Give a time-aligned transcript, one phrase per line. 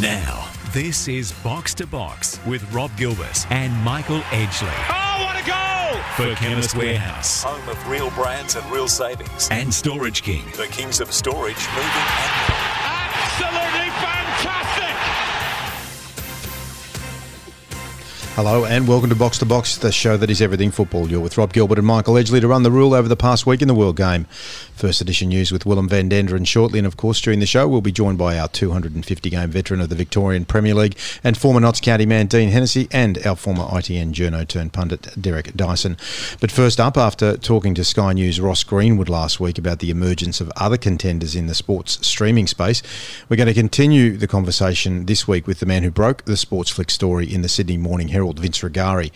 [0.00, 5.46] Now, this is Box to Box with Rob Gilbert and Michael Edgley Oh, what a
[5.46, 6.02] goal!
[6.16, 9.48] for Chemist Warehouse Home of real brands and real savings.
[9.50, 10.44] and Storage King.
[10.56, 12.42] The kings of storage moving and
[13.22, 13.81] Absolutely
[18.34, 21.06] Hello and welcome to Box to Box, the show that is everything football.
[21.06, 23.60] You're with Rob Gilbert and Michael Edgley to run the rule over the past week
[23.60, 24.24] in the World Game.
[24.74, 27.82] First edition news with Willem van Denderen shortly, and of course during the show we'll
[27.82, 31.78] be joined by our 250 game veteran of the Victorian Premier League and former Notts
[31.78, 35.98] County man Dean Hennessy and our former ITN journo turned pundit Derek Dyson.
[36.40, 40.40] But first up, after talking to Sky News Ross Greenwood last week about the emergence
[40.40, 42.82] of other contenders in the sports streaming space,
[43.28, 46.70] we're going to continue the conversation this week with the man who broke the sports
[46.70, 49.10] flick story in the Sydney Morning Herald, Vince Rugari.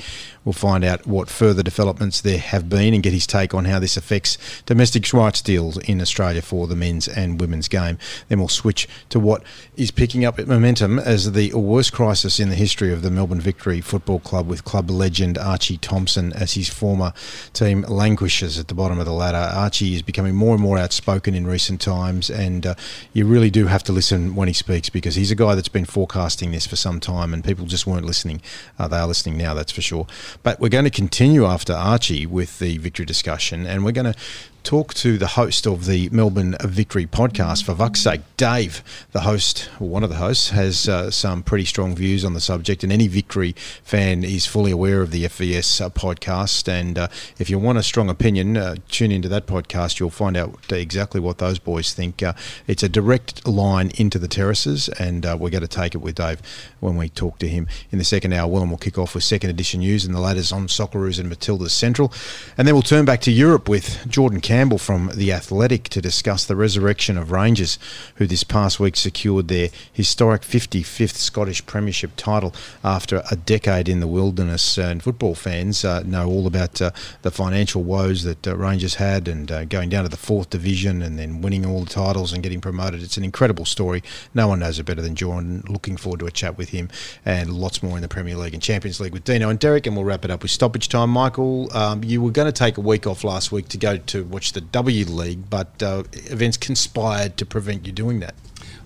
[0.46, 3.80] We'll find out what further developments there have been and get his take on how
[3.80, 7.98] this affects domestic rights deals in Australia for the men's and women's game.
[8.28, 9.42] Then we'll switch to what
[9.76, 13.80] is picking up momentum as the worst crisis in the history of the Melbourne Victory
[13.80, 17.12] Football Club with club legend Archie Thompson as his former
[17.52, 19.52] team languishes at the bottom of the ladder.
[19.52, 22.74] Archie is becoming more and more outspoken in recent times, and uh,
[23.12, 25.84] you really do have to listen when he speaks because he's a guy that's been
[25.84, 28.40] forecasting this for some time, and people just weren't listening.
[28.78, 30.06] Uh, they are listening now, that's for sure.
[30.42, 34.18] But we're going to continue after Archie with the victory discussion, and we're going to
[34.66, 37.62] talk to the host of the Melbourne Victory podcast.
[37.62, 41.64] For fuck's sake, Dave, the host, or one of the hosts, has uh, some pretty
[41.64, 43.52] strong views on the subject, and any Victory
[43.84, 46.66] fan is fully aware of the FVS uh, podcast.
[46.66, 47.06] And uh,
[47.38, 50.00] if you want a strong opinion, uh, tune into that podcast.
[50.00, 52.20] You'll find out exactly what those boys think.
[52.20, 52.32] Uh,
[52.66, 56.16] it's a direct line into the terraces, and uh, we're going to take it with
[56.16, 56.42] Dave
[56.80, 58.50] when we talk to him in the second hour.
[58.50, 61.70] Willem will kick off with second edition news and the ladders on Socceroos and Matildas
[61.70, 62.12] Central.
[62.58, 66.46] And then we'll turn back to Europe with Jordan Campbell from The Athletic to discuss
[66.46, 67.78] the resurrection of Rangers,
[68.14, 74.00] who this past week secured their historic 55th Scottish Premiership title after a decade in
[74.00, 74.78] the wilderness.
[74.78, 79.28] And football fans uh, know all about uh, the financial woes that uh, Rangers had
[79.28, 82.42] and uh, going down to the fourth division and then winning all the titles and
[82.42, 83.02] getting promoted.
[83.02, 84.02] It's an incredible story.
[84.32, 85.64] No one knows it better than Jordan.
[85.68, 86.88] Looking forward to a chat with him
[87.26, 89.86] and lots more in the Premier League and Champions League with Dino and Derek.
[89.86, 91.10] And we'll wrap it up with stoppage time.
[91.10, 94.24] Michael, um, you were going to take a week off last week to go to
[94.46, 98.34] watch the W League, but uh, events conspired to prevent you doing that.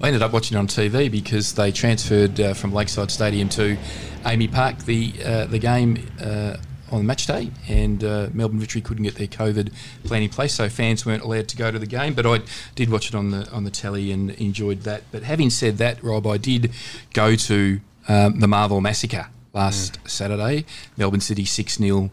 [0.00, 3.76] I ended up watching it on TV because they transferred uh, from Lakeside Stadium to
[4.24, 6.56] AAMI Park the uh, the game uh,
[6.90, 9.70] on match day, and uh, Melbourne Victory couldn't get their COVID
[10.04, 12.14] plan in place, so fans weren't allowed to go to the game.
[12.14, 12.40] But I
[12.74, 15.02] did watch it on the on the telly and enjoyed that.
[15.12, 16.72] But having said that, Rob, I did
[17.12, 20.64] go to um, the Marvel Massacre last Saturday.
[20.96, 22.10] Melbourne City 6 0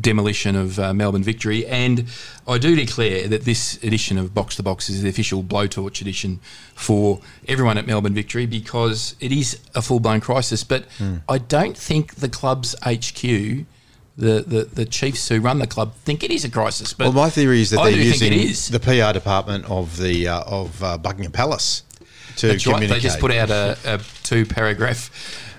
[0.00, 1.66] demolition of uh, Melbourne Victory.
[1.66, 2.06] And
[2.48, 6.40] I do declare that this edition of Box to Box is the official blowtorch edition
[6.74, 10.64] for everyone at Melbourne Victory because it is a full blown crisis.
[10.64, 10.84] But
[11.28, 13.66] I don't think the club's HQ.
[14.18, 17.12] The, the, the chiefs who run the club think it is a crisis, but Well,
[17.24, 18.32] my theory is that I they're using
[18.70, 21.84] the PR department of the uh, of uh, Buckingham Palace
[22.36, 22.74] to That's right.
[22.74, 23.02] communicate.
[23.02, 25.10] They just put out a, a two paragraph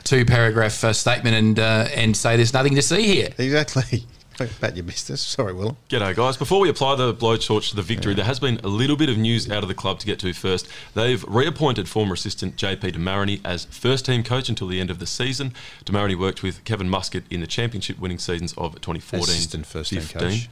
[0.03, 3.29] two paragraph uh, statement and uh, and say there's nothing to see here.
[3.38, 4.06] exactly.
[4.39, 5.22] About missed business.
[5.22, 5.78] Sorry, Willem.
[5.89, 6.35] G'day, guys.
[6.35, 9.17] Before we apply the blowtorch to the victory, there has been a little bit of
[9.17, 10.67] news out of the club to get to first.
[10.95, 14.97] They've reappointed former assistant JP de Marigny as first team coach until the end of
[14.97, 15.53] the season.
[15.85, 19.91] de Marigny worked with Kevin Muscat in the championship winning seasons of 2014 Assistant first
[19.91, 20.22] team 15.
[20.22, 20.50] coach.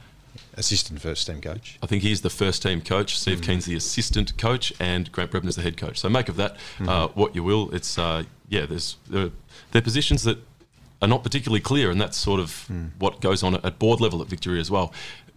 [0.54, 1.78] Assistant first team coach.
[1.82, 3.18] I think he's the first team coach.
[3.18, 5.98] Steve Kean's the assistant coach, and Grant Brebner's the head coach.
[5.98, 7.70] So make of that uh, what you will.
[7.74, 9.30] It's uh, yeah, there's there,
[9.72, 10.38] there are positions that
[11.02, 14.28] are not particularly clear, and that's sort of what goes on at board level at
[14.28, 14.92] Victoria as well.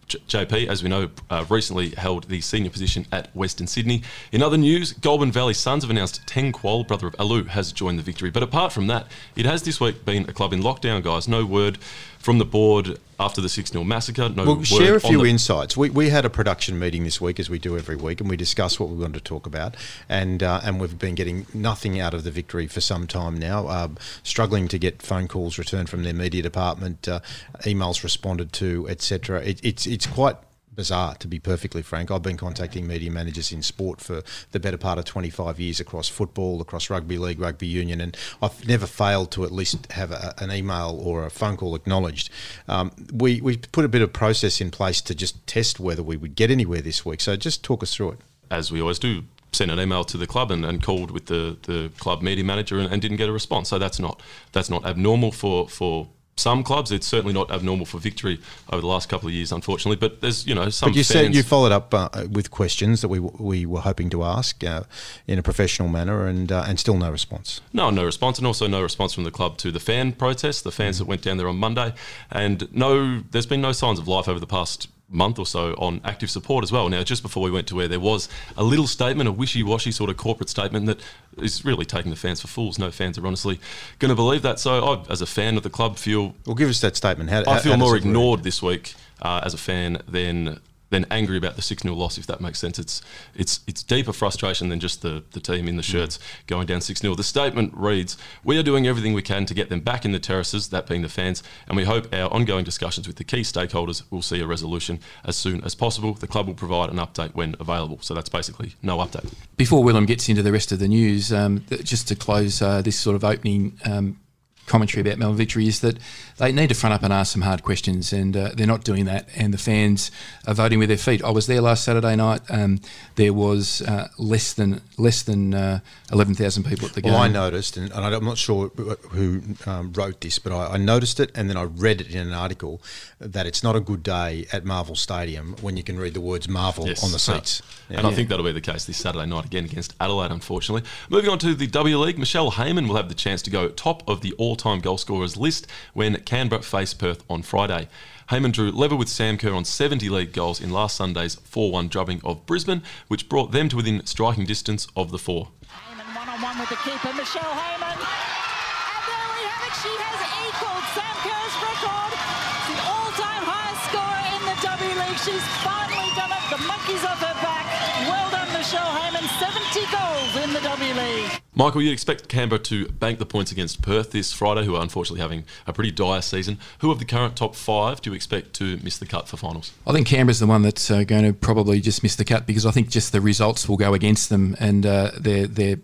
[0.05, 4.03] J- JP, as we know, uh, recently held the senior position at Western Sydney.
[4.33, 7.97] In other news, Goulburn Valley Suns have announced Teng Kuol, brother of Alou, has joined
[7.97, 8.29] the victory.
[8.29, 11.29] But apart from that, it has this week been a club in lockdown, guys.
[11.29, 11.77] No word
[12.23, 14.29] from the board after the 6 0 massacre.
[14.29, 15.75] No Well, share a few insights.
[15.75, 18.37] We, we had a production meeting this week, as we do every week, and we
[18.37, 19.75] discussed what we wanted to talk about.
[20.07, 23.67] And uh, and we've been getting nothing out of the victory for some time now.
[23.67, 27.19] Um, struggling to get phone calls returned from their media department, uh,
[27.63, 29.41] emails responded to, etc.
[29.41, 30.37] It, it's it's quite
[30.75, 32.11] bizarre, to be perfectly frank.
[32.11, 34.21] I've been contacting media managers in sport for
[34.51, 38.67] the better part of 25 years across football, across rugby league, rugby union, and I've
[38.67, 42.29] never failed to at least have a, an email or a phone call acknowledged.
[42.67, 46.17] Um, we, we put a bit of process in place to just test whether we
[46.17, 47.21] would get anywhere this week.
[47.21, 48.19] So just talk us through it.
[48.49, 51.57] as we always do, sent an email to the club and, and called with the,
[51.63, 53.69] the club media manager and, and didn't get a response.
[53.69, 54.21] So that's not
[54.51, 56.91] that's not abnormal for for some clubs.
[56.91, 58.39] It's certainly not abnormal for victory
[58.71, 59.97] over the last couple of years, unfortunately.
[59.97, 60.89] But there's you know some.
[60.89, 64.09] But you fans, said you followed up uh, with questions that we we were hoping
[64.11, 64.83] to ask uh,
[65.27, 67.61] in a professional manner, and uh, and still no response.
[67.71, 70.71] No, no response, and also no response from the club to the fan protest, the
[70.71, 71.93] fans that went down there on Monday,
[72.31, 76.01] and no, there's been no signs of life over the past month or so on
[76.03, 76.89] active support as well.
[76.89, 78.27] Now, just before we went to where there was
[78.57, 80.99] a little statement, a wishy-washy sort of corporate statement that
[81.37, 82.79] is really taking the fans for fools.
[82.79, 83.59] No fans are honestly
[83.99, 84.59] going to believe that.
[84.59, 87.29] So, I, as a fan of the club, feel Well, give us that statement.
[87.29, 90.59] How, I feel how more ignored this week uh, as a fan than
[90.93, 92.19] than angry about the six 0 loss.
[92.19, 93.01] If that makes sense, it's
[93.33, 97.01] it's it's deeper frustration than just the the team in the shirts going down six
[97.01, 100.11] 0 The statement reads: "We are doing everything we can to get them back in
[100.11, 103.41] the terraces, that being the fans, and we hope our ongoing discussions with the key
[103.41, 106.13] stakeholders will see a resolution as soon as possible.
[106.13, 109.33] The club will provide an update when available." So that's basically no update.
[109.57, 112.99] Before Willem gets into the rest of the news, um, just to close uh, this
[112.99, 114.19] sort of opening um,
[114.65, 115.97] commentary about Melbourne Victory is that
[116.37, 119.05] they need to front up and ask some hard questions, and uh, they're not doing
[119.05, 119.27] that.
[119.35, 120.09] And the fans
[120.47, 121.23] are voting with their feet.
[121.23, 122.41] I was there last Saturday night.
[122.49, 122.79] Um,
[123.15, 125.79] there was uh, less than less than uh,
[126.11, 127.13] eleven thousand people at the game.
[127.13, 128.69] Well, I noticed, and, and I'm not sure
[129.11, 132.25] who um, wrote this, but I, I noticed it, and then I read it in
[132.27, 132.81] an article
[133.19, 136.47] that it's not a good day at Marvel Stadium when you can read the words
[136.49, 137.03] Marvel Yes.
[137.03, 137.61] on the Uh, seats.
[137.89, 140.87] And I think that'll be the case this Saturday night again against Adelaide, unfortunately.
[141.09, 144.01] Moving on to the W League, Michelle Heyman will have the chance to go top
[144.09, 147.87] of the all time goal scorers list when Canberra face Perth on Friday.
[148.29, 151.87] Heyman drew level with Sam Kerr on 70 league goals in last Sunday's 4 1
[151.89, 155.49] drubbing of Brisbane, which brought them to within striking distance of the four.
[155.67, 157.93] Heyman one on one with the keeper, Michelle Heyman.
[157.93, 159.75] And there we have it.
[159.83, 162.11] She has equalled Sam Kerr's record.
[162.15, 165.19] It's The all-time highest scorer in the W League.
[165.19, 166.43] She's finally done it.
[166.49, 167.65] The monkey's off her back.
[168.07, 169.27] Well done, Michelle Heyman.
[169.37, 171.43] 70 goals in the W League.
[171.55, 175.21] Michael, you'd expect Canberra to bank the points against Perth this Friday, who are unfortunately
[175.21, 176.57] having a pretty dire season.
[176.79, 179.71] Who of the current top five do you expect to miss the cut for finals?
[179.85, 182.65] I think Canberra's the one that's uh, going to probably just miss the cut because
[182.65, 185.77] I think just the results will go against them and uh, their their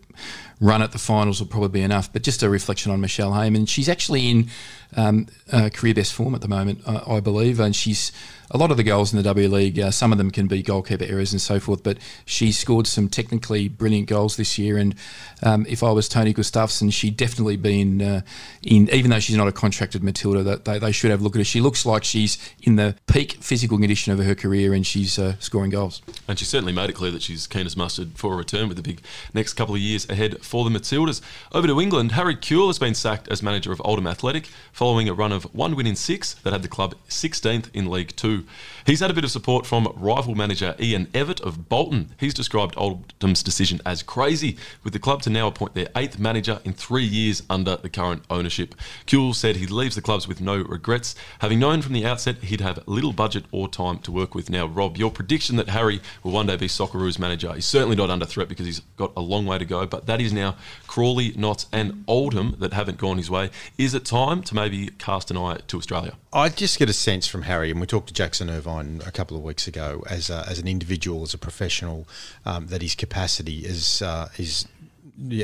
[0.60, 2.12] run at the finals will probably be enough.
[2.12, 4.50] But just a reflection on Michelle Heyman, she's actually in
[4.96, 8.12] um, uh, career best form at the moment, uh, I believe, and she's
[8.52, 9.80] a lot of the goals in the W League.
[9.80, 13.08] Uh, some of them can be goalkeeper errors and so forth, but she scored some
[13.08, 14.78] technically brilliant goals this year.
[14.78, 14.96] And
[15.44, 18.22] um, if I was Tony Gustafsson, she'd definitely been in, uh,
[18.62, 21.36] in even though she's not a contracted Matilda, that they, they should have a look
[21.36, 21.46] at her.
[21.46, 25.36] She looks like she's in the peak physical condition of her career and she's uh,
[25.40, 26.02] scoring goals.
[26.28, 28.78] And she certainly made it clear that she's keen as mustard for a return with
[28.78, 29.02] the big
[29.34, 31.22] next couple of years ahead for the Matildas.
[31.52, 35.14] Over to England, Harry Kewell has been sacked as manager of Oldham Athletic following a
[35.14, 38.46] run of one win in six that had the club 16th in League Two.
[38.86, 42.16] He's had a bit of support from rival manager Ian Evatt of Bolton.
[42.20, 46.60] He's described Oldham's decision as crazy, with the club to now appoint their eighth manager
[46.64, 48.76] in three years under the current ownership.
[49.06, 52.62] Kewell said he leaves the clubs with no regrets, having known from the outset he'd
[52.62, 54.50] have little budget or time to work with.
[54.50, 58.10] Now, Rob, your prediction that Harry will one day be Socceroos manager is certainly not
[58.10, 60.56] under threat because he's got a long way to go, but that is now
[60.88, 63.50] Crawley, Notts, and Oldham that haven't gone his way.
[63.78, 66.14] Is it time to maybe cast an eye to Australia?
[66.32, 69.36] I just get a sense from Harry, and we talked to Jackson Irvine a couple
[69.36, 72.08] of weeks ago, as a, as an individual, as a professional,
[72.46, 74.68] um, that his capacity is uh, is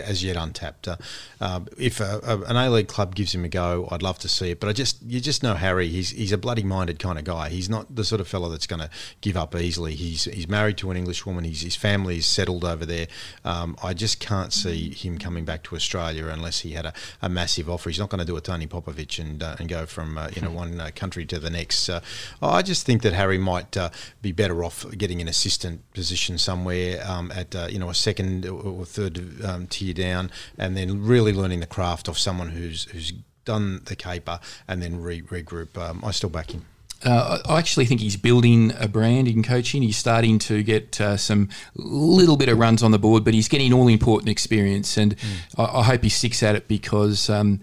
[0.03, 0.87] as yet untapped.
[0.87, 0.97] Uh,
[1.41, 4.29] um, if a, a, an A League club gives him a go, I'd love to
[4.29, 4.59] see it.
[4.59, 5.87] But I just you just know Harry.
[5.87, 7.49] He's he's a bloody minded kind of guy.
[7.49, 8.89] He's not the sort of fellow that's going to
[9.21, 9.95] give up easily.
[9.95, 11.43] He's he's married to an English woman.
[11.43, 13.07] He's, his family is settled over there.
[13.43, 17.29] Um, I just can't see him coming back to Australia unless he had a, a
[17.29, 17.89] massive offer.
[17.89, 20.41] He's not going to do a Tony Popovic and uh, and go from uh, you
[20.41, 21.89] know one uh, country to the next.
[21.89, 22.01] Uh,
[22.41, 23.89] I just think that Harry might uh,
[24.21, 28.45] be better off getting an assistant position somewhere um, at uh, you know a second
[28.45, 33.13] or third um, tier down, and then really learning the craft of someone who's who's
[33.45, 35.77] done the caper and then re- regroup.
[35.77, 36.65] Um, I still back him.
[37.03, 39.83] Uh, I actually think he's building a brand in coaching.
[39.83, 43.47] He's starting to get uh, some little bit of runs on the board, but he's
[43.47, 45.15] getting all important experience, and
[45.57, 47.29] I, I hope he sticks at it because.
[47.29, 47.61] Um,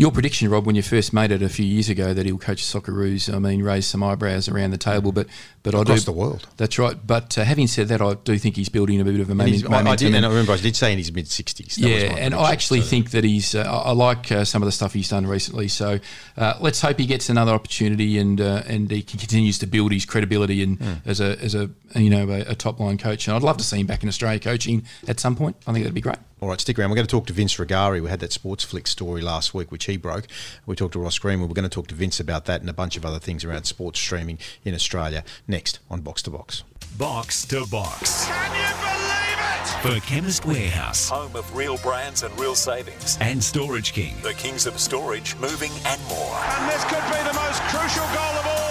[0.00, 2.64] your prediction, Rob, when you first made it a few years ago that he'll coach
[2.64, 5.12] Socceroos, I mean, raised some eyebrows around the table.
[5.12, 5.26] But
[5.62, 6.48] but I Across do the world.
[6.56, 6.96] That's right.
[7.06, 9.90] But uh, having said that, I do think he's building a bit of a I,
[9.90, 11.76] I did, and I remember I did say in his mid sixties.
[11.76, 13.54] Yeah, and I actually think that he's.
[13.54, 15.68] Uh, I I like uh, some of the stuff he's done recently.
[15.68, 16.00] So
[16.38, 20.06] uh, let's hope he gets another opportunity and uh, and he continues to build his
[20.06, 23.28] credibility and as a as a you know a, a top line coach.
[23.28, 25.56] And I'd love to see him back in Australia coaching at some point.
[25.66, 26.16] I think that'd be great.
[26.40, 26.88] All right, stick around.
[26.88, 28.02] We're going to talk to Vince Rugari.
[28.02, 30.26] We had that Sports Flick story last week, which he broke.
[30.64, 31.50] We talked to Ross Greenwood.
[31.50, 33.64] We're going to talk to Vince about that and a bunch of other things around
[33.64, 36.64] sports streaming in Australia next on Box to Box.
[36.96, 38.24] Box to box.
[38.26, 40.00] Can you believe it?
[40.00, 43.16] For Chemist Warehouse Home of real brands and real savings.
[43.20, 44.14] and Storage King.
[44.22, 46.36] The kings of storage, moving and more.
[46.36, 48.69] And this could be the most crucial goal of all.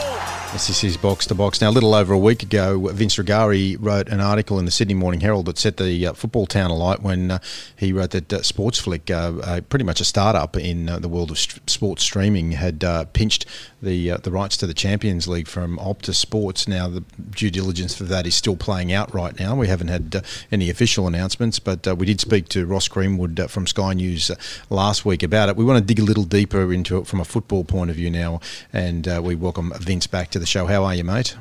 [0.51, 1.61] This is box to box.
[1.61, 4.95] Now, a little over a week ago, Vince Rugari wrote an article in the Sydney
[4.95, 7.39] Morning Herald that set the uh, football town alight when uh,
[7.75, 11.29] he wrote that uh, Sportsflick, uh, uh, pretty much a startup in uh, the world
[11.29, 12.81] of st- sports streaming, had
[13.13, 13.45] pinched
[13.81, 16.67] the the rights to the Champions League from Optus Sports.
[16.67, 19.55] Now, the due diligence for that is still playing out right now.
[19.55, 23.93] We haven't had any official announcements, but we did speak to Ross Greenwood from Sky
[23.93, 24.31] News
[24.69, 25.55] last week about it.
[25.55, 28.09] We want to dig a little deeper into it from a football point of view
[28.09, 28.41] now,
[28.73, 30.65] and we welcome Vince back to the show.
[30.65, 31.35] How are you, mate?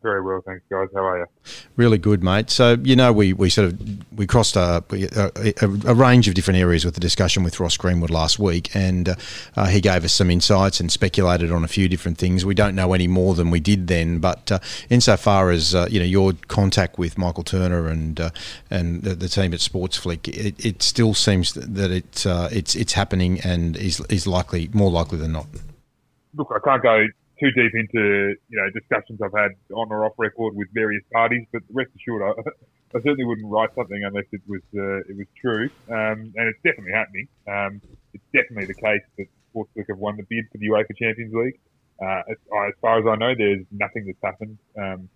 [0.00, 0.86] Very well, thanks, guys.
[0.94, 1.26] How are you?
[1.74, 2.50] Really good, mate.
[2.50, 6.60] So you know, we, we sort of we crossed a, a, a range of different
[6.60, 9.14] areas with the discussion with Ross Greenwood last week, and uh,
[9.56, 12.46] uh, he gave us some insights and speculated on a few different things.
[12.46, 15.98] We don't know any more than we did then, but uh, insofar as uh, you
[15.98, 18.30] know your contact with Michael Turner and uh,
[18.70, 22.92] and the, the team at Sportsflick, it, it still seems that it's uh, it's it's
[22.92, 25.48] happening and is is likely more likely than not.
[26.36, 27.04] Look, I can't go
[27.40, 31.46] too deep into you know discussions I've had on or off record with various parties,
[31.52, 32.32] but rest assured, I,
[32.96, 36.60] I certainly wouldn't write something unless it was uh, it was true, um, and it's
[36.64, 37.28] definitely happening.
[37.46, 37.80] Um,
[38.14, 41.58] it's definitely the case that Sportsflick have won the bid for the UEFA Champions League.
[42.00, 42.36] Uh, as,
[42.68, 45.08] as far as I know, there's nothing that's happened um,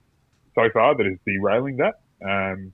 [0.54, 2.00] so far that is derailing that.
[2.24, 2.72] Um,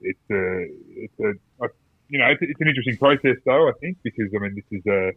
[0.00, 0.66] it's a,
[0.96, 1.68] it's a, a
[2.08, 3.68] you know, it's, it's an interesting process though.
[3.68, 5.12] I think because I mean, this is a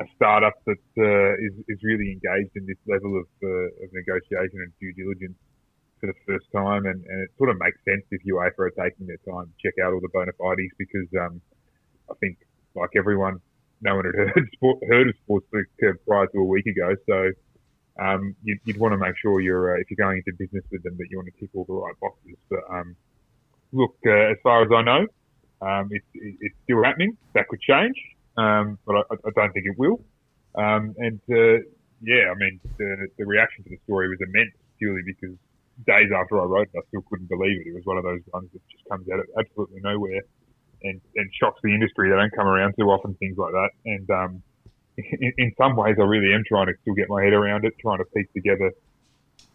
[0.00, 4.58] a startup that uh, is, is really engaged in this level of, uh, of negotiation
[4.58, 5.38] and due diligence
[6.00, 9.06] for the first time, and, and it sort of makes sense if UEFA are taking
[9.06, 11.40] their time to check out all the bona fides because um,
[12.10, 12.38] I think,
[12.74, 13.40] like everyone,
[13.82, 17.30] no one had heard, sport, heard of Sportsflick uh, prior to a week ago, so
[18.02, 20.82] um, you'd, you'd want to make sure you're, uh, if you're going into business with
[20.82, 22.36] them, that you want to tick all the right boxes.
[22.50, 22.96] But um,
[23.72, 25.06] look, uh, as far as I know,
[25.62, 27.16] um, it's, it's still happening.
[27.34, 27.94] That could change
[28.36, 30.00] um, but I, I, don't think it will.
[30.54, 31.62] Um, and uh,
[32.02, 35.36] yeah, I mean, the, the reaction to the story was immense purely because
[35.86, 37.68] days after I wrote it, I still couldn't believe it.
[37.68, 40.22] It was one of those ones that just comes out of absolutely nowhere
[40.82, 42.10] and, and shocks the industry.
[42.10, 43.70] They don't come around too often, things like that.
[43.84, 44.42] And um,
[44.96, 47.74] in, in some ways, I really am trying to still get my head around it,
[47.80, 48.72] trying to piece together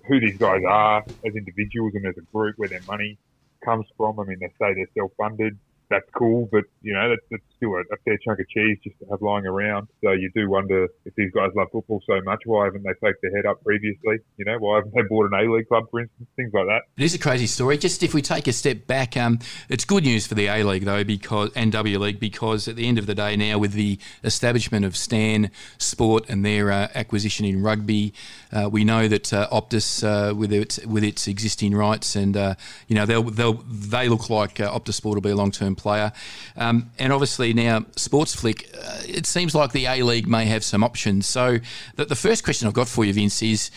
[0.08, 3.18] who these guys are as individuals and as a group, where their money
[3.64, 4.20] comes from.
[4.20, 5.58] I mean, they say they're self-funded
[5.90, 8.98] that's cool, but you know that's, that's still a, a, fair chunk of cheese just
[9.00, 9.88] to have lying around.
[10.04, 13.22] So you do wonder if these guys love football so much, why haven't they poked
[13.22, 14.18] their head up previously?
[14.38, 16.82] You know, why haven't they bought an A League club, for instance, things like that.
[16.98, 17.78] It is a crazy story.
[17.78, 20.86] Just if we take a step back, um, it's good news for the A League
[20.86, 24.00] though, because and W League because at the end of the day now with the
[24.24, 28.14] establishment of Stan Sport and their uh, acquisition in rugby,
[28.52, 32.56] uh, we know that uh, Optus uh, with its with its existing rights and uh,
[32.88, 35.76] you know they'll they'll they look like uh, Optus Sport will be a long term
[35.80, 36.12] player.
[36.56, 40.84] Um, and obviously now Sportsflick, uh, it seems like the A League may have some
[40.84, 41.28] options.
[41.28, 41.60] So
[41.96, 43.72] the, the first question I've got for you, Vince, is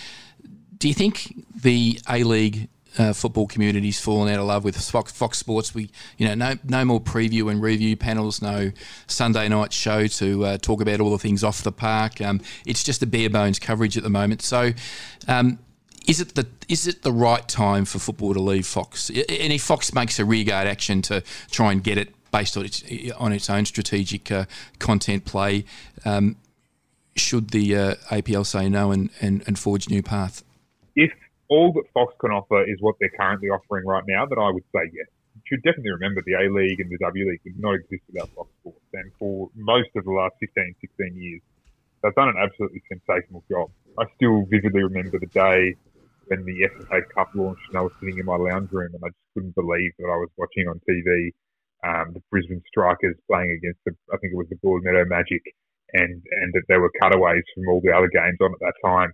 [0.79, 2.69] do you think the A League
[2.99, 5.75] uh, football community's fallen out of love with Fox, Fox, Sports.
[5.75, 8.73] We, you know, no no more preview and review panels, no
[9.07, 12.21] Sunday night show to uh, talk about all the things off the park.
[12.21, 14.43] Um, it's just a bare bones coverage at the moment.
[14.43, 14.73] So,
[15.29, 15.59] um,
[16.07, 19.09] is it the is it the right time for football to leave Fox?
[19.09, 22.83] And if Fox makes a rearguard action to try and get it based on its
[23.19, 24.45] on its own strategic uh,
[24.79, 25.65] content play,
[26.05, 26.37] um,
[27.15, 30.43] should the uh, APL say no and, and, and forge new path?
[30.97, 31.13] If
[31.49, 34.65] all that Fox can offer is what they're currently offering right now, then I would
[34.75, 35.07] say yes.
[35.35, 38.29] You should definitely remember the A League and the W League did not exist without
[38.31, 41.41] Fox Sports, and for most of the last 15, 16 years,
[42.03, 43.71] they've done an absolutely sensational job.
[43.99, 45.77] I still vividly remember the day
[46.33, 49.09] when the FFA Cup launched and I was sitting in my lounge room and I
[49.13, 51.29] just couldn't believe that I was watching on TV
[51.85, 55.43] um, the Brisbane Strikers playing against the, I think it was the Broadmeadow Magic,
[55.93, 59.13] and and that there were cutaways from all the other games on at that time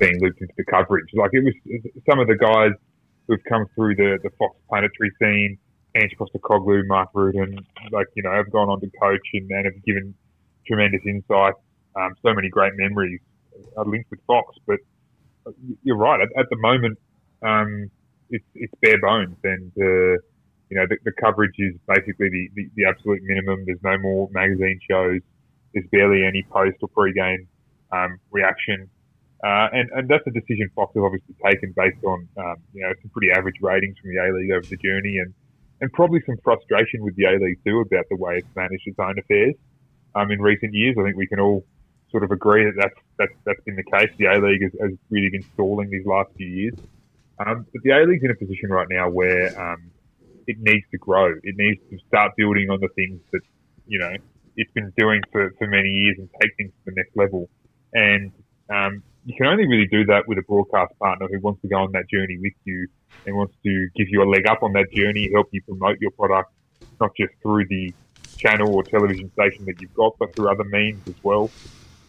[0.00, 1.06] being looped into the coverage.
[1.14, 1.54] Like it was
[2.08, 2.72] some of the guys
[3.28, 5.58] who've come through the the Fox planetary scene,
[5.94, 7.60] Ange Postecoglou, Mark Rudan,
[7.92, 10.14] like you know, have gone on to coach and, and have given
[10.66, 11.54] tremendous insight.
[11.94, 13.20] Um, so many great memories
[13.76, 14.80] are linked with Fox, but
[15.82, 16.20] you're right.
[16.20, 16.98] At, at the moment,
[17.42, 17.90] um,
[18.30, 20.18] it's it's bare bones, and uh,
[20.68, 23.64] you know the, the, coverage is basically the, the, the, absolute minimum.
[23.66, 25.20] There's no more magazine shows.
[25.72, 27.46] There's barely any post or pre-game
[27.92, 28.88] um, reaction,
[29.44, 32.92] uh, and and that's a decision Fox have obviously taken based on um, you know
[33.02, 35.32] some pretty average ratings from the A League over the journey, and
[35.80, 38.98] and probably some frustration with the A League too about the way it's managed its
[38.98, 39.54] own affairs
[40.14, 40.96] um, in recent years.
[40.98, 41.64] I think we can all
[42.16, 44.10] sort of agree that that's that's, that's been the case.
[44.16, 46.74] The A League has, has, really been stalling these last few years.
[47.38, 49.90] Um, but the A League's in a position right now where um,
[50.46, 51.34] it needs to grow.
[51.42, 53.42] It needs to start building on the things that
[53.86, 54.16] you know
[54.56, 57.50] it's been doing for, for many years and take things to the next level.
[57.92, 58.32] And
[58.70, 61.76] um, you can only really do that with a broadcast partner who wants to go
[61.76, 62.88] on that journey with you
[63.26, 66.12] and wants to give you a leg up on that journey, help you promote your
[66.12, 66.50] product,
[66.98, 67.92] not just through the
[68.38, 71.50] channel or television station that you've got, but through other means as well.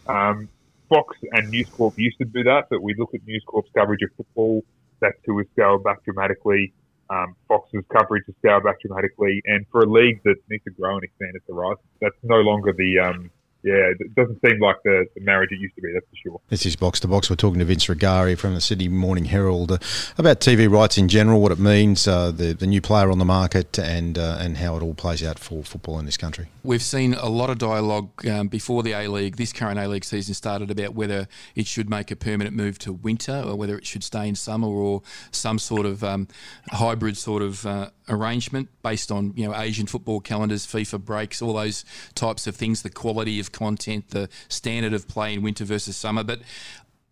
[0.08, 0.48] Um,
[0.88, 4.02] Fox and News Corp used to do that, but we look at News Corp's coverage
[4.02, 4.64] of football.
[5.00, 6.72] That too has scaled back dramatically.
[7.10, 10.94] Um, Fox's coverage has scaled back dramatically, and for a league that needs to grow
[10.94, 13.30] and expand its horizons, that's no longer the um,
[13.62, 16.40] yeah, it doesn't seem like the, the, marriage it used to be, that's for sure.
[16.48, 17.28] This is Box to Box.
[17.28, 19.78] We're talking to Vince Rugari from the Sydney Morning Herald uh,
[20.16, 23.24] about TV rights in general, what it means, uh, the, the new player on the
[23.24, 26.46] market, and uh, and how it all plays out for football in this country.
[26.62, 30.04] We've seen a lot of dialogue um, before the A League, this current A League
[30.04, 33.86] season started, about whether it should make a permanent move to winter or whether it
[33.86, 36.28] should stay in summer or some sort of um,
[36.70, 41.54] hybrid sort of uh, arrangement based on you know Asian football calendars, FIFA breaks, all
[41.54, 41.84] those
[42.14, 46.24] types of things, the quality of content, the standard of play in winter versus summer.
[46.24, 46.40] But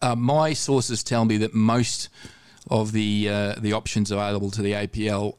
[0.03, 2.09] uh, my sources tell me that most
[2.71, 5.37] of the uh, the options available to the APL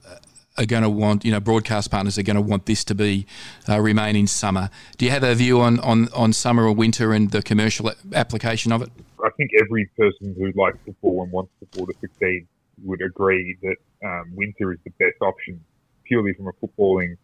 [0.57, 3.25] are going to want, you know, broadcast partners are going to want this to be
[3.69, 4.69] uh, remain in summer.
[4.97, 8.71] Do you have a view on, on, on summer or winter and the commercial application
[8.71, 8.89] of it?
[9.23, 12.47] I think every person who likes football and wants football to succeed
[12.83, 15.63] would agree that um, winter is the best option
[16.05, 17.17] purely from a footballing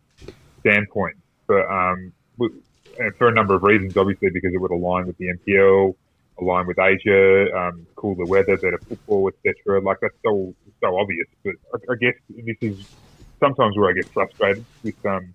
[0.60, 1.16] standpoint.
[1.48, 2.14] But um,
[3.18, 5.96] for a number of reasons, obviously because it would align with the NPL,
[6.40, 9.82] align with Asia, um, cooler weather, better football, etc.
[9.82, 11.28] Like that's so so obvious.
[11.44, 12.88] But I, I, guess this is
[13.40, 15.34] sometimes where I get frustrated with um,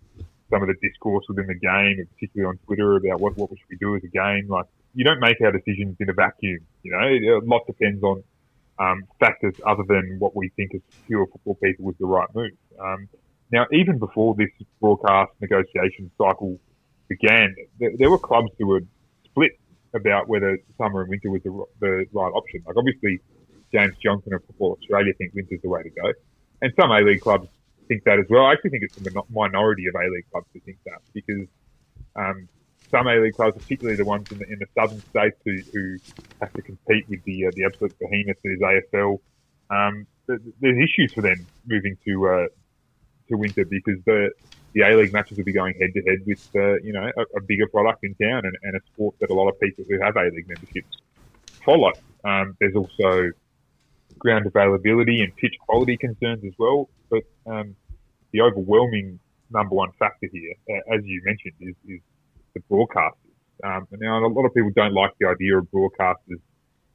[0.50, 3.70] some of the discourse within the game, particularly on Twitter about what what we should
[3.70, 4.48] we do as a game.
[4.48, 6.60] Like you don't make our decisions in a vacuum.
[6.82, 8.22] You know, a lot depends on
[8.78, 12.52] um, factors other than what we think as pure football people was the right move.
[12.78, 13.08] Um,
[13.50, 14.50] now, even before this
[14.80, 16.58] broadcast negotiation cycle
[17.08, 18.82] began, there, there, were clubs who were
[19.24, 19.52] split
[19.94, 22.62] about whether summer and winter was the, the right option.
[22.66, 23.20] Like obviously,
[23.72, 26.12] James Johnson of Football Australia think winter's the way to go,
[26.62, 27.48] and some A League clubs
[27.88, 28.46] think that as well.
[28.46, 31.46] I actually think it's the minority of A League clubs who think that because
[32.16, 32.48] um,
[32.90, 35.96] some A League clubs, particularly the ones in the, in the southern states who, who
[36.40, 38.60] have to compete with the uh, the absolute behemoth that is
[38.92, 39.18] AFL,
[39.70, 42.46] um, there's issues for them moving to uh,
[43.28, 44.30] to winter because the
[44.78, 47.22] the A League matches will be going head to head with uh, you know a,
[47.36, 50.00] a, bigger product in town and, and, a sport that a lot of people who
[50.00, 50.96] have A League memberships
[51.64, 51.92] follow.
[52.24, 53.32] Um, there's also
[54.18, 57.74] ground availability and pitch quality concerns as well, but um,
[58.30, 59.18] the overwhelming
[59.50, 62.00] number one factor here, uh, as you mentioned, is, is
[62.54, 63.14] the broadcasters.
[63.64, 66.40] Um, now, a lot of people don't like the idea of broadcasters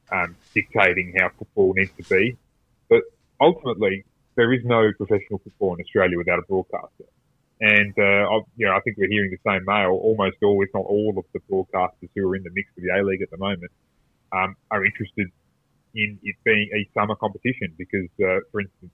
[0.10, 2.38] um, dictating how football needs to be,
[2.90, 3.02] but
[3.42, 7.06] ultimately, there is no professional football in Australia without a broadcaster.
[7.62, 9.92] And uh, you know, I think we're hearing the same mail.
[9.92, 12.90] Almost all, if not all, of the broadcasters who are in the mix for the
[12.90, 13.72] A League at the moment
[14.34, 15.30] um, are interested
[15.96, 18.92] in it being a summer competition because, uh, for instance,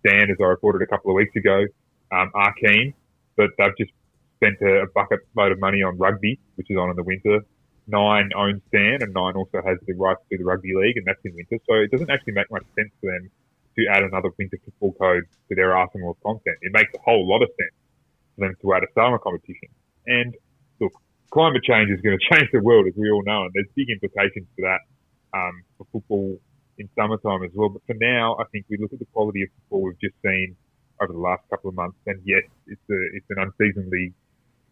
[0.00, 1.64] Stan, as I reported a couple of weeks ago,
[2.12, 2.94] um, are keen,
[3.36, 3.92] but they've just
[4.36, 7.40] spent a, a bucket load of money on rugby, which is on in the winter.
[7.88, 11.20] Nine owns Stan, and Nine also has the rights to the rugby league, and that's
[11.24, 11.58] in winter.
[11.66, 13.30] So it doesn't actually make much sense for them
[13.78, 16.58] to add another winter football code to their arsenal of content.
[16.62, 17.74] It makes a whole lot of sense
[18.42, 19.68] them to add a summer competition.
[20.06, 20.34] And
[20.80, 20.92] look,
[21.30, 23.90] climate change is going to change the world, as we all know, and there's big
[23.90, 24.80] implications for that
[25.36, 26.38] um, for football
[26.78, 27.70] in summertime as well.
[27.70, 30.56] But for now, I think we look at the quality of football we've just seen
[31.00, 34.14] over the last couple of months, and yes, it's a, it's an unseasonably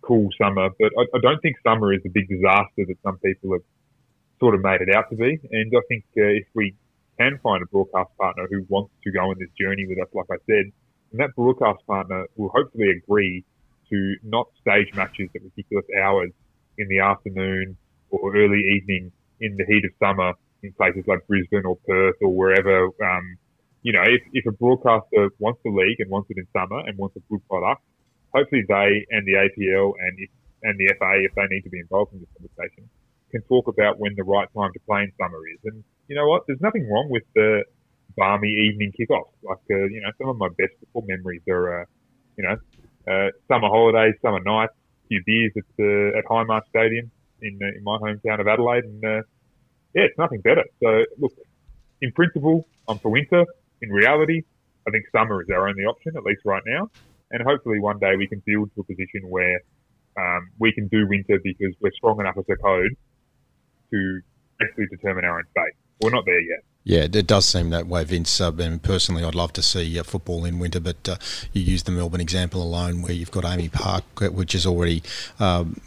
[0.00, 3.52] cool summer, but I, I don't think summer is the big disaster that some people
[3.52, 3.62] have
[4.40, 5.38] sort of made it out to be.
[5.50, 6.74] And I think uh, if we
[7.18, 10.26] can find a broadcast partner who wants to go on this journey with us, like
[10.30, 10.72] I said,
[11.12, 13.44] and that broadcast partner will hopefully agree
[13.94, 16.30] to not stage matches at ridiculous hours
[16.78, 17.76] in the afternoon
[18.10, 22.34] or early evening in the heat of summer in places like Brisbane or Perth or
[22.34, 22.86] wherever.
[22.86, 23.36] Um,
[23.82, 26.96] you know, if, if a broadcaster wants the league and wants it in summer and
[26.98, 27.82] wants a good product,
[28.34, 30.30] hopefully they and the APL and if,
[30.62, 32.88] and the FA, if they need to be involved in this conversation,
[33.30, 35.60] can talk about when the right time to play in summer is.
[35.64, 36.44] And you know what?
[36.46, 37.64] There's nothing wrong with the
[38.16, 39.28] balmy evening kickoff.
[39.42, 41.84] Like, uh, you know, some of my best football memories are, uh,
[42.38, 42.56] you know,
[43.08, 44.72] uh, summer holidays, summer nights,
[45.04, 47.10] a few beers at uh, at Hindmarsh Stadium
[47.42, 49.22] in uh, in my hometown of Adelaide, and uh,
[49.94, 50.64] yeah, it's nothing better.
[50.82, 51.32] So look,
[52.00, 53.44] in principle, I'm for winter.
[53.82, 54.42] In reality,
[54.86, 56.90] I think summer is our only option, at least right now.
[57.30, 59.60] And hopefully, one day we can build to a position where
[60.18, 62.96] um, we can do winter because we're strong enough as a code
[63.90, 64.20] to
[64.62, 65.74] actually determine our own fate.
[66.00, 66.62] We're not there yet.
[66.84, 68.42] Yeah, it does seem that way, Vince.
[68.42, 71.16] Uh, and personally, I'd love to see uh, football in winter, but uh,
[71.54, 75.02] you use the Melbourne example alone, where you've got AAMI Park, uh, which is already
[75.40, 75.80] um,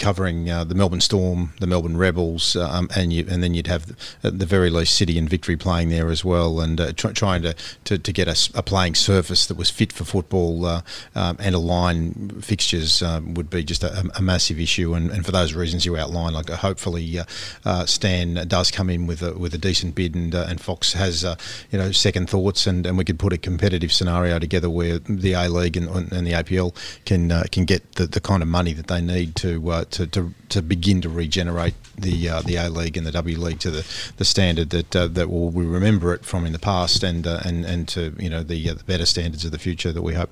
[0.00, 3.96] covering uh, the Melbourne Storm, the Melbourne Rebels, um, and you, and then you'd have
[4.24, 7.42] at the very least City and Victory playing there as well, and uh, try, trying
[7.42, 10.82] to, to, to get a, a, playing surface that was fit for football uh,
[11.14, 14.94] um, and align fixtures um, would be just a, a, massive issue.
[14.94, 17.24] And, and for those reasons you outlined, like uh, hopefully uh,
[17.64, 21.22] uh, Stan does come in with a, with a decent bid, and and Fox has
[21.70, 25.34] you know second thoughts, and, and we could put a competitive scenario together where the
[25.34, 28.86] A League and, and the APL can can get the, the kind of money that
[28.86, 29.60] they need to
[29.92, 33.60] to, to, to begin to regenerate the uh, the A League and the W League
[33.60, 37.02] to the, the standard that uh, that will we remember it from in the past
[37.02, 39.92] and uh, and and to you know the, uh, the better standards of the future
[39.92, 40.30] that we hope.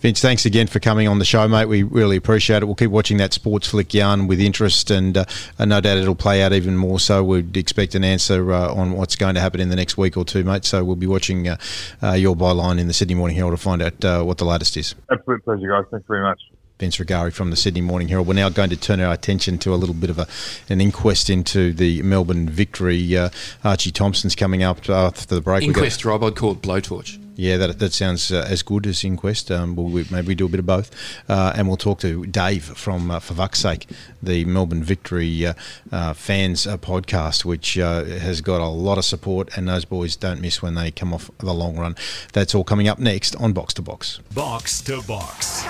[0.00, 1.66] Vince, thanks again for coming on the show, mate.
[1.66, 2.66] We really appreciate it.
[2.66, 5.24] We'll keep watching that sports flick yarn with interest, and, uh,
[5.58, 7.00] and no doubt it'll play out even more.
[7.00, 10.16] So we'd expect an answer uh, on what's going to happen in the next week
[10.16, 10.64] or two, mate.
[10.64, 11.56] So we'll be watching your
[12.36, 14.94] byline in the Sydney Morning Herald to find out what the latest is.
[15.10, 15.84] Absolute pleasure, guys.
[15.90, 16.40] Thanks very much.
[16.78, 18.28] Vince Rugari from the Sydney Morning Herald.
[18.28, 20.28] We're now going to turn our attention to a little bit of a,
[20.68, 23.16] an inquest into the Melbourne victory.
[23.16, 23.30] Uh,
[23.64, 25.64] Archie Thompson's coming up after the break.
[25.64, 27.18] Inquest, Rob, I'd call it blowtorch.
[27.34, 29.52] Yeah, that, that sounds uh, as good as Inquest.
[29.52, 30.90] Um, we'll, we, maybe we do a bit of both.
[31.28, 33.86] Uh, and we'll talk to Dave from uh, For Fuck's Sake,
[34.20, 35.54] the Melbourne Victory uh,
[35.92, 40.40] uh, fans uh, podcast, which has got a lot of support, and those boys don't
[40.40, 41.94] miss when they come off the long run.
[42.32, 44.18] That's all coming up next on Box to Box.
[44.34, 45.64] Box to Box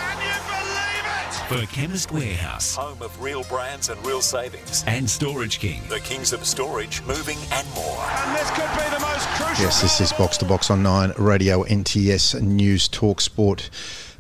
[1.49, 6.35] for Chemist Warehouse, home of real brands and real savings, and Storage King, the kings
[6.35, 8.05] of storage, moving, and more.
[8.05, 9.65] And this could be the most crucial.
[9.65, 13.71] Yes, this is Box to Box on Nine Radio NTS News Talk Sport.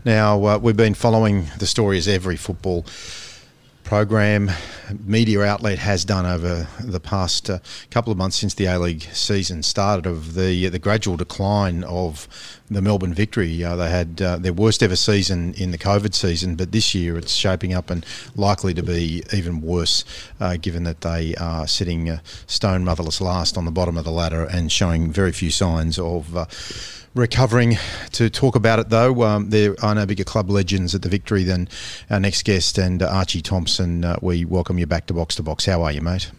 [0.07, 2.87] Now uh, we've been following the story as every football
[3.85, 4.51] program
[5.05, 7.59] media outlet has done over the past uh,
[7.91, 12.27] couple of months since the A League season started of the the gradual decline of
[12.71, 13.65] the Melbourne Victory.
[13.65, 17.17] Uh, they had uh, their worst ever season in the COVID season, but this year
[17.17, 18.05] it's shaping up and
[18.37, 20.05] likely to be even worse,
[20.41, 24.11] uh, given that they are sitting uh, stone motherless last on the bottom of the
[24.11, 26.47] ladder and showing very few signs of uh,
[27.15, 27.77] recovering.
[28.13, 31.45] To talk about it though, um, there are no bigger club legends at the victory
[31.45, 31.69] than
[32.11, 34.05] our next guest and uh, Archie Thompson.
[34.21, 35.67] We welcome you back to Box to Box.
[35.67, 36.31] How are you, mate?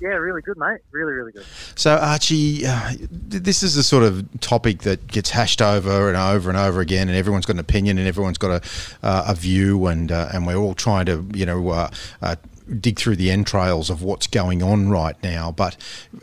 [0.00, 0.80] Yeah, really good, mate.
[0.92, 1.44] Really, really good.
[1.74, 6.48] So, Archie, uh, this is the sort of topic that gets hashed over and over
[6.48, 9.86] and over again, and everyone's got an opinion and everyone's got a, uh, a view,
[9.86, 11.90] and uh, and we're all trying to, you know, uh,
[12.22, 12.36] uh,
[12.80, 15.50] dig through the entrails of what's going on right now.
[15.50, 15.76] But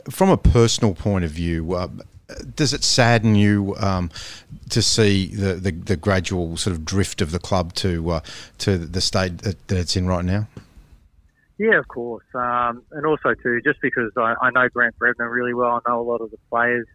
[0.09, 1.89] from a personal point of view, uh,
[2.55, 4.09] does it sadden you um,
[4.69, 8.19] to see the, the, the, gradual sort of drift of the club to
[8.57, 10.47] to the state that, that, it's in right now?
[11.57, 15.53] Yeah, of course, um, and also too, just because I, I, know Grant Brebner really
[15.53, 16.85] well, I know a lot of the players,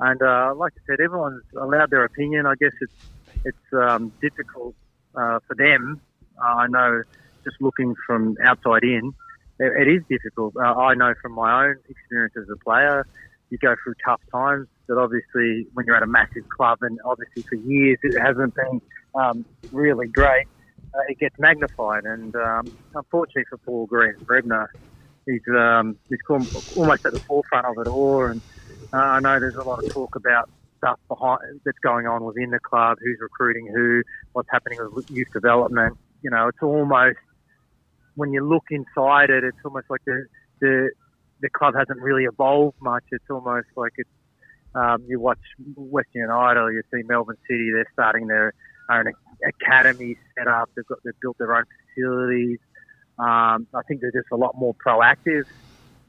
[0.00, 2.46] and uh, like I said, everyone's allowed their opinion.
[2.46, 2.94] I guess it's
[3.44, 4.74] it's um, difficult
[5.14, 6.00] uh, for them.
[6.36, 7.02] Uh, I know,
[7.44, 9.12] just looking from outside in,
[9.60, 10.56] it, it is difficult.
[10.56, 13.06] Uh, I know from my own experience as a player
[13.52, 14.66] you go through tough times.
[14.88, 18.80] But obviously, when you're at a massive club, and obviously for years it hasn't been
[19.14, 20.46] um, really great,
[20.94, 22.04] uh, it gets magnified.
[22.04, 24.66] And um, unfortunately for Paul Grant Brebner,
[25.26, 28.24] he's um, he's almost at the forefront of it all.
[28.26, 28.42] And
[28.92, 32.50] uh, I know there's a lot of talk about stuff behind that's going on within
[32.50, 34.02] the club, who's recruiting who,
[34.32, 35.96] what's happening with youth development.
[36.22, 37.18] You know, it's almost
[38.14, 40.26] when you look inside it, it's almost like the
[40.60, 40.90] the
[41.40, 43.04] the club hasn't really evolved much.
[43.10, 44.10] It's almost like it's
[44.74, 45.40] um, you watch
[45.76, 47.70] Western United you see Melbourne City.
[47.72, 48.54] They're starting their
[48.90, 49.06] own
[49.46, 50.70] academy set up.
[50.74, 52.58] They've got they've built their own facilities.
[53.18, 55.44] Um, I think they're just a lot more proactive.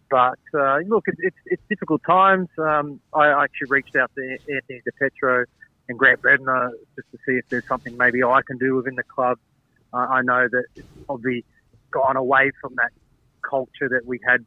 [0.09, 2.47] But uh, look, it's, it's, it's difficult times.
[2.57, 5.45] Um, I actually reached out to Anthony DiPietro
[5.89, 9.03] and Grant Brebner just to see if there's something maybe I can do within the
[9.03, 9.39] club.
[9.91, 11.43] Uh, I know that it's probably
[11.91, 12.91] gone away from that
[13.41, 14.45] culture that we had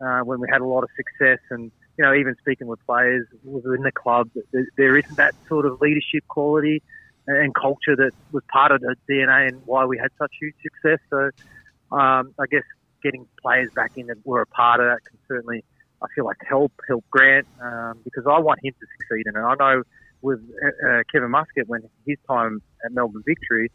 [0.00, 1.38] uh, when we had a lot of success.
[1.50, 4.28] And, you know, even speaking with players within the club,
[4.76, 6.82] there isn't that sort of leadership quality
[7.26, 10.98] and culture that was part of the DNA and why we had such huge success.
[11.10, 12.62] So um, I guess
[13.02, 15.64] getting players back in that were a part of that can certainly,
[16.02, 19.36] I feel like, help help Grant um, because I want him to succeed And.
[19.36, 19.82] I know
[20.22, 23.70] with uh, uh, Kevin Muscat when his time at Melbourne Victory,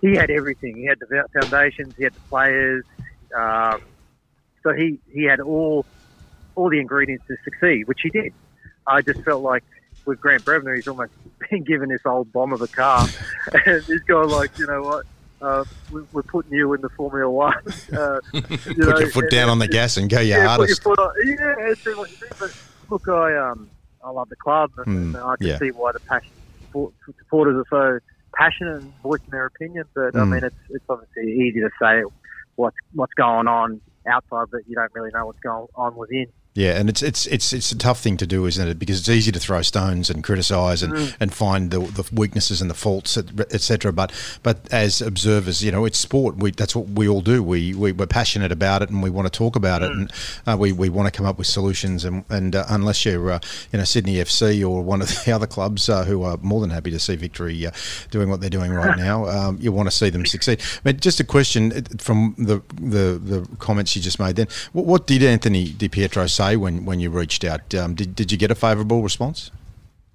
[0.00, 0.76] he had everything.
[0.76, 2.84] He had the foundations, he had the players,
[3.38, 3.76] uh,
[4.62, 5.86] so he, he had all
[6.54, 8.32] all the ingredients to succeed, which he did.
[8.86, 9.64] I just felt like
[10.06, 11.12] with Grant Brebner, he's almost
[11.50, 13.06] been given this old bomb of a car,
[13.66, 15.04] and he's going like, you know what,
[15.46, 17.54] uh, we're putting you in the Formula One.
[17.96, 20.46] Uh, you put know, your foot and, down on the gas and go your yeah,
[20.48, 20.80] hardest.
[20.84, 22.32] Your on, yeah, see what you think.
[22.38, 22.50] But
[22.90, 23.70] look, I um,
[24.04, 25.58] I love the club, and, Mm, and I can yeah.
[25.58, 27.98] see why the passion support- supporters are so
[28.36, 29.84] passionate and voicing their opinion.
[29.94, 30.30] But I Mm.
[30.30, 32.02] mean, it's it's obviously easy to say
[32.56, 36.26] what's what's going on outside, but you don't really know what's going on within.
[36.52, 38.76] Yeah, and it's it's it's it's a tough thing to do, isn't it?
[38.76, 41.14] Because it's easy to throw stones and criticise and, Mm.
[41.20, 43.92] and find the, the weaknesses and the faults, etc.
[43.92, 44.10] But
[44.42, 46.38] but as observers, you know, it's sport.
[46.38, 47.40] We that's what we all do.
[47.40, 50.12] We, we we're passionate about it and we want to talk about it, and
[50.44, 52.04] uh, we, we want to come up with solutions.
[52.04, 53.38] And and uh, unless you're uh,
[53.72, 56.70] you know Sydney FC or one of the other clubs uh, who are more than
[56.70, 57.70] happy to see Victory uh,
[58.10, 60.60] doing what they're doing right now, um, you want to see them succeed.
[60.82, 64.34] Mean, just a question from the the, the comments you just made.
[64.34, 67.74] Then, what, what did Anthony Di Pietro say when, when you reached out?
[67.74, 69.50] Um, did did you get a favourable response?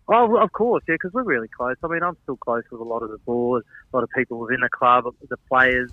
[0.08, 1.76] Oh, of course, yeah, because we're really close.
[1.84, 4.38] I mean, I'm still close with a lot of the board, a lot of people
[4.38, 5.90] within the club, the players.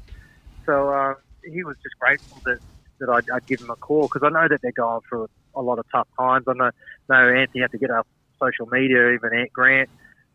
[0.66, 1.14] So uh,
[1.50, 2.58] he was just grateful that,
[2.98, 5.62] that I'd, I'd give him a call because I know that they're going through a
[5.62, 6.44] lot of tough times.
[6.46, 6.70] I know,
[7.08, 8.06] know Anthony had to get off
[8.38, 9.88] social media, even Ant Grant,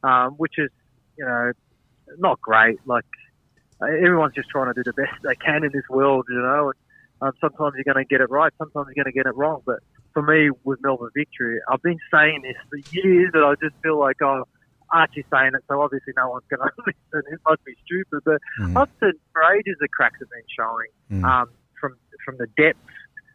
[0.04, 0.72] um, which is,
[1.18, 1.52] you know,
[2.18, 2.80] not great.
[2.86, 3.06] Like,
[3.82, 6.68] everyone's just trying to do the best they can in this world, you know.
[6.70, 6.80] And,
[7.22, 9.62] um, sometimes you're going to get it right, sometimes you're going to get it wrong.
[9.66, 9.80] But
[10.14, 14.00] for me, with Melbourne Victory, I've been saying this for years, and I just feel
[14.00, 14.44] like, oh,
[14.94, 17.34] Archie's saying it, so obviously no one's going to listen.
[17.34, 18.78] It must be stupid, but Mm.
[18.82, 21.26] I've said for ages the cracks have been showing Mm.
[21.26, 21.48] um,
[21.80, 22.80] from from the depth.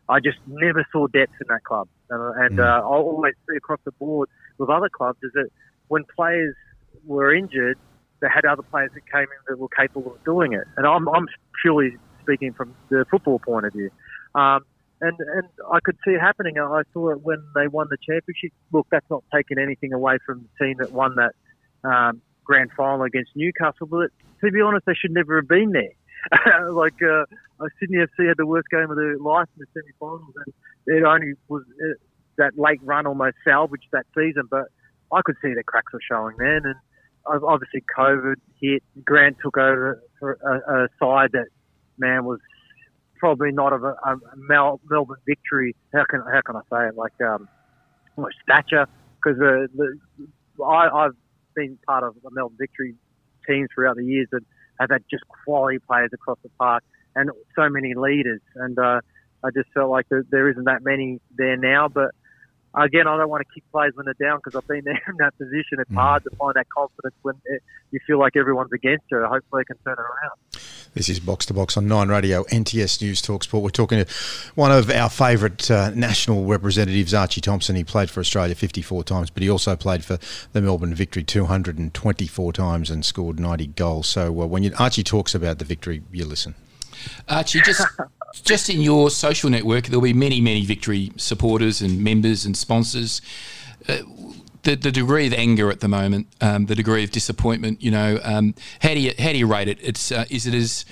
[0.08, 2.64] I just never saw depth in that club, uh, and Mm.
[2.64, 5.48] uh, I always see across the board with other clubs is that
[5.88, 6.54] when players
[7.04, 7.76] were injured,
[8.20, 10.64] they had other players that came in that were capable of doing it.
[10.76, 11.26] And I'm, I'm
[11.62, 13.90] purely speaking from the football point of view.
[14.34, 14.60] Um,
[15.00, 16.58] and, and I could see it happening.
[16.58, 18.52] I saw it when they won the championship.
[18.72, 21.32] Look, that's not taking anything away from the team that won that
[21.88, 23.88] um, grand final against Newcastle.
[23.88, 26.70] But to be honest, they should never have been there.
[26.70, 27.24] like uh,
[27.80, 30.54] Sydney FC had the worst game of their life in the semi-finals, and
[30.86, 31.94] it only was uh,
[32.38, 34.44] that late run almost salvaged that season.
[34.48, 34.66] But
[35.12, 36.76] I could see the cracks were showing then, and
[37.26, 38.82] obviously COVID hit.
[39.04, 41.46] Grant took over for a, a side that
[42.02, 42.40] man was
[43.22, 45.76] probably not of a, a Mel, Melbourne victory.
[45.94, 46.96] How can how can I say it?
[46.96, 47.48] Like um,
[48.42, 48.86] stature
[49.22, 51.16] because the, the I, I've
[51.54, 52.94] been part of the Melbourne victory
[53.48, 54.42] teams throughout the years that
[54.80, 56.82] have had just quality players across the park
[57.14, 58.40] and so many leaders.
[58.56, 59.00] And uh,
[59.44, 62.10] I just felt like there, there isn't that many there now, but.
[62.74, 65.16] Again, I don't want to kick players when they're down because I've been there in
[65.18, 65.76] that position.
[65.78, 69.22] It's hard to find that confidence when it, you feel like everyone's against you.
[69.28, 70.71] Hopefully, I can turn it around.
[70.94, 73.62] This is Box to Box on Nine Radio, NTS News Talk Sport.
[73.62, 74.12] We're talking to
[74.54, 77.76] one of our favourite uh, national representatives, Archie Thompson.
[77.76, 80.18] He played for Australia 54 times, but he also played for
[80.52, 84.06] the Melbourne Victory 224 times and scored 90 goals.
[84.06, 86.54] So uh, when you, Archie talks about the victory, you listen.
[87.26, 87.86] Archie, just
[88.44, 93.22] just in your social network, there'll be many, many victory supporters and members and sponsors.
[93.88, 94.02] Uh,
[94.62, 98.18] the, the degree of anger at the moment, um, the degree of disappointment, you know,
[98.22, 99.78] um, how do you how do you rate it?
[99.82, 100.84] It's uh, is it as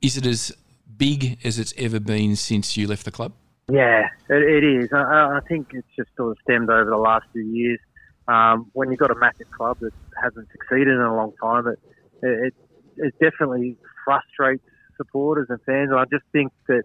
[0.00, 0.52] is it as
[0.96, 3.32] big as it's ever been since you left the club?
[3.70, 4.92] Yeah, it, it is.
[4.92, 7.80] I, I think it's just sort of stemmed over the last few years.
[8.28, 11.78] Um, when you've got a massive club that hasn't succeeded in a long time, it
[12.22, 12.54] it,
[12.96, 14.64] it definitely frustrates
[14.96, 15.90] supporters and fans.
[15.90, 16.84] And I just think that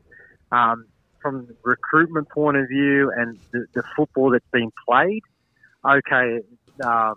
[0.52, 0.86] um,
[1.22, 5.24] from the recruitment point of view and the, the football that's been played,
[5.86, 6.40] okay,
[6.84, 7.16] um,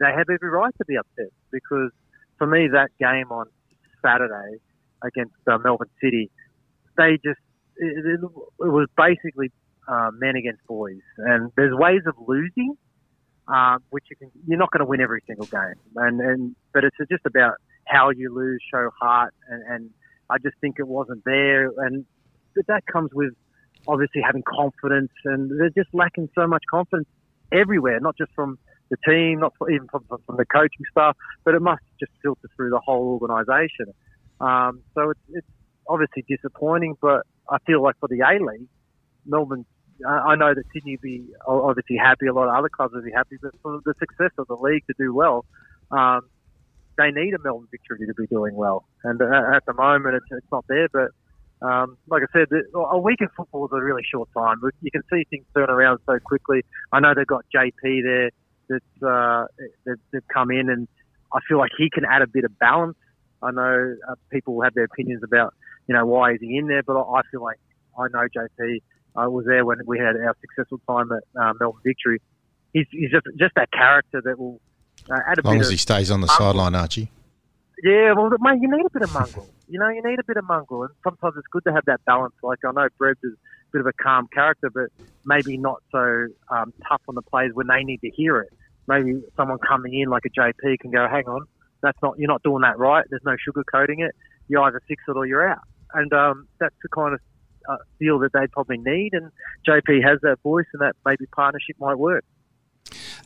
[0.00, 1.90] they have every right to be upset because
[2.38, 3.46] for me that game on
[4.04, 4.58] Saturday
[5.04, 6.30] against uh, Melbourne City,
[6.96, 7.40] they just
[7.76, 8.20] it, it,
[8.58, 9.50] was basically
[9.88, 12.74] uh, men against boys, and there's ways of losing,
[13.48, 16.84] um, which you can you're not going to win every single game, and and but
[16.84, 17.54] it's just about
[17.86, 19.90] how you lose, show heart, and, and
[20.30, 22.04] I just think it wasn't there, and
[22.66, 23.32] that comes with
[23.86, 27.08] obviously having confidence, and they're just lacking so much confidence
[27.52, 28.58] everywhere, not just from
[28.90, 32.70] the team, not even from, from the coaching staff, but it must just filter through
[32.70, 33.92] the whole organisation.
[34.40, 35.46] Um, so it's, it's
[35.86, 38.68] obviously disappointing, but I feel like for the A League,
[39.26, 39.64] Melbourne.
[40.06, 42.28] I know that Sydney would be obviously happy.
[42.28, 44.84] A lot of other clubs would be happy, but for the success of the league
[44.86, 45.44] to do well,
[45.90, 46.20] um,
[46.96, 48.86] they need a Melbourne victory to be doing well.
[49.02, 50.88] And uh, at the moment, it's, it's not there.
[50.92, 51.10] But
[51.60, 54.56] um, like I said, a week in football is a really short time.
[54.82, 56.64] You can see things turn around so quickly.
[56.92, 58.30] I know they've got JP there
[58.68, 59.46] that's uh,
[59.86, 60.86] that, that come in, and
[61.32, 62.96] I feel like he can add a bit of balance.
[63.42, 65.54] I know uh, people have their opinions about
[65.86, 67.58] you know why is he in there, but I feel like
[67.98, 68.82] I know JP.
[69.16, 72.20] I was there when we had our successful time at uh, Melbourne Victory.
[72.72, 74.60] He's, he's just just that character that will
[75.10, 76.50] uh, add a As long bit as of he stays on the mongrel.
[76.52, 77.10] sideline, Archie.
[77.82, 79.48] Yeah, well, mate, you need a bit of mongrel.
[79.68, 82.04] You know, you need a bit of mongrel, and sometimes it's good to have that
[82.04, 82.34] balance.
[82.42, 83.28] Like I know Brebs a
[83.72, 84.90] bit of a calm character, but
[85.24, 88.52] maybe not so um, tough on the players when they need to hear it.
[88.86, 91.46] Maybe someone coming in like a JP can go, hang on,
[91.82, 93.04] that's not you're not doing that right.
[93.10, 94.14] There's no sugarcoating it.
[94.48, 95.62] You either fix it or you're out.
[95.92, 97.20] And um, that's the kind of
[97.68, 99.12] uh, feel that they probably need.
[99.12, 99.30] And
[99.66, 102.24] JP has that voice, and that maybe partnership might work.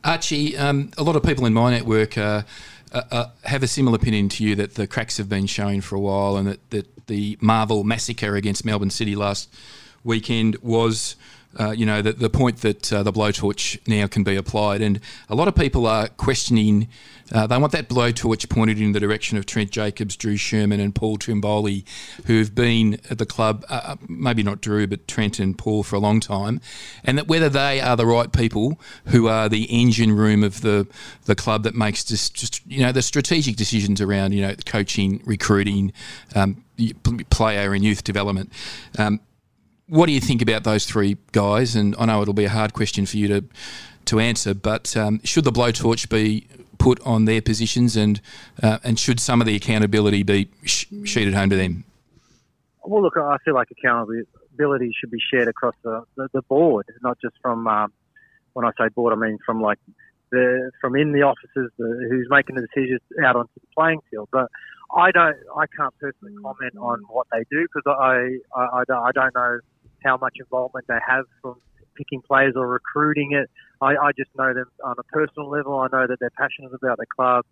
[0.05, 2.43] Archie, um, a lot of people in my network uh,
[2.93, 5.97] uh, uh, have a similar opinion to you that the cracks have been shown for
[5.97, 9.53] a while and that, that the Marvel massacre against Melbourne City last
[10.05, 11.17] weekend was
[11.59, 14.81] uh, you know, the, the point that uh, the blowtorch now can be applied.
[14.81, 16.89] And a lot of people are questioning,
[17.33, 20.95] uh, they want that blowtorch pointed in the direction of Trent Jacobs, Drew Sherman, and
[20.95, 21.85] Paul Trimboli,
[22.27, 25.97] who've been at the club, uh, uh, maybe not Drew, but Trent and Paul for
[25.97, 26.61] a long time.
[27.05, 30.87] And that whether they are the right people who are the engine room of the,
[31.25, 35.23] the club that makes just, just, you know, the strategic decisions around, you know, coaching,
[35.25, 35.93] recruiting,
[36.35, 36.65] um,
[37.31, 38.53] player and youth development.
[38.99, 39.21] Um,
[39.93, 41.77] what do you think about those three guys?
[41.77, 43.45] And I know it'll be a hard question for you to
[44.07, 48.21] to answer, but um, should the blowtorch be put on their positions, and
[48.63, 51.85] uh, and should some of the accountability be sh- sheeted home to them?
[52.83, 57.19] Well, look, I feel like accountability should be shared across the, the, the board, not
[57.21, 57.93] just from um,
[58.55, 59.79] when I say board, I mean from like
[60.33, 64.31] the from in the offices, the, who's making the decisions out onto the playing field.
[64.33, 64.49] But
[64.97, 69.13] I don't, I can't personally comment on what they do because I, I, I, I
[69.13, 69.59] don't know
[70.05, 71.57] how much involvement they have from
[71.95, 73.51] picking players or recruiting it.
[73.81, 75.79] I, I just know them on a personal level.
[75.79, 77.45] I know that they're passionate about the club.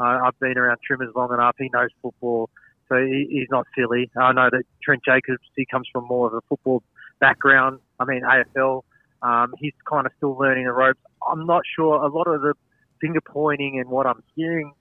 [0.00, 1.54] Uh, I've been around Trimmers long enough.
[1.58, 2.50] He knows football,
[2.88, 4.10] so he, he's not silly.
[4.16, 6.82] I know that Trent Jacobs, he comes from more of a football
[7.20, 7.78] background.
[8.00, 8.82] I mean, AFL.
[9.22, 11.00] Um, he's kind of still learning the ropes.
[11.30, 11.94] I'm not sure.
[11.94, 12.54] A lot of the
[13.00, 14.72] finger pointing and what I'm hearing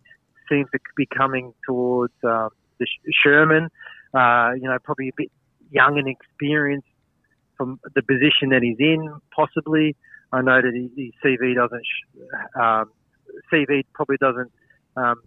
[0.50, 2.88] seems to be coming towards uh, the
[3.24, 3.70] Sherman.
[4.14, 5.32] Uh, you know, probably a bit
[5.72, 6.88] young and experienced
[7.58, 9.96] from the position that he's in, possibly.
[10.32, 11.84] I know that his CV doesn't,
[12.60, 12.92] um,
[13.52, 14.52] CV probably doesn't
[14.96, 15.22] um,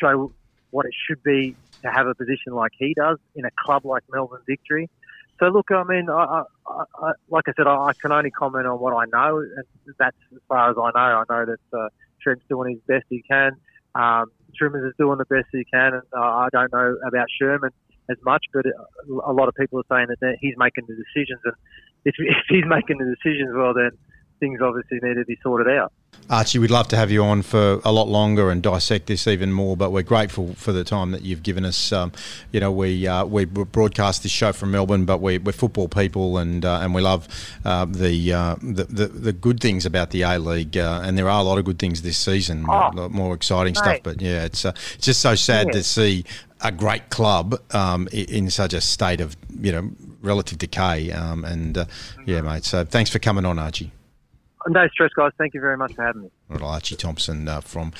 [0.00, 0.32] show
[0.70, 4.02] what it should be to have a position like he does in a club like
[4.12, 4.88] Melbourne Victory.
[5.38, 8.78] So look, I mean, I, I, I, like I said, I, can only comment on
[8.78, 9.64] what I know, and
[9.98, 11.16] that's as far as I know.
[11.18, 11.88] I know that uh,
[12.22, 13.52] Trent's doing his best he can.
[13.94, 17.70] Um, Trimmers is doing the best he can, and uh, I don't know about Sherman
[18.10, 21.54] as much, but a lot of people are saying that he's making the decisions, and
[22.04, 23.90] if, if he's making the decisions, well, then
[24.40, 25.92] things obviously need to be sorted out.
[26.28, 29.52] Archie, we'd love to have you on for a lot longer and dissect this even
[29.52, 31.92] more, but we're grateful for the time that you've given us.
[31.92, 32.12] Um,
[32.52, 36.38] you know, we uh, we broadcast this show from Melbourne, but we, are football people
[36.38, 37.26] and uh, and we love
[37.64, 41.28] uh, the, uh, the, the the good things about the A League, uh, and there
[41.28, 43.78] are a lot of good things this season, oh, more, more exciting mate.
[43.78, 43.98] stuff.
[44.04, 45.72] But yeah, it's uh, it's just so sad yeah.
[45.72, 46.24] to see
[46.62, 49.90] a great club um, in such a state of you know
[50.22, 51.10] relative decay.
[51.12, 51.86] Um, and
[52.26, 52.64] yeah, mate.
[52.64, 53.92] So thanks for coming on, Archie.
[54.68, 55.32] No stress, guys.
[55.38, 56.30] Thank you very much for having me.
[56.50, 57.92] Well, Archie Thompson, uh, from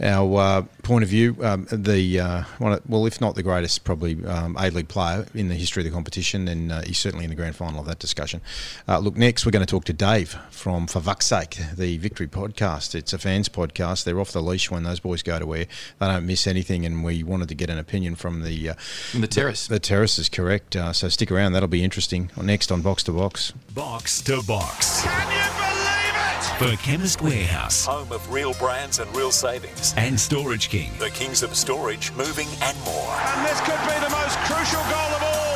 [0.00, 4.24] our uh, point of view, um, the uh, one, well, if not the greatest, probably
[4.24, 7.30] um, A League player in the history of the competition, and uh, he's certainly in
[7.30, 8.40] the grand final of that discussion.
[8.88, 12.26] Uh, look, next we're going to talk to Dave from For Fuck's Sake, the Victory
[12.26, 12.94] podcast.
[12.94, 14.04] It's a fans podcast.
[14.04, 15.66] They're off the leash when those boys go to where
[15.98, 18.74] they don't miss anything, and we wanted to get an opinion from the uh,
[19.14, 19.66] the terrace.
[19.66, 20.74] The, the terrace is correct.
[20.74, 22.30] so stick around; that'll be interesting.
[22.40, 23.52] Next on Box to Box.
[23.74, 25.04] Box to Box.
[26.60, 27.86] For Chemist Warehouse.
[27.86, 29.94] Home of real brands and real savings.
[29.96, 30.90] And Storage King.
[30.98, 33.16] The kings of storage, moving and more.
[33.16, 35.49] And this could be the most crucial goal of all.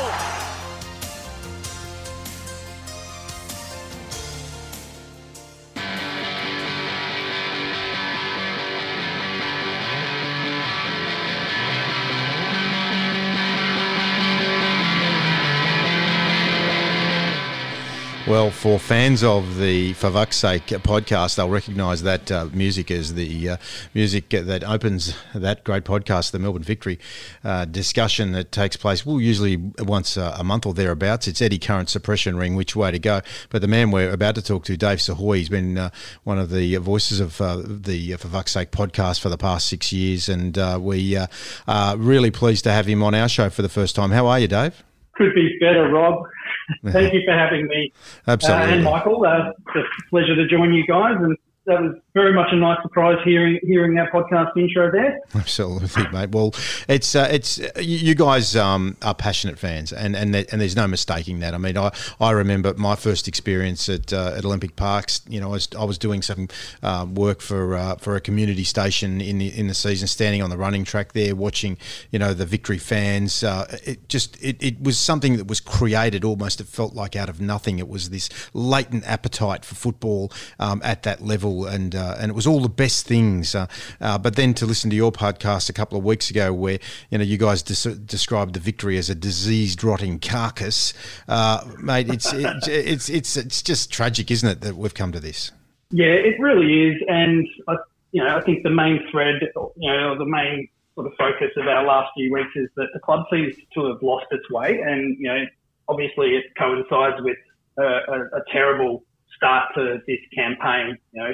[18.35, 23.13] Well, for fans of the For Fuck's Sake podcast, they'll recognise that uh, music as
[23.13, 23.57] the uh,
[23.93, 26.99] music that opens that great podcast, the Melbourne Victory
[27.45, 31.29] uh, discussion that takes place, well, usually once a month or thereabouts.
[31.29, 33.21] It's Eddy Current Suppression Ring, which way to go.
[33.51, 35.91] But the man we're about to talk to, Dave Sahoy, he's been uh,
[36.25, 39.93] one of the voices of uh, the For Fuck's Sake podcast for the past six
[39.93, 43.69] years, and uh, we are really pleased to have him on our show for the
[43.69, 44.11] first time.
[44.11, 44.83] How are you, Dave?
[45.15, 46.27] Could be better, Rob.
[46.91, 47.93] Thank you for having me.
[48.27, 48.63] Absolutely.
[48.63, 52.31] Uh, and Michael, uh, it's a pleasure to join you guys and that was very
[52.31, 55.19] much a nice surprise hearing hearing that podcast intro there.
[55.35, 56.29] Absolutely, mate.
[56.31, 56.55] Well,
[56.87, 61.41] it's uh, it's you guys um, are passionate fans, and and and there's no mistaking
[61.41, 61.53] that.
[61.53, 65.21] I mean, I, I remember my first experience at uh, at Olympic Parks.
[65.27, 66.47] You know, I was, I was doing some
[66.81, 70.49] uh, work for uh, for a community station in the in the season, standing on
[70.49, 71.77] the running track there, watching
[72.11, 73.43] you know the victory fans.
[73.43, 76.61] Uh, it just it, it was something that was created almost.
[76.61, 77.77] It felt like out of nothing.
[77.77, 82.35] It was this latent appetite for football um, at that level, and uh, and it
[82.35, 83.55] was all the best things.
[83.55, 83.67] Uh,
[83.99, 86.79] uh, but then to listen to your podcast a couple of weeks ago, where
[87.09, 90.93] you know you guys des- described the victory as a diseased, rotting carcass,
[91.27, 95.19] uh, mate, it's, it, it's it's it's just tragic, isn't it, that we've come to
[95.19, 95.51] this?
[95.91, 97.75] Yeah, it really is, and I,
[98.11, 99.35] you know I think the main thread,
[99.77, 102.99] you know, the main sort of focus of our last few weeks is that the
[102.99, 105.45] club seems to have lost its way, and you know
[105.87, 107.37] obviously it coincides with
[107.77, 109.03] a, a, a terrible
[109.35, 110.97] start to this campaign.
[111.11, 111.33] You know,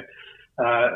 [0.58, 0.88] uh,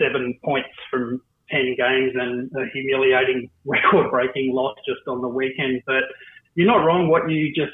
[0.00, 5.82] seven points from ten games and a humiliating record-breaking loss just on the weekend.
[5.86, 6.04] But
[6.54, 7.08] you're not wrong.
[7.08, 7.72] What you just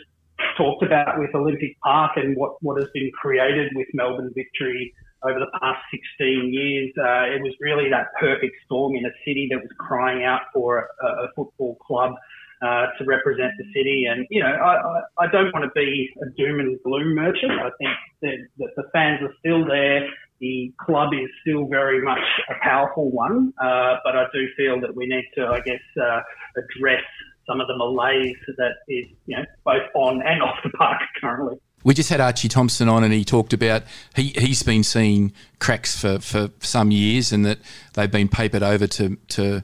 [0.57, 4.93] talked about with Olympic Park and what, what has been created with Melbourne Victory
[5.25, 5.79] over the past
[6.19, 6.91] 16 years.
[6.99, 10.89] Uh, it was really that perfect storm in a city that was crying out for
[11.01, 12.15] a, a football club
[12.63, 14.07] uh, to represent the city.
[14.09, 17.53] And, you know, I, I, I, don't want to be a doom and gloom merchant.
[17.53, 17.91] I think
[18.23, 20.07] that, the fans are still there.
[20.43, 22.19] The club is still very much
[22.51, 23.55] a powerful one.
[23.61, 26.21] Uh, but I do feel that we need to, I guess, uh,
[26.57, 27.05] address
[27.47, 31.61] some of the malaise that is, you know, both on and off the park currently.
[31.85, 33.85] We just had Archie Thompson on, and he talked about
[34.17, 37.59] he he's been seeing cracks for, for some years, and that
[37.95, 39.63] they've been papered over to to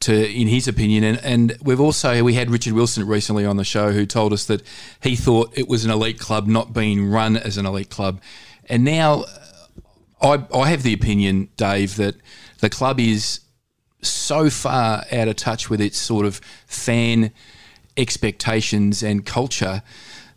[0.00, 1.04] to, in his opinion.
[1.04, 4.46] And, and we've also we had Richard Wilson recently on the show who told us
[4.46, 4.62] that
[5.02, 8.22] he thought it was an elite club not being run as an elite club.
[8.66, 9.24] And now
[10.24, 12.16] I, I have the opinion, Dave, that
[12.60, 13.40] the club is
[14.00, 17.30] so far out of touch with its sort of fan
[17.96, 19.82] expectations and culture.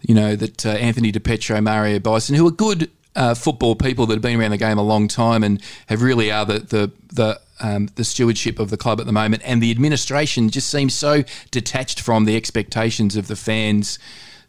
[0.02, 4.06] You know that uh, Anthony Di Pietro, Mario Bison, who are good uh, football people
[4.06, 6.92] that have been around the game a long time and have really are the the
[7.12, 10.94] the um, the stewardship of the club at the moment, and the administration just seems
[10.94, 13.98] so detached from the expectations of the fans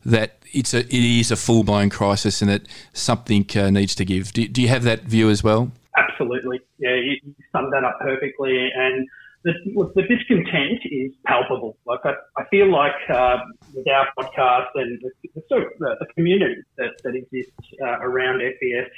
[0.05, 4.05] that it's a it is a full blown crisis, and that something uh, needs to
[4.05, 4.33] give.
[4.33, 5.71] Do, do, you have that view as well?
[5.97, 7.17] Absolutely, yeah, you,
[7.53, 9.07] summed that up perfectly, and.
[9.45, 9.53] The,
[9.95, 11.79] the discontent is palpable.
[11.87, 13.39] Like I, I feel like uh,
[13.73, 18.89] with our podcast and the, the, the community that, that exists uh, around FFS,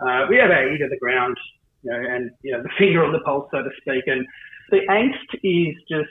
[0.00, 1.36] uh, we have our ear to the ground
[1.82, 4.04] you know, and you know the finger on the pulse, so to speak.
[4.06, 4.26] And
[4.70, 6.08] the angst is just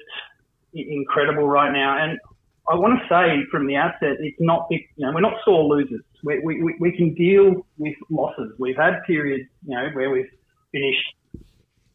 [0.73, 2.03] incredible right now.
[2.03, 2.19] And
[2.67, 6.01] I want to say from the outset, it's not you know we're not sore losers.
[6.23, 8.53] We, we, we can deal with losses.
[8.59, 10.29] We've had periods you know where we've
[10.71, 11.13] finished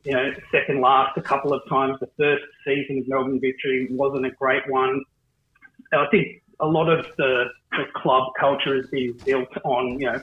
[0.05, 1.99] you know second last a couple of times.
[2.01, 5.03] The first season of Melbourne Victory wasn't a great one.
[5.93, 10.21] I think a lot of the, the club culture has been built on you know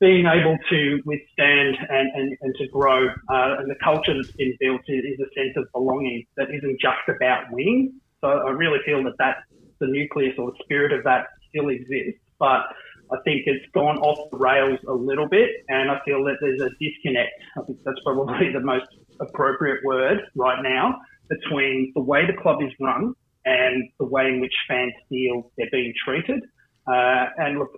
[0.00, 3.08] being able to withstand and, and, and to grow.
[3.08, 6.80] Uh, and the culture that's been built is, is, a sense of belonging that isn't
[6.80, 7.92] just about winning.
[8.20, 9.38] So I really feel that that
[9.80, 12.62] the nucleus or the spirit of that still exists, but
[13.10, 16.60] I think it's gone off the rails a little bit, and I feel that there's
[16.60, 17.32] a disconnect.
[17.56, 18.86] I think that's probably the most
[19.20, 23.14] appropriate word right now between the way the club is run
[23.44, 26.42] and the way in which fans feel they're being treated.
[26.86, 27.70] Uh, and look,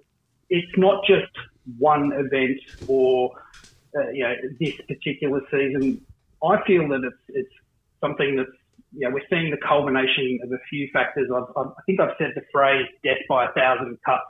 [0.49, 1.31] it's not just
[1.79, 3.31] one event or
[3.97, 6.01] uh, you know this particular season.
[6.43, 7.55] I feel that it's it's
[8.01, 8.51] something that's
[8.93, 11.30] you know, we're seeing the culmination of a few factors.
[11.34, 14.24] I've, i think I've said the phrase "death by a thousand cuts"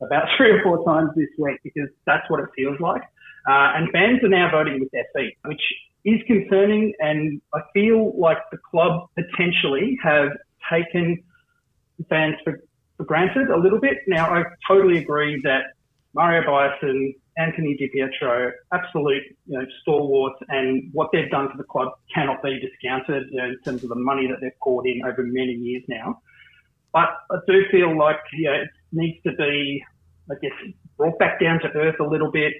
[0.00, 3.02] about three or four times this week because that's what it feels like.
[3.48, 5.62] Uh, and fans are now voting with their feet, which
[6.04, 6.94] is concerning.
[6.98, 10.30] And I feel like the club potentially have
[10.70, 11.22] taken
[12.08, 12.60] fans for,
[12.96, 13.98] for granted a little bit.
[14.06, 15.74] Now, I totally agree that
[16.14, 21.64] Mario Bison, Anthony Di Pietro, absolute you know, stalwarts, and what they've done for the
[21.64, 25.02] club cannot be discounted you know, in terms of the money that they've poured in
[25.04, 26.20] over many years now.
[26.92, 29.84] But I do feel like you know, it needs to be,
[30.30, 30.52] I guess,
[30.96, 32.54] brought back down to earth a little bit,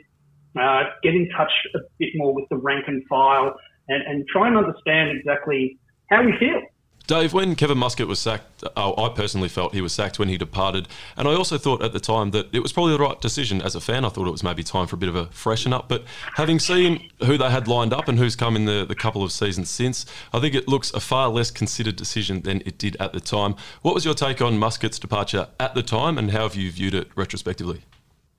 [0.60, 3.54] uh, get in touch a bit more with the rank and file,
[3.88, 5.78] and, and try and understand exactly
[6.10, 6.60] how we feel.
[7.06, 10.36] Dave, when Kevin Muscat was sacked, oh, I personally felt he was sacked when he
[10.36, 10.88] departed.
[11.16, 13.62] And I also thought at the time that it was probably the right decision.
[13.62, 15.72] As a fan, I thought it was maybe time for a bit of a freshen
[15.72, 15.88] up.
[15.88, 16.02] But
[16.34, 19.30] having seen who they had lined up and who's come in the, the couple of
[19.30, 23.12] seasons since, I think it looks a far less considered decision than it did at
[23.12, 23.54] the time.
[23.82, 26.94] What was your take on Muscat's departure at the time and how have you viewed
[26.94, 27.82] it retrospectively?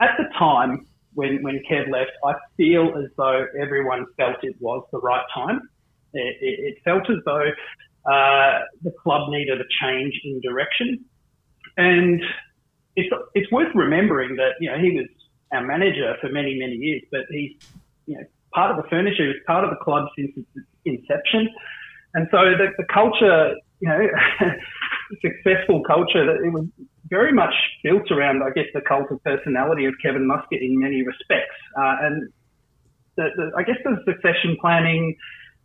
[0.01, 4.85] At the time, when, when Kev left, I feel as though everyone felt it was
[4.91, 5.69] the right time.
[6.13, 7.49] It, it, it felt as though
[8.07, 11.03] uh, the club needed a change in direction.
[11.75, 12.21] And
[12.95, 15.07] it's, it's worth remembering that, you know, he was
[15.53, 17.53] our manager for many, many years, but he's,
[18.05, 21.49] you know, part of the furniture, he was part of the club since its inception.
[22.13, 24.07] And so the, the culture, you know,
[25.21, 26.65] successful culture, that it was
[27.09, 27.53] very much
[27.83, 31.55] built around, I guess, the cult of personality of Kevin Muscat in many respects.
[31.77, 32.29] Uh, and
[33.15, 35.15] the, the, I guess the succession planning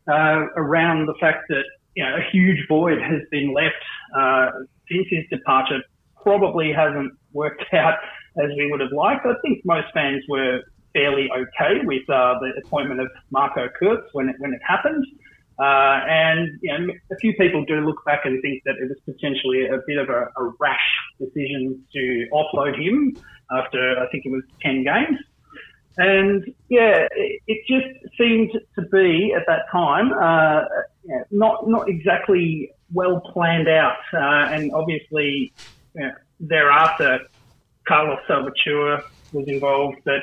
[0.08, 1.64] uh, around the fact that
[1.94, 3.82] you know a huge void has been left
[4.18, 4.50] uh,
[4.90, 5.80] since his departure
[6.22, 7.98] probably hasn't worked out
[8.42, 9.26] as we would have liked.
[9.26, 10.60] I think most fans were
[10.94, 15.04] fairly okay with uh, the appointment of Marco Kurz when it when it happened.
[15.58, 18.98] Uh, and you know, a few people do look back and think that it was
[19.04, 23.16] potentially a bit of a, a rash decision to offload him
[23.52, 25.18] after I think it was ten games.
[25.98, 30.64] And yeah, it, it just seemed to be at that time uh,
[31.30, 33.98] not not exactly well planned out.
[34.12, 35.52] Uh, and obviously,
[36.40, 37.20] thereafter,
[37.86, 40.22] Carlos Salvachúa was involved, but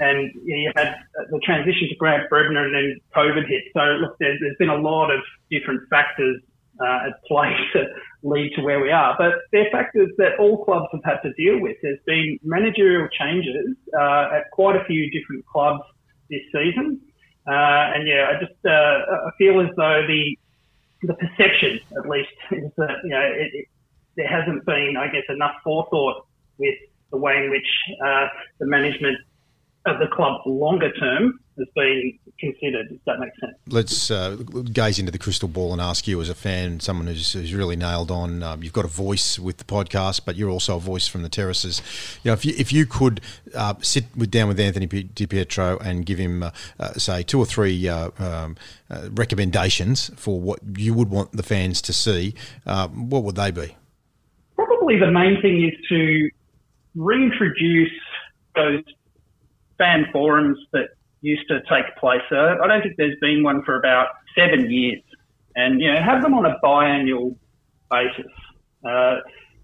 [0.00, 0.96] and you had
[1.30, 3.64] the transition to Grant Brebner and then COVID hit.
[3.72, 6.40] So look, there's, there's been a lot of different factors
[6.80, 7.86] uh, at play to
[8.24, 11.60] lead to where we are, but they're factors that all clubs have had to deal
[11.60, 11.76] with.
[11.82, 15.82] There's been managerial changes uh, at quite a few different clubs
[16.30, 17.00] this season,
[17.46, 20.38] uh, and yeah, I just uh, I feel as though the
[21.02, 23.66] the perception, at least, is that you know it, it,
[24.16, 26.26] there hasn't been, I guess, enough forethought
[26.58, 26.74] with
[27.10, 27.66] the way in which
[28.04, 28.26] uh,
[28.58, 29.18] the management
[29.86, 33.54] of the club longer term has been considered, if that makes sense.
[33.68, 34.36] Let's uh,
[34.72, 37.76] gaze into the crystal ball and ask you, as a fan, someone who's, who's really
[37.76, 38.42] nailed on.
[38.42, 41.28] Um, you've got a voice with the podcast, but you're also a voice from the
[41.28, 41.82] terraces.
[42.22, 43.20] You know, if you if you could
[43.54, 47.38] uh, sit with, down with Anthony Di Pietro and give him, uh, uh say, two
[47.38, 48.56] or three uh, um,
[48.90, 53.76] uh, recommendations for what you would want the fans to see, what would they be?
[54.56, 56.30] Probably the main thing is to
[56.94, 57.90] reintroduce
[58.54, 58.82] those
[59.78, 60.88] fan forums that
[61.20, 62.22] used to take place.
[62.30, 65.02] Uh, I don't think there's been one for about seven years,
[65.56, 67.36] and you know have them on a biannual
[67.90, 68.32] basis.
[68.84, 69.16] Uh,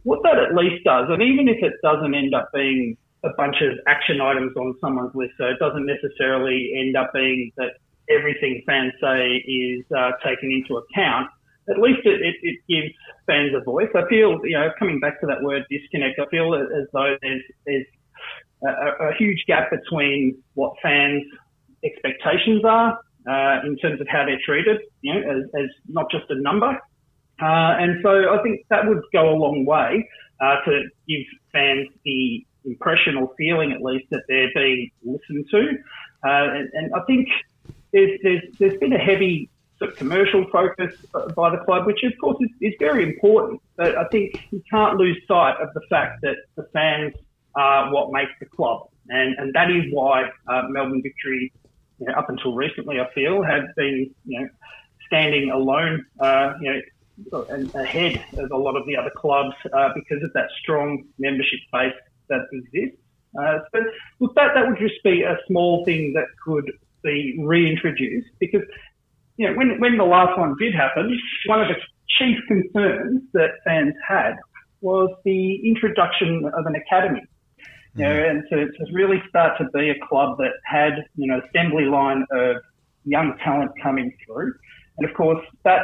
[0.03, 3.57] what that at least does, and even if it doesn't end up being a bunch
[3.61, 7.73] of action items on someone's list, so it doesn't necessarily end up being that
[8.09, 11.29] everything fans say is uh, taken into account.
[11.69, 12.95] At least it, it, it, gives
[13.27, 13.91] fans a voice.
[13.95, 17.43] I feel, you know, coming back to that word disconnect, I feel as though there's,
[17.67, 17.87] there's
[18.67, 21.25] a, a huge gap between what fans'
[21.85, 22.99] expectations are
[23.29, 26.79] uh, in terms of how they're treated, you know, as, as not just a number.
[27.43, 30.09] Uh, and so I think that would go a long way
[30.41, 31.21] uh, to give
[31.53, 35.69] fans the impression or feeling, at least, that they're being listened to.
[36.23, 37.29] Uh, and, and, I think
[37.93, 39.49] there's, there's, there's been a heavy
[39.79, 40.95] sort of commercial focus
[41.35, 43.63] by the club, which of course is, is very important.
[43.77, 47.15] But I think you can't lose sight of the fact that the fans
[47.55, 48.89] what makes the club.
[49.09, 51.53] And, and that is why uh, Melbourne Victory,
[51.99, 54.49] you know, up until recently, I feel, have been you know,
[55.07, 56.81] standing alone, uh, you know,
[57.85, 61.93] ahead of a lot of the other clubs uh, because of that strong membership base
[62.29, 62.99] that exists.
[63.39, 63.83] Uh, but
[64.21, 66.71] look, that, that would just be a small thing that could
[67.03, 68.63] be reintroduced because,
[69.37, 71.75] you know, when, when the last one did happen, one of the
[72.19, 74.35] chief concerns that fans had
[74.81, 77.23] was the introduction of an academy
[77.95, 81.41] you know, and to, to really start to be a club that had, you know,
[81.49, 82.57] assembly line of
[83.05, 84.53] young talent coming through.
[84.99, 85.83] And of course, that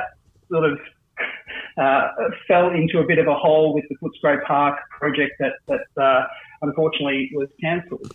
[0.50, 0.78] sort of
[1.80, 2.09] uh,
[2.46, 6.26] fell into a bit of a hole with the Footscray Park project that, that uh,
[6.62, 8.11] unfortunately was cancelled.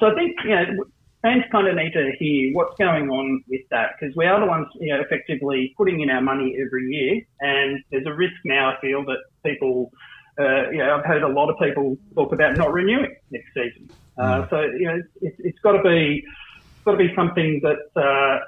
[0.00, 0.84] So I think, you know,
[1.22, 4.46] fans kind of need to hear what's going on with that because we are the
[4.46, 7.20] ones, you know, effectively putting in our money every year.
[7.40, 9.90] And there's a risk now, I feel, that people
[10.38, 13.90] uh, you know, I've heard a lot of people talk about not renewing next season.
[14.16, 14.50] Uh, mm.
[14.50, 18.44] So you know, it's, it's got to be it's got to be something that uh,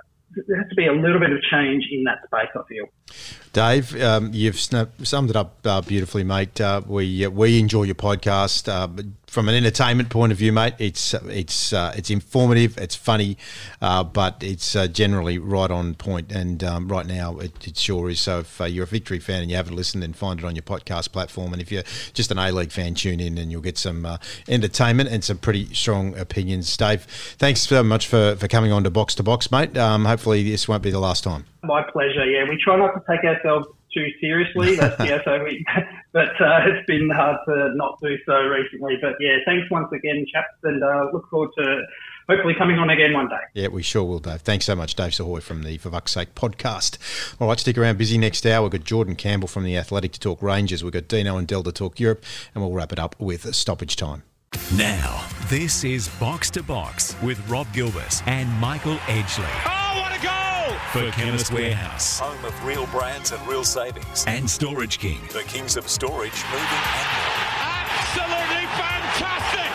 [0.47, 2.51] there has to be a little bit of change in that space.
[2.55, 2.87] I feel.
[3.53, 6.61] Dave, um, you've summed it up uh, beautifully, mate.
[6.61, 8.87] Uh, we uh, we enjoy your podcast uh,
[9.31, 10.75] from an entertainment point of view, mate.
[10.79, 13.39] It's it's uh, it's informative, it's funny,
[13.81, 16.33] uh, but it's generally right on point.
[16.33, 18.21] And um, right now, it, it, sure is.
[18.21, 20.65] So if you're a Victory fan and you haven't listened, then find it on your
[20.65, 21.53] podcast platform.
[21.53, 24.19] And if you're just an A League fan, tune in and you'll get some
[24.49, 26.77] entertainment and some pretty strong opinions.
[26.77, 27.05] Dave,
[27.39, 29.77] thanks so much for, for coming on to Box to Box, mate.
[29.79, 31.45] Um, hopefully, this won't be the last time.
[31.63, 32.25] My pleasure.
[32.25, 34.77] Yeah, we try not to take ourselves too seriously.
[34.77, 35.23] That's yeah.
[35.25, 35.65] So we,
[36.13, 38.97] but uh, it's been hard to not do so recently.
[39.01, 41.83] But yeah, thanks once again, chaps, and uh, look forward to
[42.29, 43.41] hopefully coming on again one day.
[43.55, 44.41] Yeah, we sure will, Dave.
[44.43, 46.99] Thanks so much, Dave Sahoy from the For Fuck's Sake podcast.
[47.41, 47.99] All right, stick around.
[47.99, 48.63] Busy next hour.
[48.63, 50.85] We've got Jordan Campbell from the Athletic to talk Rangers.
[50.85, 52.25] We've got Dino and Del to talk Europe,
[52.55, 54.23] and we'll wrap it up with stoppage time.
[54.77, 59.47] Now, this is Box to Box with Rob Gilbert and Michael Edgley.
[59.47, 59.80] Oh, what a goal!
[60.93, 64.25] For Chemist Warehouse Home of real brands and real savings.
[64.27, 65.21] and Storage King.
[65.33, 67.07] The kings of storage, moving and.
[67.93, 69.71] Absolutely fantastic!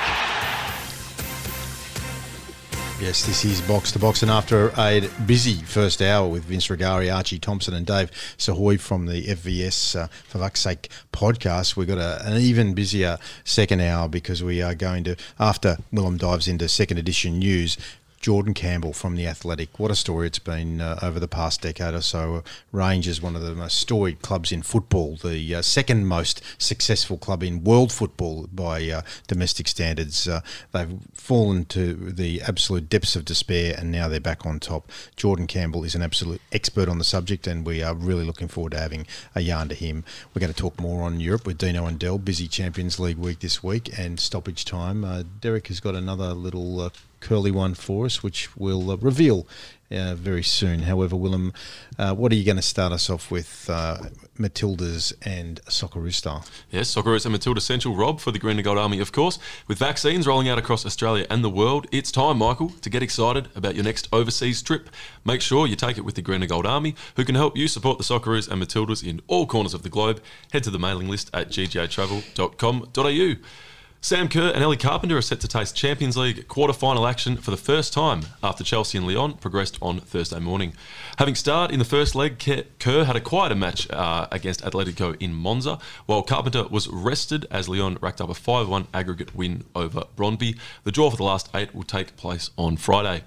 [3.02, 7.14] Yes, this is Box to Box, and after a busy first hour with Vince Rugari,
[7.14, 11.98] Archie Thompson, and Dave Sahoy from the FFS uh, For Fuck's Sake podcast, we've got
[11.98, 16.68] a, an even busier second hour because we are going to, after Willem dives into
[16.68, 17.78] second edition news,
[18.26, 19.78] Jordan Campbell from The Athletic.
[19.78, 22.44] What a story it's been uh, over the past decade or so.
[22.72, 27.44] Rangers, one of the most storied clubs in football, the uh, second most successful club
[27.44, 30.28] in world football by uh, domestic standards.
[30.28, 34.90] Uh, they've fallen to the absolute depths of despair and now they're back on top.
[35.16, 38.72] Jordan Campbell is an absolute expert on the subject and we are really looking forward
[38.72, 39.06] to having
[39.36, 40.04] a yarn to him.
[40.34, 42.18] We're going to talk more on Europe with Dino and Dell.
[42.18, 45.06] Busy Champions League week this week and stoppage time.
[45.06, 46.90] Uh, Derek has got another little uh,
[47.26, 49.48] curly one for us, which we'll uh, reveal
[49.92, 50.84] uh, very soon.
[50.84, 51.54] However, Willem,
[51.98, 53.70] uh, what are you going to start us off with?
[53.70, 53.98] Uh,
[54.38, 56.46] Matildas and Soccerista.
[56.70, 59.40] Yes, Socceroos and Matilda Central, Rob, for the Green and Gold Army, of course.
[59.68, 63.48] With vaccines rolling out across Australia and the world, it's time, Michael, to get excited
[63.56, 64.90] about your next overseas trip.
[65.24, 67.68] Make sure you take it with the Green and Gold Army, who can help you
[67.68, 70.22] support the Socceroos and Matildas in all corners of the globe.
[70.52, 73.36] Head to the mailing list at ggtravel.com.au.
[74.06, 77.58] Sam Kerr and Ellie Carpenter are set to taste Champions League quarter-final action for the
[77.58, 80.74] first time after Chelsea and Lyon progressed on Thursday morning.
[81.18, 85.34] Having starred in the first leg, Kerr had a quieter match uh, against Atletico in
[85.34, 90.56] Monza, while Carpenter was rested as Lyon racked up a 5-1 aggregate win over Brondby.
[90.84, 93.24] The draw for the last eight will take place on Friday.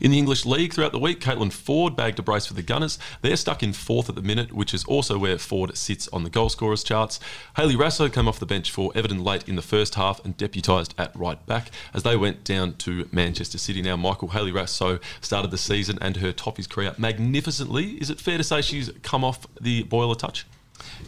[0.00, 2.98] In the English League throughout the week, Caitlin Foord bagged a brace for the Gunners.
[3.22, 6.30] They're stuck in fourth at the minute, which is also where Foord sits on the
[6.30, 7.20] goal scorers charts.
[7.56, 10.92] Hayley Raso came off the bench for Everton late in the first half and deputised
[10.98, 13.82] at right back as they went down to Manchester City.
[13.82, 17.92] Now, Michael Hayley Raso started the season and her Toffees career magnificently.
[18.00, 20.46] Is it fair to say she's come off the boil a touch?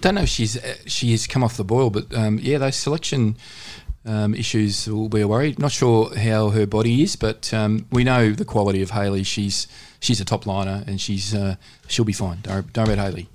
[0.00, 2.76] Don't know if she's uh, she has come off the boil, but um, yeah, those
[2.76, 3.36] selection
[4.04, 5.54] um, issues will be a worry.
[5.58, 9.22] Not sure how her body is, but um, we know the quality of Hayley.
[9.22, 9.66] She's
[10.00, 11.56] she's a top liner, and she's uh,
[11.88, 12.38] she'll be fine.
[12.42, 13.28] Don't, don't about Hayley.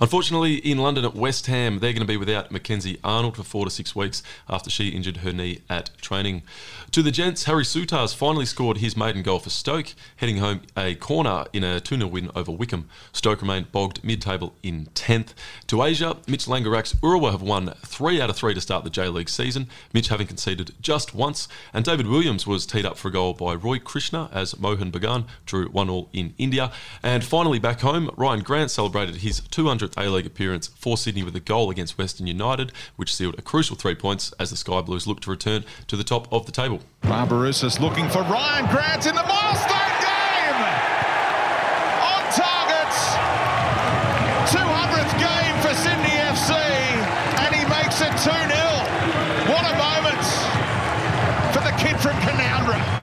[0.00, 3.64] Unfortunately, in London at West Ham, they're going to be without Mackenzie Arnold for four
[3.64, 6.42] to six weeks after she injured her knee at training.
[6.92, 10.94] To the gents, Harry Souttar's finally scored his maiden goal for Stoke, heading home a
[10.94, 12.88] corner in a 2 0 win over Wycombe.
[13.12, 15.34] Stoke remained bogged mid table in 10th.
[15.66, 19.08] To Asia, Mitch Langerak's Urawa have won three out of three to start the J
[19.08, 23.12] League season, Mitch having conceded just once, and David Williams was teed up for a
[23.12, 26.70] goal by Roy Krishna as Mohun Bagan drew 1 all in India.
[27.02, 31.40] And finally, back home, Ryan Grant celebrated his 200 a-League appearance for Sydney with a
[31.40, 35.24] goal against Western United, which sealed a crucial three points as the Sky Blues looked
[35.24, 36.80] to return to the top of the table.
[37.02, 39.87] Barbarouses looking for Ryan Grant in the master!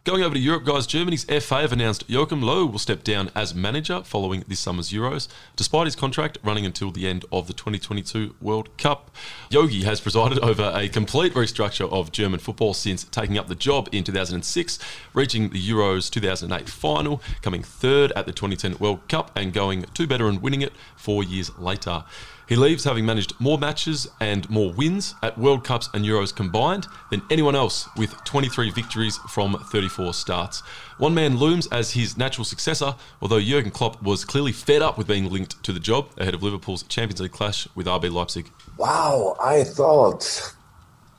[0.06, 3.56] Going over to Europe, guys, Germany's FA have announced Joachim Low will step down as
[3.56, 8.36] manager following this summer's Euros, despite his contract running until the end of the 2022
[8.40, 9.10] World Cup.
[9.50, 13.90] Yogi has presided over a complete restructure of German football since taking up the job
[13.92, 14.78] in 2006,
[15.16, 20.06] reaching the Euros 2008 final, coming third at the 2010 World Cup, and going two
[20.06, 22.04] better and winning it four years later.
[22.48, 26.86] He leaves having managed more matches and more wins at World Cups and Euros combined
[27.10, 30.62] than anyone else, with 23 victories from 34 starts.
[31.00, 35.08] One man looms as his natural successor, although Jurgen Klopp was clearly fed up with
[35.08, 38.50] being linked to the job ahead of Liverpool's Champions League clash with RB Leipzig.
[38.78, 40.54] Wow, I thought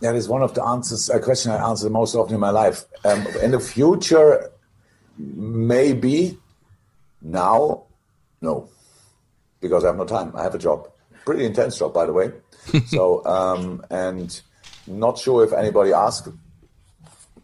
[0.01, 2.85] that is one of the answers, a question I answer most often in my life.
[3.05, 4.51] Um, in the future,
[5.18, 6.39] maybe.
[7.22, 7.85] Now,
[8.41, 8.68] no,
[9.61, 10.33] because I have no time.
[10.37, 10.89] I have a job,
[11.27, 12.33] pretty intense job, by the way.
[12.87, 14.41] so, um, and
[14.87, 16.29] not sure if anybody asked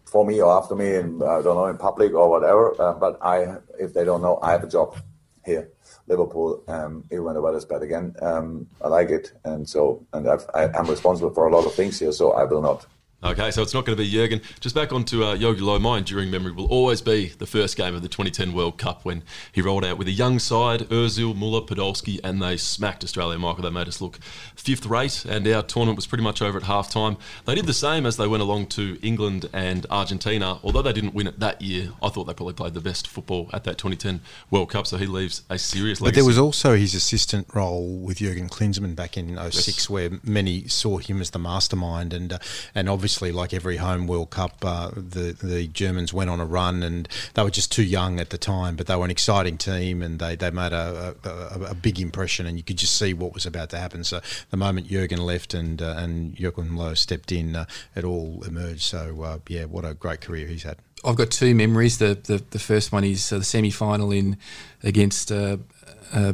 [0.07, 2.81] for me or after me, in, I don't know, in public or whatever.
[2.81, 4.97] Uh, but I, if they don't know, I have a job
[5.45, 5.69] here,
[6.07, 6.63] Liverpool.
[6.69, 10.47] Um, even when the weather's bad again, um, I like it, and so and I've,
[10.55, 12.13] I, I'm responsible for a lot of things here.
[12.13, 12.87] So I will not
[13.25, 14.41] Okay, so it's not going to be Jurgen.
[14.59, 15.79] Just back onto uh, Yogi Low.
[15.79, 19.23] My enduring memory will always be the first game of the 2010 World Cup when
[19.53, 23.39] he rolled out with a young side, Ozil, Muller, Podolski, and they smacked Australia.
[23.39, 24.19] Michael, they made us look
[24.57, 27.17] fifth rate, and our tournament was pretty much over at half time.
[27.45, 30.59] They did the same as they went along to England and Argentina.
[30.65, 33.49] Although they didn't win it that year, I thought they probably played the best football
[33.53, 34.21] at that 2010
[34.51, 36.11] World Cup, so he leaves a serious legacy.
[36.11, 40.67] But there was also his assistant role with Jurgen Klinsmann back in 06 where many
[40.67, 42.39] saw him as the mastermind and uh,
[42.75, 46.83] and obviously like every home World Cup uh, the the Germans went on a run
[46.83, 50.03] and they were just too young at the time but they were an exciting team
[50.03, 53.35] and they, they made a, a, a, big impression and you could just see what
[53.35, 54.05] was about to happen.
[54.05, 58.43] So the moment Jurgen left and uh, and Joachim Low stepped in uh, it all
[58.47, 58.83] emerged.
[58.83, 60.79] So uh, yeah what a great career he's had.
[61.05, 61.99] I've got two memories.
[61.99, 64.37] The the, the first one is uh, the semi final in
[64.83, 65.59] against uh,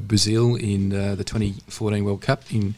[0.00, 2.74] Brazil in the 2014 World Cup in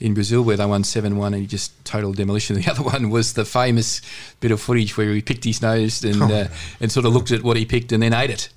[0.00, 2.56] in Brazil where they won 7 1 and he just total demolition.
[2.56, 4.00] The other one was the famous
[4.40, 6.48] bit of footage where he picked his nose and, uh,
[6.80, 8.48] and sort of looked at what he picked and then ate it.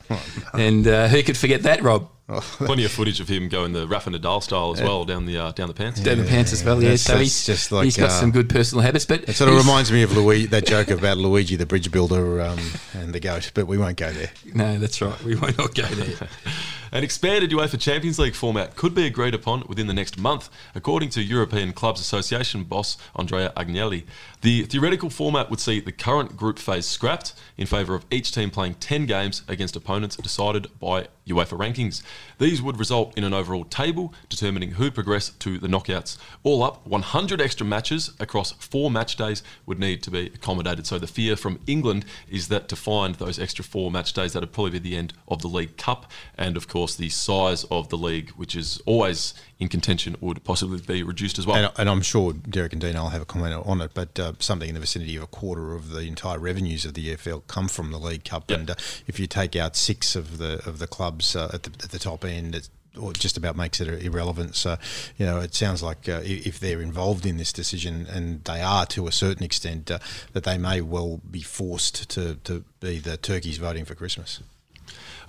[0.54, 2.10] And uh, who could forget that, Rob?
[2.30, 5.52] Plenty of footage of him going the Rafa Nadal style as well down the uh,
[5.52, 6.00] down the pants.
[6.00, 6.92] Down the pants as well, yeah.
[6.92, 9.34] That's- So that's he's just like, he's got uh, some good personal habits, but It
[9.36, 12.60] sort of reminds me of Luigi, that joke about Luigi the bridge builder um,
[12.94, 14.32] and the goat, but we won't go there.
[14.56, 15.22] No, that's right.
[15.22, 16.30] We won't not go there.
[16.94, 21.10] An expanded UEFA Champions League format could be agreed upon within the next month, according
[21.10, 24.04] to European Clubs Association boss Andrea Agnelli.
[24.44, 28.50] The theoretical format would see the current group phase scrapped in favour of each team
[28.50, 32.04] playing 10 games against opponents decided by UEFA rankings.
[32.40, 36.18] These would result in an overall table determining who progress to the knockouts.
[36.44, 40.88] All up, 100 extra matches across four match days would need to be accommodated.
[40.88, 44.52] So the fear from England is that to find those extra four match days, that'd
[44.52, 46.12] probably be the end of the League Cup.
[46.38, 50.82] And of course, the size of the league, which is always in contention, would possibly
[50.82, 51.56] be reduced as well.
[51.56, 54.33] And, and I'm sure Derek and Dean will have a comment on it, but uh,
[54.40, 57.68] something in the vicinity of a quarter of the entire revenues of the EFL come
[57.68, 58.50] from the League Cup.
[58.50, 58.76] And uh,
[59.08, 62.00] if you take out six of the of the clubs uh, at, the, at the
[62.00, 62.70] top end, it's
[63.00, 64.56] or it just about makes it irrelevant.
[64.56, 64.78] So,
[65.18, 68.86] you know, it sounds like uh, if they're involved in this decision, and they are
[68.88, 70.00] to a certain extent, uh,
[70.34, 74.42] that they may well be forced to, to be the turkeys voting for Christmas.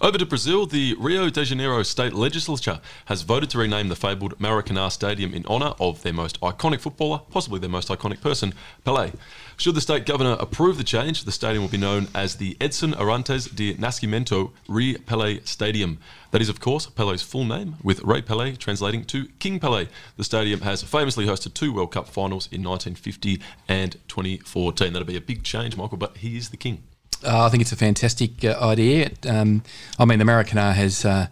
[0.04, 4.38] Over to Brazil, the Rio de Janeiro state legislature has voted to rename the fabled
[4.38, 8.52] Maracanã Stadium in honour of their most iconic footballer, possibly their most iconic person,
[8.84, 9.14] Pelé.
[9.56, 12.92] Should the state governor approve the change, the stadium will be known as the Edson
[12.92, 15.96] Arantes de Nascimento Rei Pelé Stadium.
[16.32, 19.88] That is, of course, Pelé's full name, with Rei Pelé translating to King Pelé.
[20.18, 24.92] The stadium has famously hosted two World Cup finals in 1950 and 2014.
[24.92, 26.82] That'll be a big change, Michael, but he is the king.
[27.24, 29.10] Uh, I think it's a fantastic uh, idea.
[29.28, 29.62] Um,
[29.98, 31.26] I mean, the Maracana has uh,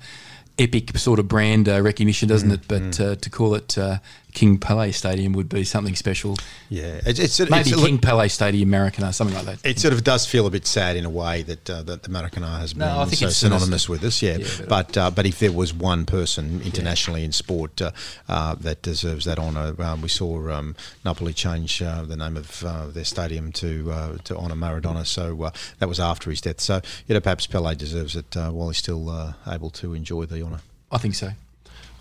[0.59, 2.61] epic sort of brand uh, recognition, doesn't Mm, it?
[2.69, 3.99] But uh, to call it uh,
[4.33, 6.37] King Pelé Stadium would be something special.
[6.69, 9.69] Yeah, it's, it's, Maybe it's, King Pelé Stadium Maracana, something like that.
[9.69, 12.09] It sort of does feel a bit sad in a way that uh, that the
[12.09, 14.23] Maracana has been so synonymous with us.
[14.23, 17.91] Yeah, Yeah, but- but uh, but if there was one person internationally in sport uh,
[18.29, 20.75] uh, that deserves that honour, um, we saw um,
[21.05, 25.05] Napoli change uh, the name of uh, their stadium to uh, to honour Maradona.
[25.07, 26.61] So uh, that was after his death.
[26.61, 30.25] So you know, perhaps Pele deserves it uh, while he's still uh, able to enjoy
[30.27, 30.61] the honour.
[30.91, 31.33] I think so.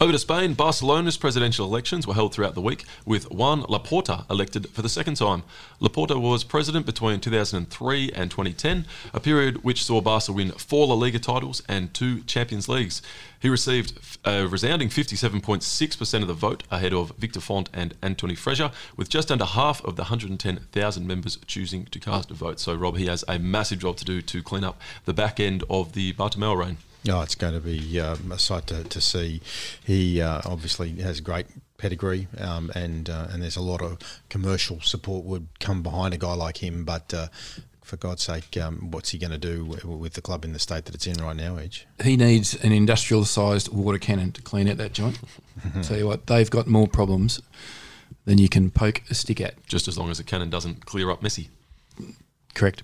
[0.02, 4.68] Over to Spain, Barcelona's presidential elections were held throughout the week, with Joan Laporta elected
[4.70, 5.44] for the second time.
[5.80, 10.96] Laporta was president between 2003 and 2010, a period which saw Barca win four La
[10.96, 13.04] Liga titles and two Champions Leagues.
[13.40, 18.74] He received a resounding 57.6% of the vote ahead of Victor Font and Antoni Freixa,
[18.98, 22.60] with just under half of the 110,000 members choosing to cast a vote.
[22.60, 25.64] So, Rob, he has a massive job to do to clean up the back end
[25.70, 26.78] of the Bartomeu reign.
[27.10, 29.42] Oh, it's going to be um, a sight to, to see.
[29.84, 31.48] He uh, obviously has great
[31.78, 33.98] pedigree, um, and uh, and there's a lot of
[34.30, 36.86] commercial support would come behind a guy like him.
[36.86, 37.28] But uh,
[37.82, 40.60] for God's sake, um, what's he going to do w- with the club in the
[40.60, 41.88] state that it's in right now, Edge?
[42.04, 45.20] He needs an industrial sized water cannon to clean out that joint.
[45.82, 47.42] Tell you what, they've got more problems
[48.26, 49.66] than you can poke a stick at.
[49.66, 51.50] Just as long as the cannon doesn't clear up messy.
[52.54, 52.84] Correct.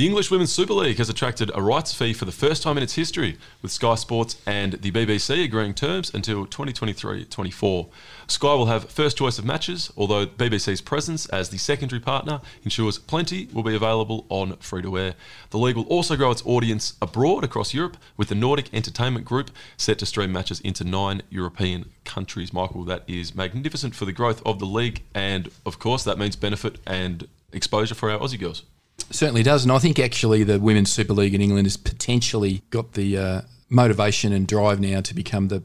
[0.00, 2.82] The English Women's Super League has attracted a rights fee for the first time in
[2.82, 7.86] its history, with Sky Sports and the BBC agreeing terms until 2023-24.
[8.26, 12.96] Sky will have first choice of matches, although BBC's presence as the secondary partner ensures
[12.96, 15.16] plenty will be available on free-to-air.
[15.50, 19.50] The league will also grow its audience abroad across Europe, with the Nordic Entertainment Group
[19.76, 22.54] set to stream matches into nine European countries.
[22.54, 26.36] Michael, that is magnificent for the growth of the league, and of course that means
[26.36, 28.62] benefit and exposure for our Aussie girls.
[29.10, 32.92] Certainly does, and I think actually the Women's Super League in England has potentially got
[32.92, 35.62] the uh, motivation and drive now to become the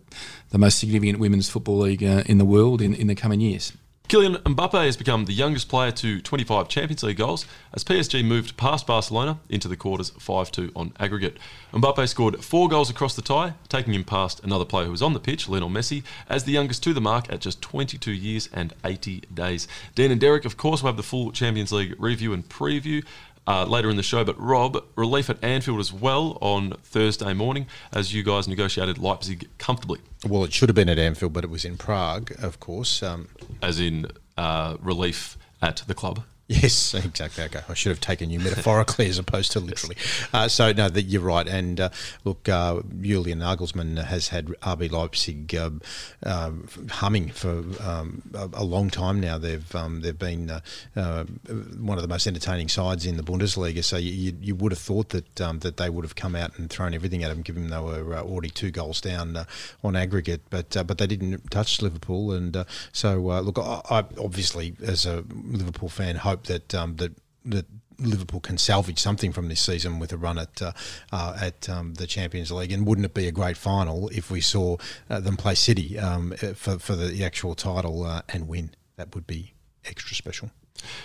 [0.52, 3.74] the most significant women's football league uh, in the world in, in the coming years.
[4.08, 8.56] Kylian Mbappe has become the youngest player to 25 Champions League goals as PSG moved
[8.56, 11.38] past Barcelona into the quarters 5 2 on aggregate.
[11.74, 15.14] Mbappe scored four goals across the tie, taking him past another player who was on
[15.14, 18.74] the pitch, Lionel Messi, as the youngest to the mark at just 22 years and
[18.84, 19.68] 80 days.
[19.95, 23.03] Dean and Derek, of course, will have the full Champions League review and preview
[23.48, 24.24] uh, later in the show.
[24.24, 29.48] But Rob, relief at Anfield as well on Thursday morning as you guys negotiated Leipzig
[29.58, 30.00] comfortably.
[30.28, 33.04] Well, it should have been at Anfield, but it was in Prague, of course.
[33.04, 33.30] Um,
[33.62, 36.24] as in uh, relief at the club.
[36.48, 37.43] Yes, exactly.
[37.46, 39.96] Okay, I should have taken you metaphorically as opposed to literally.
[40.32, 41.48] Uh, so no, that you're right.
[41.48, 41.89] And uh,
[42.24, 45.82] look, uh, Julian Nagelsmann has had RB Leipzig um,
[46.24, 49.39] um, humming for um, a, long time now.
[49.39, 50.60] They've um, they've been uh,
[50.96, 53.84] uh, one of the most entertaining sides in the Bundesliga.
[53.84, 56.70] So you, you would have thought that um, that they would have come out and
[56.70, 59.48] thrown everything at them, given they were uh, already two goals down
[59.84, 60.41] on aggregate.
[60.52, 62.34] But but they didn't touch Liverpool.
[62.34, 67.14] And so look, I, I obviously as a Liverpool fan hope hope that um, that
[67.46, 67.66] that
[67.98, 70.72] Liverpool can salvage something from this season with a run at uh,
[71.12, 72.72] uh, at um, the Champions League.
[72.72, 74.78] And wouldn't it be a great final if we saw
[75.10, 78.72] uh, them play City um, for for the actual title uh, and win?
[78.98, 79.54] That would be
[79.86, 80.52] extra special.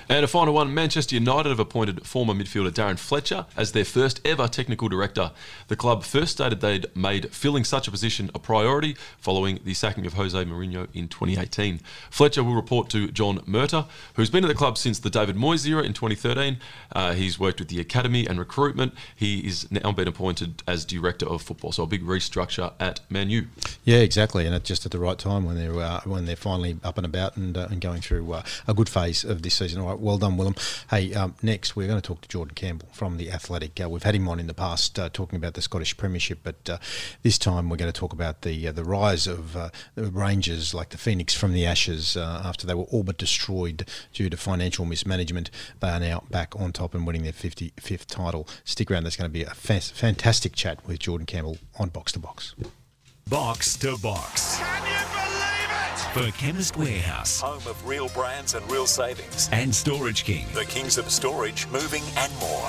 [0.08, 4.20] And a final one Manchester United have appointed former midfielder Darren Fletcher as their first
[4.24, 5.30] ever technical director.
[5.68, 10.06] The club first stated they'd made filling such a position a priority following the sacking
[10.06, 11.80] of Jose Mourinho in 2018.
[12.10, 15.64] Fletcher will report to John Murtough, who's been at the club since the David Moyes
[15.66, 16.58] era in 2013.
[16.92, 18.94] Uh, he's worked with the academy and recruitment.
[19.14, 23.46] He is now been appointed as director of football, so a big restructure at Manu.
[23.84, 26.78] Yeah, exactly, and it's just at the right time when they're uh, when they're finally
[26.82, 29.82] up and about and, uh, and going through uh, a good phase of this season.
[29.82, 30.54] All right, well done, Willem.
[30.88, 33.78] Hey, um, next we're going to talk to Jordan Campbell from the Athletic.
[33.78, 36.70] Uh, we've had him on in the past uh, talking about the Scottish Premiership, but
[36.70, 36.78] uh,
[37.22, 40.72] this time we're going to talk about the uh, the rise of uh, the Rangers,
[40.72, 44.36] like the phoenix from the ashes, uh, after they were all but destroyed due to
[44.38, 45.50] financial mismanagement.
[45.80, 48.48] They are now back on top and winning their 55th title.
[48.64, 49.04] Stick around.
[49.04, 52.54] that's going to be a fa- fantastic chat with Jordan Campbell on Box to Box.
[53.28, 54.58] Box to Box.
[56.12, 57.40] For Chemist Warehouse.
[57.40, 59.48] Home of real brands and real savings.
[59.52, 60.44] And Storage King.
[60.54, 62.64] The kings of storage, moving and more.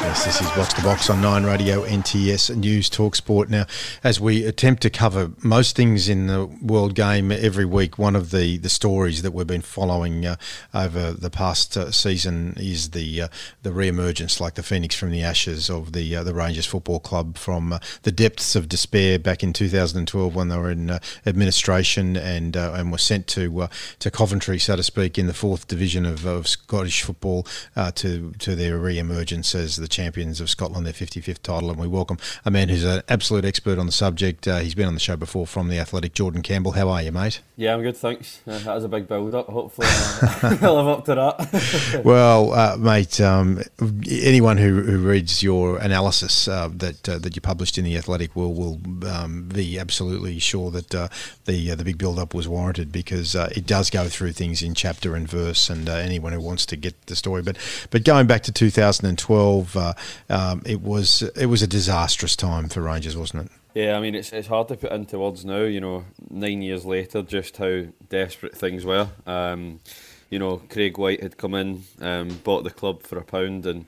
[0.00, 3.50] Yes, this is Box to Box on Nine Radio, NTS News Talk Sport.
[3.50, 3.66] Now,
[4.02, 8.30] as we attempt to cover most things in the world game every week, one of
[8.30, 10.36] the, the stories that we've been following uh,
[10.72, 13.28] over the past uh, season is the uh,
[13.64, 17.36] the re-emergence, like the phoenix from the ashes, of the uh, the Rangers Football Club
[17.36, 22.16] from uh, the depths of despair back in 2012 when they were in uh, administration
[22.16, 23.68] and and were sent to uh,
[23.98, 28.32] to Coventry, so to speak, in the fourth division of, of Scottish football uh, to
[28.38, 31.70] to their re-emergence as the champions of Scotland, their 55th title.
[31.70, 34.46] And we welcome a man who's an absolute expert on the subject.
[34.46, 36.72] Uh, he's been on the show before from the Athletic, Jordan Campbell.
[36.72, 37.40] How are you, mate?
[37.56, 38.40] Yeah, I'm good, thanks.
[38.46, 39.46] Uh, that was a big build-up.
[39.48, 42.02] Hopefully, uh, I'll live up to that.
[42.04, 43.62] well, uh, mate, um,
[44.08, 48.80] anyone who, who reads your analysis that that you published in the Athletic will will
[49.08, 53.66] um, be absolutely sure that the the big build-up was warranted warranted because uh, it
[53.66, 57.06] does go through things in chapter and verse, and uh, anyone who wants to get
[57.06, 57.40] the story.
[57.40, 57.56] But
[57.90, 59.94] but going back to 2012, uh,
[60.28, 63.52] um, it was it was a disastrous time for Rangers, wasn't it?
[63.74, 65.62] Yeah, I mean it's it's hard to put into words now.
[65.62, 69.08] You know, nine years later, just how desperate things were.
[69.26, 69.80] Um,
[70.28, 73.86] you know, Craig Whyte had come in, um, bought the club for a pound, and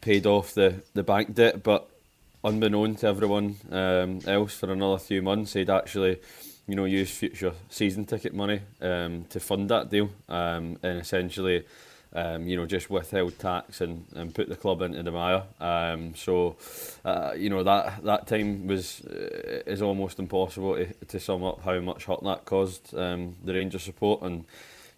[0.00, 1.88] paid off the, the bank debt, but
[2.42, 6.18] unbeknown to everyone um, else for another few months, he'd actually
[6.70, 11.64] you know, use future season ticket money um, to fund that deal, um, and essentially,
[12.12, 15.42] um, you know, just withheld tax and, and put the club into the mire.
[15.60, 16.56] Um, so,
[17.04, 21.60] uh, you know, that that time was uh, is almost impossible to, to sum up
[21.64, 24.44] how much hurt that caused um, the Rangers support and.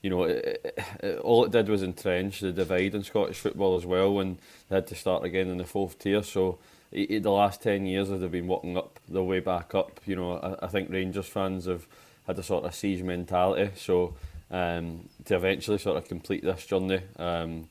[0.04, 3.86] You know, it, it, all it did was entrench the divide in Scottish football as
[3.86, 4.36] well, when
[4.68, 6.24] they had to start again in the fourth tier.
[6.24, 6.58] So,
[6.92, 10.34] the last 10 years as they've been walking up their way back up, you know,
[10.34, 11.86] I, I think Rangers fans have
[12.26, 13.70] had a sort of siege mentality.
[13.76, 14.14] So
[14.50, 17.68] um, to eventually sort of complete this journey um,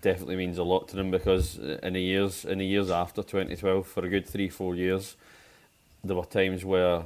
[0.00, 3.86] definitely means a lot to them because in the years in the years after 2012,
[3.86, 5.16] for a good three four years,
[6.02, 7.04] there were times where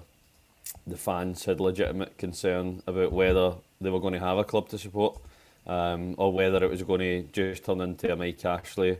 [0.87, 4.79] the fans had legitimate concern about whether they were going to have a club to
[4.79, 5.19] support
[5.67, 8.99] um, or whether it was going to just turn into a Mike Ashley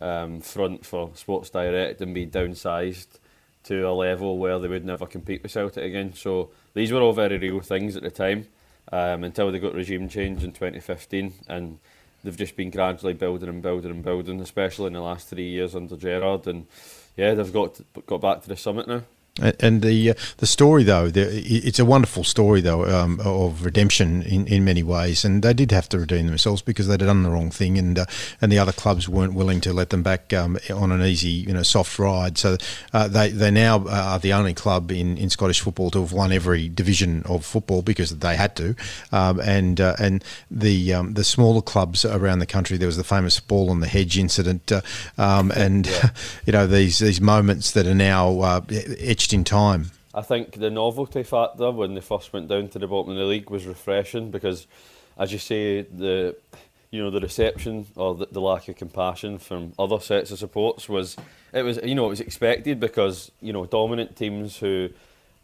[0.00, 3.18] um, front for Sports Direct and be downsized
[3.64, 6.14] to a level where they would never compete with Celtic again.
[6.14, 8.46] So these were all very real things at the time
[8.90, 11.78] um, until they got regime change in 2015 and
[12.24, 15.74] they've just been gradually building and building and building, especially in the last three years
[15.74, 16.46] under Gerard.
[16.46, 16.66] And
[17.16, 19.02] yeah, they've got got back to the summit now.
[19.40, 24.22] And- the uh, the story though, the, it's a wonderful story though um, of redemption
[24.22, 27.30] in, in many ways, and they did have to redeem themselves because they'd done the
[27.30, 28.04] wrong thing, and uh,
[28.40, 31.52] and the other clubs weren't willing to let them back um, on an easy, you
[31.52, 32.38] know, soft ride.
[32.38, 32.56] So
[32.92, 36.32] uh, they they now are the only club in, in Scottish football to have won
[36.32, 38.74] every division of football because they had to,
[39.12, 42.76] um, and uh, and the um, the smaller clubs around the country.
[42.76, 44.82] There was the famous ball on the hedge incident, uh,
[45.18, 45.86] um, and
[46.46, 49.90] you know these these moments that are now uh, etched in time.
[50.12, 53.24] I think the novelty factor when they first went down to the bottom of the
[53.24, 54.66] league was refreshing because,
[55.16, 56.36] as you say, the
[56.90, 60.88] you know the reception or the, the lack of compassion from other sets of supports
[60.88, 61.16] was
[61.52, 64.88] it was you know it was expected because you know dominant teams who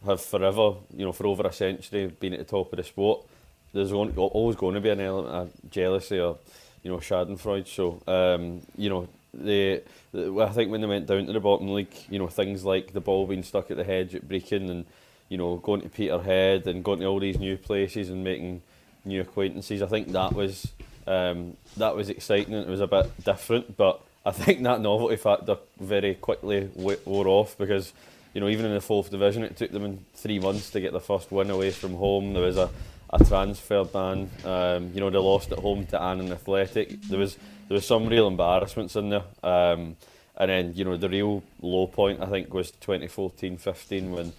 [0.05, 3.25] have forever you know for over a century been at the top of the sport.
[3.73, 6.37] There's always going to be an element of jealousy or
[6.83, 7.67] you know Schadenfreude.
[7.67, 9.81] So um, you know the-
[10.13, 13.01] I think when they went down to the bottom league, you know things like the
[13.01, 14.85] ball being stuck at the hedge at Brechin and
[15.29, 18.61] you know going to Peterhead and going to all these new places and making
[19.05, 19.81] new acquaintances.
[19.81, 20.71] I think that was
[21.05, 25.57] um, that was exciting it was a bit different, but I think that novelty factor
[25.79, 27.93] very quickly wore off because
[28.33, 30.99] you know even in the fourth division, it took them three months to get their
[31.01, 32.33] first win away from home.
[32.33, 32.69] There was a,
[33.11, 34.29] a transfer ban.
[34.43, 37.01] Um, you know they lost at home to Annan Athletic.
[37.03, 37.37] There was
[37.67, 39.23] there was some real embarrassments in there.
[39.43, 39.97] Um,
[40.37, 44.33] and then you know the real low point I think was 2014-15 when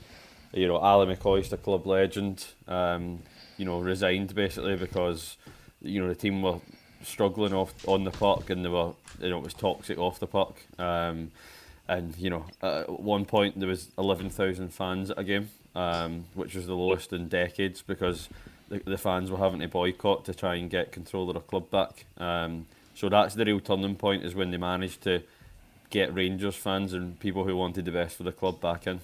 [0.53, 3.20] you know Ally McCoist, a club legend, um,
[3.57, 5.37] you know resigned basically because
[5.83, 6.61] you know the team were
[7.03, 10.26] struggling off on the puck and they were you know it was toxic off the
[10.26, 10.61] puck.
[10.79, 11.33] Um,
[11.89, 16.55] and you know at one point there was 11,000 fans at a game, um, which
[16.55, 18.29] was the lowest in decades because
[18.68, 21.70] the, the fans were having to boycott to try and get control of their club
[21.70, 22.07] back.
[22.18, 22.66] Um,
[22.99, 25.23] so that's the real turning point is when they managed to
[25.89, 28.99] get Rangers fans and people who wanted the best for the club back in.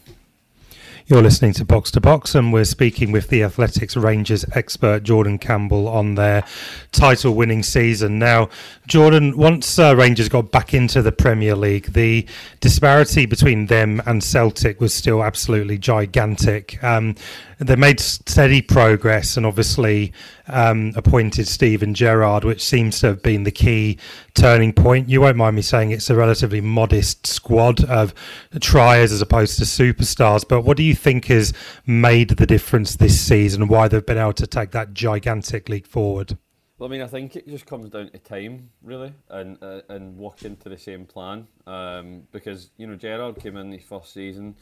[1.07, 5.39] You're listening to Box to Box, and we're speaking with the Athletic's Rangers expert Jordan
[5.39, 6.45] Campbell on their
[6.91, 8.19] title winning season.
[8.19, 8.49] Now,
[8.89, 12.27] Jordan, once uh, Rangers got back into the Premier League, the
[12.61, 16.83] disparity between them and Celtic was still absolutely gigantic.
[16.83, 17.15] Um,
[17.59, 20.13] they made steady progress and obviously
[20.49, 23.99] um, appointed Steven Gerrard, which seems to have been the key
[24.35, 25.09] turning point.
[25.09, 28.15] You won't mind me saying it's a relatively modest squad of
[28.61, 31.53] triers as opposed to superstars, but what do you think has
[31.87, 35.87] made the difference this season and why they've been able to take that gigantic leap
[35.87, 36.37] forward?
[36.79, 40.17] Well, I mean, I think it just comes down to time, really, and uh, and
[40.17, 41.47] working to the same plan.
[41.69, 44.57] Um, because you know, Gerrard came in his first season,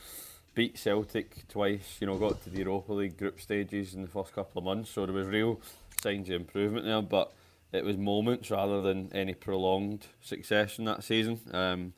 [0.55, 1.97] beat Celtic twice.
[2.01, 4.91] You know, got to the Europa League group stages in the first couple of months,
[4.91, 5.61] so there was real
[6.03, 7.03] signs of improvement there.
[7.03, 7.33] But
[7.73, 11.41] it was moments rather than any prolonged success in that season.
[11.53, 11.93] Um,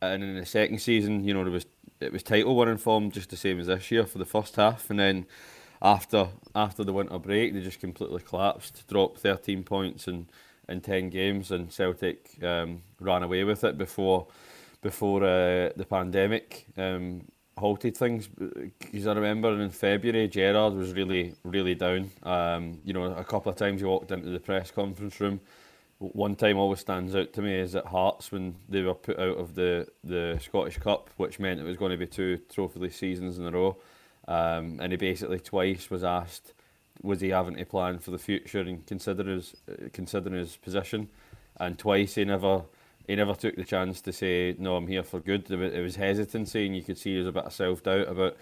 [0.00, 1.66] and in the second season, you know, there was
[2.00, 4.90] it was title winning form just the same as this year for the first half,
[4.90, 5.26] and then
[5.82, 10.28] after after the winter break, they just completely collapsed, dropped 13 points in,
[10.68, 14.26] in 10 games, and Celtic um, ran away with it before
[14.80, 17.22] before uh, the pandemic um,
[17.58, 22.10] halted things because I remember in February Gerard was really really down.
[22.22, 25.40] Um, you know, a couple of times he walked into the press conference room.
[25.98, 29.36] One time always stands out to me is at Hearts when they were put out
[29.36, 33.38] of the the Scottish Cup, which meant it was going to be two trophy seasons
[33.38, 33.76] in a row.
[34.28, 36.52] Um, and he basically twice was asked,
[37.02, 41.08] was he having to plan for the future and consider his uh, considering his position,
[41.58, 42.62] and twice he never
[43.08, 45.50] he never took the chance to say no, I'm here for good.
[45.50, 48.36] It was hesitancy, and you could see there was a bit of self doubt about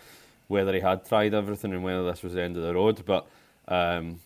[0.48, 3.02] whether he had tried everything and whether this was the end of the road.
[3.06, 3.26] But
[3.68, 4.20] um,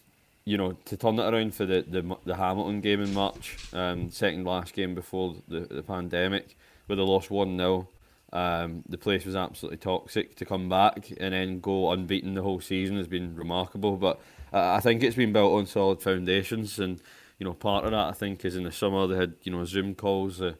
[0.44, 4.10] you know, to turn it around for the the, the Hamilton game in March, um,
[4.10, 7.86] second last game before the, the pandemic, where they lost one 0
[8.32, 10.36] um, the place was absolutely toxic.
[10.36, 13.96] To come back and then go unbeaten the whole season has been remarkable.
[13.96, 14.20] But
[14.52, 17.00] uh, I think it's been built on solid foundations, and
[17.40, 19.64] you know part of that I think is in the summer they had you know
[19.64, 20.54] Zoom calls uh,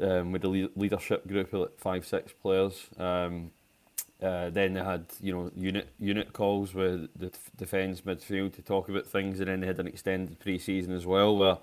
[0.00, 2.88] um, with the le- leadership group of like five six players.
[2.98, 3.52] Um,
[4.22, 8.88] uh, then they had you know unit unit calls with the defence midfield to talk
[8.88, 11.58] about things, and then they had an extended pre-season as well where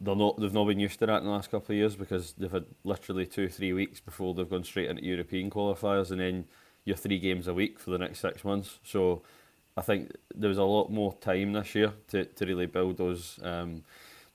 [0.00, 2.34] they're not they've not been used to that in the last couple of years because
[2.38, 6.44] they've had literally two three weeks before they've gone straight into European qualifiers, and then
[6.84, 8.78] you're three games a week for the next six months.
[8.84, 9.22] So
[9.78, 13.38] I think there was a lot more time this year to, to really build those
[13.42, 13.84] um,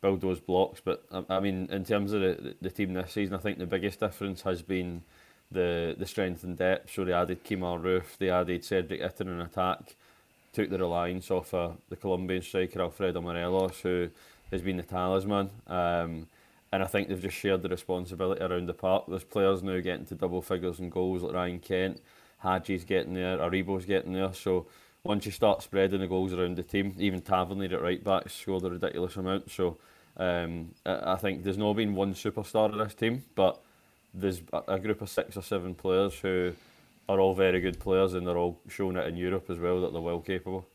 [0.01, 0.81] build those blocks.
[0.83, 3.65] But I, I mean, in terms of the, the team this season, I think the
[3.65, 5.01] biggest difference has been
[5.51, 6.93] the the strength and depth.
[6.93, 9.95] So they added Kemar Roofe, they added Cedric Itten in attack,
[10.53, 14.09] took the reliance off uh, the Colombian striker Alfredo Morelos, who
[14.49, 15.49] has been the talisman.
[15.67, 16.27] Um,
[16.71, 19.05] and I think they've just shared the responsibility around the park.
[19.07, 22.01] There's players now getting to double figures and goals like Ryan Kent,
[22.43, 24.33] Hagi's getting there, Aribo's getting there.
[24.33, 24.65] So
[25.03, 28.63] once you start spreading the goals around the team, even Tavernier at right back scored
[28.63, 29.51] a ridiculous amount.
[29.51, 29.77] So
[30.15, 33.61] um, I, think there's not been one superstar of this team, but
[34.13, 36.53] there's a group of six or seven players who
[37.09, 39.91] are all very good players and they're all showing it in Europe as well that
[39.91, 40.65] they're well capable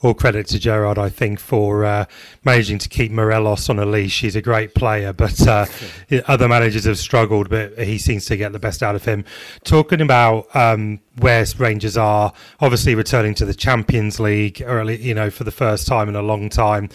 [0.00, 2.04] all credit to Gerrard, I think, for uh,
[2.44, 4.20] managing to keep Morelos on a leash.
[4.20, 5.66] He's a great player, but uh,
[6.26, 9.24] other managers have struggled, but he seems to get the best out of him.
[9.64, 15.30] Talking about um, where Rangers are, obviously returning to the Champions League, early, you know,
[15.30, 16.88] for the first time in a long time.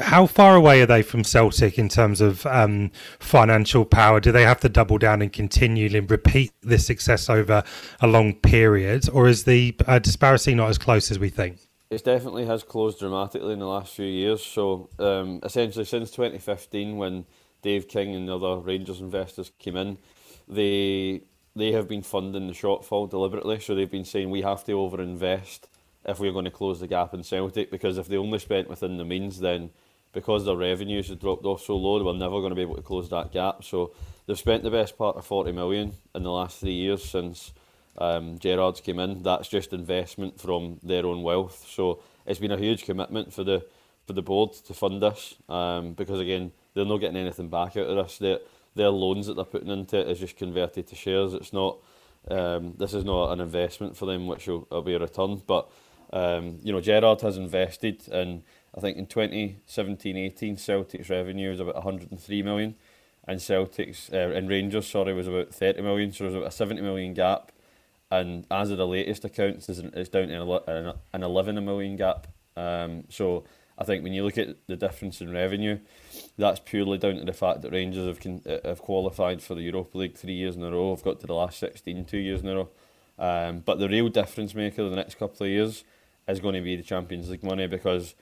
[0.00, 4.20] How far away are they from Celtic in terms of um, financial power?
[4.20, 7.64] Do they have to double down and continually repeat this success over
[8.00, 11.63] a long period, or is the uh, disparity not as close as we think?
[11.94, 14.44] It definitely has closed dramatically in the last few years.
[14.44, 17.24] So um, essentially, since 2015, when
[17.62, 19.98] Dave King and the other Rangers investors came in,
[20.48, 21.22] they
[21.56, 23.60] they have been funding the shortfall deliberately.
[23.60, 25.60] So they've been saying we have to overinvest
[26.04, 28.98] if we're going to close the gap in Celtic because if they only spent within
[28.98, 29.70] the means, then
[30.12, 32.76] because their revenues have dropped off so low, they were never going to be able
[32.76, 33.62] to close that gap.
[33.64, 33.92] So
[34.26, 37.52] they've spent the best part of 40 million in the last three years since
[37.98, 41.66] um, Gerard's came in, that's just investment from their own wealth.
[41.68, 43.64] So it's been a huge commitment for the
[44.06, 47.86] for the board to fund this um, because again they're not getting anything back out
[47.86, 48.18] of this.
[48.18, 48.38] Their
[48.74, 51.34] their loans that they're putting into it is just converted to shares.
[51.34, 51.78] It's not
[52.30, 55.42] um, this is not an investment for them which will, will be a return.
[55.46, 55.70] But
[56.12, 58.42] um, you know Gerard has invested in
[58.76, 62.74] I think in 2017-18 Celtic's revenue was about 103 million
[63.26, 66.56] and Celtic's uh, and Rangers sorry was about 30 million so there was about a
[66.56, 67.52] 70 million gap
[68.20, 72.26] and as of the latest accounts, it's down to an 11 million gap.
[72.56, 73.44] Um, so
[73.76, 75.80] I think when you look at the difference in revenue,
[76.38, 79.62] that's purely down to the fact that Rangers have con- uh, have qualified for the
[79.62, 80.94] Europa League three years in a row.
[80.94, 82.68] Have got to the last 16 two years in a row.
[83.18, 85.84] Um, but the real difference maker the next couple of years
[86.28, 88.14] is going to be the Champions League money because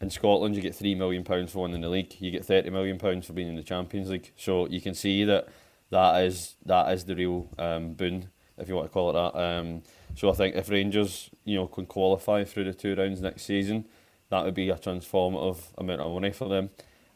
[0.00, 2.14] in Scotland you get three million pounds for winning the league.
[2.20, 4.32] You get 30 million pounds for being in the Champions League.
[4.36, 5.48] So you can see that
[5.90, 8.30] that is that is the real um, boon
[8.60, 9.38] if you want to call it that.
[9.38, 9.82] Um,
[10.14, 13.86] so I think if Rangers, you know, can qualify through the two rounds next season,
[14.30, 16.70] that would be a transformative amount of money for them.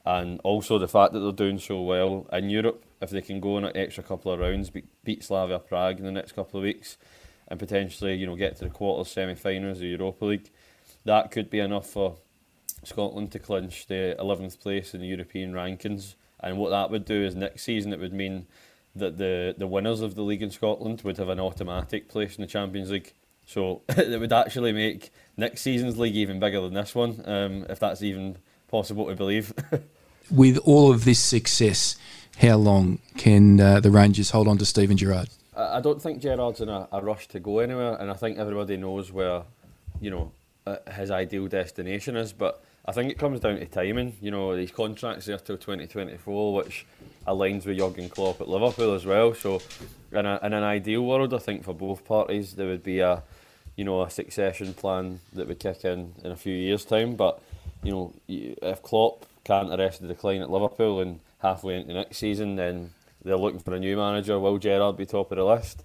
[0.05, 3.57] And also the fact that they're doing so well in Europe, if they can go
[3.59, 6.65] in an extra couple of rounds, beat, beat Slavia Prague in the next couple of
[6.65, 6.97] weeks,
[7.49, 10.51] and potentially, you know, get to the quarters, semi-finals of the Europa League,
[11.05, 12.17] that could be enough for
[12.83, 16.15] Scotland to clinch the 11th place in the European rankings.
[16.41, 18.47] And what that would do is next season it would mean
[18.97, 22.43] that the, the winners of the league in Scotland would have an automatic place in
[22.43, 23.13] the Champions League.
[23.47, 27.79] So it would actually make next season's league even bigger than this one, um, if
[27.79, 28.39] that's even
[28.69, 29.53] possible to believe.
[30.31, 31.97] With all of this success,
[32.39, 35.29] how long can uh, the Rangers hold on to Steven Gerrard?
[35.57, 38.77] I don't think Gerrard's in a, a, rush to go anywhere, and I think everybody
[38.77, 39.43] knows where,
[40.01, 40.33] you know,
[40.67, 42.33] uh, his ideal destination is.
[42.33, 44.17] But I think it comes down to timing.
[44.21, 46.85] You know, these contracts there till 2024, which
[47.27, 49.33] aligns with Jurgen Klopp at Liverpool as well.
[49.33, 49.63] So,
[50.13, 53.23] in, a, in an ideal world, I think for both parties there would be a,
[53.77, 57.17] you know, a succession plan that would kick in in a few years' time.
[57.17, 57.41] But
[57.83, 62.57] you know, if Klopp can't arrest the decline at Liverpool and halfway into next season,
[62.57, 62.91] then
[63.25, 64.39] they're looking for a new manager.
[64.39, 65.83] Will Gerrard be top of the list?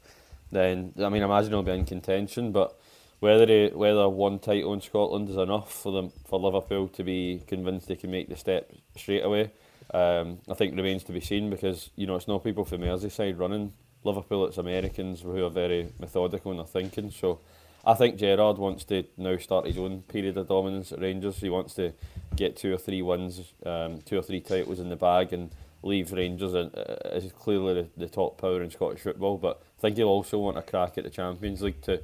[0.52, 2.76] Then I mean, I imagine he'll be in contention, but.
[3.20, 7.42] whether he, whether one title in Scotland is enough for them for Liverpool to be
[7.48, 9.52] convinced they can make the step straight away,
[9.94, 13.40] um, I think remains to be seen because you know it's not people from Merseyside
[13.40, 17.12] running Liverpool, it's Americans who are very methodical in their thinking.
[17.12, 17.40] So
[17.86, 21.38] I think Gerard wants to now start his own period of dominance at Rangers.
[21.38, 21.94] He wants to
[22.36, 25.52] get two or three wins, um, two or three titles in the bag, and
[25.84, 26.70] leave Rangers uh,
[27.06, 29.38] as clearly the, the top power in Scottish football.
[29.38, 32.02] But I think he'll also want a crack at the Champions League to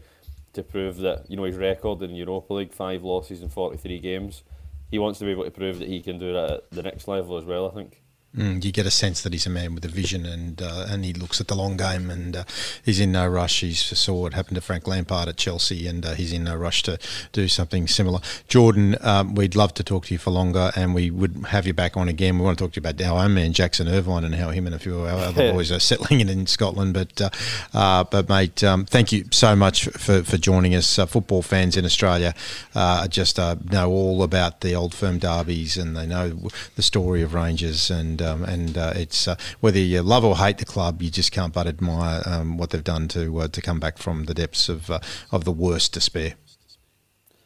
[0.55, 4.43] to prove that, you know, his record in Europa League, five losses in 43 games,
[4.89, 7.07] he wants to be able to prove that he can do that at the next
[7.07, 8.01] level as well, I think.
[8.35, 11.05] Mm, you get a sense that he's a man with a vision, and uh, and
[11.05, 12.43] he looks at the long game, and uh,
[12.83, 13.61] he's in no rush.
[13.61, 16.83] He saw what happened to Frank Lampard at Chelsea, and uh, he's in no rush
[16.83, 16.99] to
[17.31, 18.19] do something similar.
[18.49, 21.73] Jordan, um, we'd love to talk to you for longer, and we would have you
[21.73, 22.37] back on again.
[22.37, 24.65] We want to talk to you about our own man Jackson Irvine and how him
[24.65, 26.93] and a few of our other boys are settling in in Scotland.
[26.93, 27.29] But uh,
[27.73, 30.99] uh, but mate, um, thank you so much for, for joining us.
[30.99, 32.33] Uh, football fans in Australia
[33.07, 37.89] just know all about the old firm derbies, and they know the story of Rangers
[37.89, 41.31] and um, and uh, it's uh, whether you love or hate the club, you just
[41.31, 44.69] can't but admire um, what they've done to uh, to come back from the depths
[44.69, 44.99] of uh,
[45.31, 46.35] of the worst despair.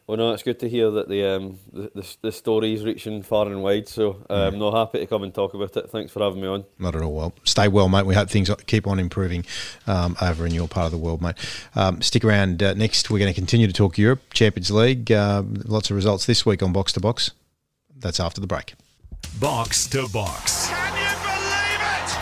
[0.09, 3.45] Well, no, it's good to hear that the um, the, the, the story's reaching far
[3.45, 3.87] and wide.
[3.87, 5.91] So I'm um, no, happy to come and talk about it.
[5.91, 6.65] Thanks for having me on.
[6.79, 7.13] Not at all.
[7.13, 8.07] Well, stay well, mate.
[8.07, 9.45] We hope things keep on improving
[9.85, 11.35] um, over in your part of the world, mate.
[11.75, 12.63] Um, stick around.
[12.63, 15.11] Uh, next, we're going to continue to talk Europe, Champions League.
[15.11, 17.29] Uh, lots of results this week on Box to Box.
[17.95, 18.73] That's after the break.
[19.39, 20.69] Box to Box.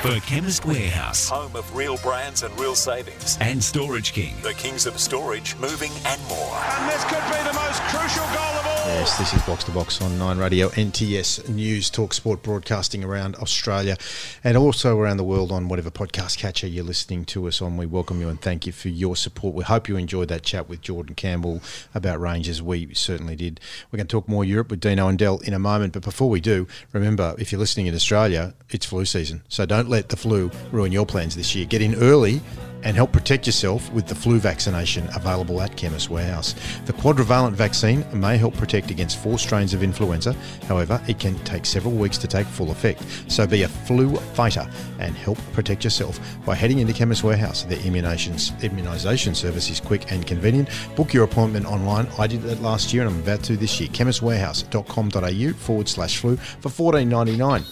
[0.03, 3.39] For Chemist Warehouse Home of real brands and real savings.
[3.41, 4.35] and Storage King.
[4.43, 6.61] The kings of storage, moving and more.
[6.77, 8.66] And this could be the most crucial goal of all.
[8.87, 13.35] Yes, this is Box to Box on Nine Radio, NTS News, Talk Sport broadcasting around
[13.35, 13.97] Australia
[14.45, 17.75] and also around the world on whatever podcast catcher you're listening to us on.
[17.75, 19.53] We welcome you and thank you for your support.
[19.53, 21.61] We hope you enjoyed that chat with Jordan Campbell
[21.93, 22.61] about Rangers.
[22.61, 23.59] We certainly did.
[23.91, 26.29] We're going to talk more Europe with Dino and Dell in a moment, but before
[26.29, 29.43] we do, remember if you're listening in Australia, it's flu season.
[29.49, 31.65] So don't let the flu ruin your plans this year.
[31.65, 32.39] Get in early
[32.83, 36.53] and help protect yourself with the flu vaccination available at Chemist Warehouse.
[36.85, 40.33] The quadrivalent vaccine may help protect against four strains of influenza.
[40.67, 43.03] However, it can take several weeks to take full effect.
[43.27, 47.63] So be a flu fighter and help protect yourself by heading into Chemist Warehouse.
[47.63, 50.69] Their immunisation service is quick and convenient.
[50.95, 52.07] Book your appointment online.
[52.17, 53.89] I did that last year and I'm about to this year.
[53.89, 57.63] chemistwarehouse.com.au forward slash flu for fourteen ninety nine.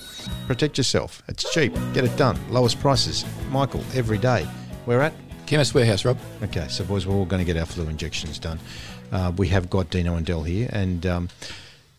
[0.48, 1.22] Protect yourself.
[1.28, 1.74] It's cheap.
[1.94, 2.38] Get it done.
[2.50, 3.24] Lowest prices.
[3.50, 4.48] Michael, every day.
[4.86, 5.14] We're at
[5.46, 6.18] Chemist Warehouse, Rob.
[6.42, 8.60] Okay, so boys, we're all going to get our flu injections done.
[9.12, 11.30] Uh, we have got Dino and Dell here, and um,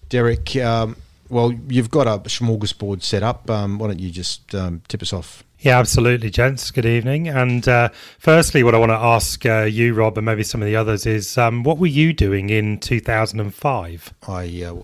[0.08, 0.56] Derek.
[0.56, 0.96] Um,
[1.28, 3.50] well, you've got a smorgasbord set up.
[3.50, 5.42] Um, why don't you just um, tip us off?
[5.60, 6.70] Yeah, absolutely, gents.
[6.70, 7.28] Good evening.
[7.28, 7.88] And uh,
[8.18, 11.06] firstly, what I want to ask uh, you, Rob, and maybe some of the others
[11.06, 14.14] is um, what were you doing in 2005?
[14.28, 14.82] I uh,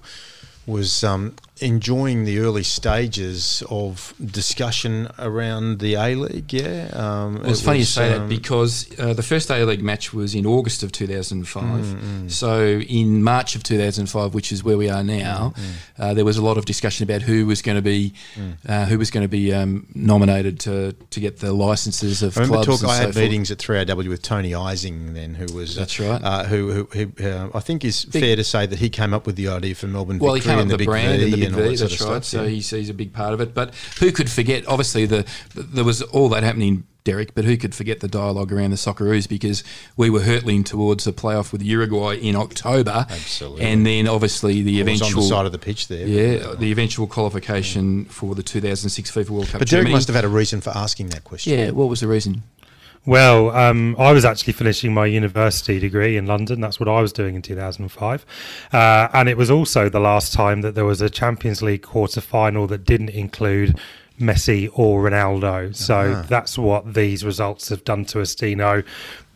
[0.66, 6.52] was um, enjoying the early stages of discussion around the A League.
[6.52, 9.64] Yeah, um, Well, it's it funny you say um, that because uh, the first A
[9.64, 11.64] League match was in August of 2005.
[11.64, 12.30] Mm, mm.
[12.30, 15.62] So in March of 2005, which is where we are now, Mm,
[15.98, 18.12] uh, there was a lot of discussion about who was going to be
[18.68, 22.40] uh, who was going to be um, nominated to to get the licenses of I
[22.42, 22.80] remember clubs.
[22.80, 23.24] talk, I and had forth.
[23.24, 26.20] meetings at 3AW with Tony Ising then, who was That's right.
[26.22, 26.84] Uh, who who,
[27.16, 29.48] who uh, I think is Big- fair to say that he came up with the
[29.48, 30.18] idea for Melbourne.
[30.18, 31.90] Well, he Victory came up with the, brand V and the big all that sort
[31.90, 32.14] That's of right.
[32.16, 32.48] stuff, So yeah.
[32.50, 33.54] he's, he's a big part of it.
[33.54, 34.66] But who could forget?
[34.66, 37.34] Obviously, the, there was all that happening, Derek.
[37.34, 39.64] But who could forget the dialogue around the Socceroos because
[39.96, 43.06] we were hurtling towards the playoff with Uruguay in October.
[43.10, 43.62] Absolutely.
[43.62, 46.06] And then obviously the I on the eventual side of the pitch there.
[46.06, 49.58] Yeah, the eventual qualification for the 2006 FIFA World Cup.
[49.58, 49.94] But Derek Germany.
[49.94, 51.58] must have had a reason for asking that question.
[51.58, 52.42] Yeah, what was the reason?
[53.04, 56.60] Well, um, I was actually finishing my university degree in London.
[56.60, 58.24] That's what I was doing in 2005.
[58.72, 62.20] Uh, and it was also the last time that there was a Champions League quarter
[62.20, 63.76] final that didn't include
[64.20, 65.74] Messi or Ronaldo.
[65.74, 66.26] So Ah.
[66.28, 68.84] that's what these results have done to us, Dino.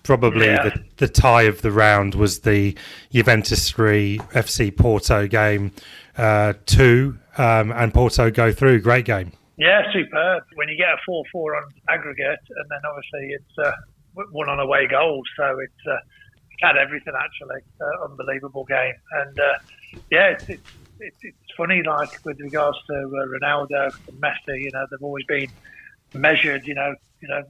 [0.04, 0.62] Probably Yeah.
[0.70, 2.76] the, the tie of the round was the
[3.12, 5.72] Juventus 3 FC Porto game
[6.16, 8.80] uh, 2, um, and Porto go through.
[8.80, 9.32] Great game.
[9.56, 10.42] Yeah, superb.
[10.54, 13.72] When you get a 4 4 on aggregate, and then obviously it's uh,
[14.32, 15.96] one on away goals, so it's, uh,
[16.62, 17.60] had everything actually.
[17.80, 18.94] Uh, unbelievable game.
[19.12, 19.58] And uh,
[20.10, 20.62] yeah, it's, it's,
[21.00, 25.24] it's, it's funny, like with regards to uh, Ronaldo and Messi, you know, they've always
[25.26, 25.48] been
[26.14, 27.42] measured, you know, you know,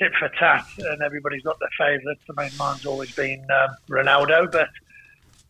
[0.00, 2.22] tit for tat, and everybody's got their favourites.
[2.36, 4.68] I mean, mine's always been um, Ronaldo, but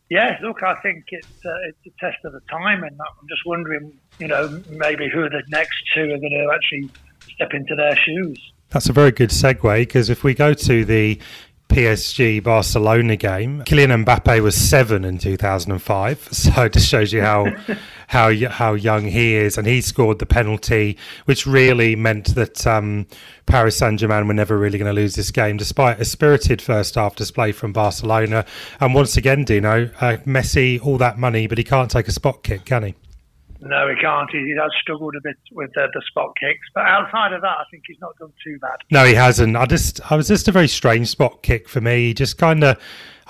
[0.09, 3.41] yeah, look, I think it's uh, it's a test of the time, and I'm just
[3.45, 6.89] wondering, you know, maybe who the next two are going to actually
[7.33, 8.39] step into their shoes.
[8.69, 11.19] That's a very good segue because if we go to the
[11.67, 16.29] PSG Barcelona game, Kylian Mbappe was seven in 2005.
[16.31, 17.47] So it just shows you how
[18.07, 23.07] how how young he is, and he scored the penalty, which really meant that um,
[23.45, 26.95] Paris Saint Germain were never really going to lose this game, despite a spirited first
[26.95, 28.45] half display from Barcelona.
[28.81, 32.43] And once again, Dino, uh, Messi, all that money, but he can't take a spot
[32.43, 32.95] kick, can he?
[33.61, 34.29] No, he can't.
[34.31, 37.57] He, he has struggled a bit with uh, the spot kicks, but outside of that,
[37.59, 38.77] I think he's not done too bad.
[38.91, 39.55] No, he hasn't.
[39.55, 42.07] I just, I was just a very strange spot kick for me.
[42.07, 42.79] He just kind of,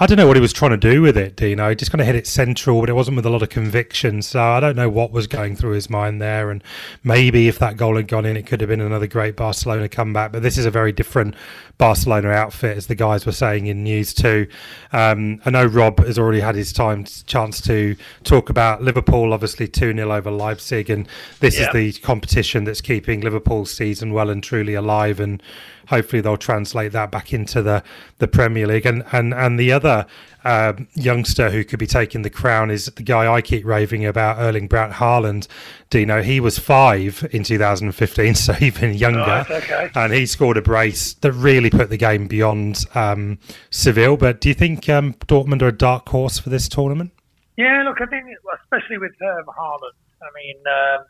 [0.01, 1.39] I don't know what he was trying to do with it.
[1.39, 3.43] You know, he just kind of hit it central, but it wasn't with a lot
[3.43, 4.23] of conviction.
[4.23, 6.49] So I don't know what was going through his mind there.
[6.49, 6.63] And
[7.03, 10.31] maybe if that goal had gone in, it could have been another great Barcelona comeback.
[10.31, 11.35] But this is a very different
[11.77, 14.47] Barcelona outfit, as the guys were saying in news too.
[14.91, 19.67] Um, I know Rob has already had his time chance to talk about Liverpool, obviously
[19.67, 21.07] two 0 over Leipzig, and
[21.41, 21.67] this Yeah.
[21.67, 25.43] is the competition that's keeping Liverpool's season well and truly alive, and
[25.91, 27.83] hopefully they'll translate that back into the,
[28.17, 28.87] the Premier League.
[28.87, 30.07] And, and and the other
[30.43, 34.39] um, youngster who could be taking the crown is the guy I keep raving about,
[34.39, 35.47] Erling Braut Haaland.
[35.91, 39.91] Dino, he was five in 2015, so even younger, Right, okay.
[39.93, 43.37] and he scored a brace that really put the game beyond um,
[43.69, 44.17] Seville.
[44.17, 47.11] But do you think um, Dortmund are a dark horse for this tournament?
[47.57, 48.25] Yeah, look, I think,
[48.63, 51.05] especially with um, Haaland, I mean, um,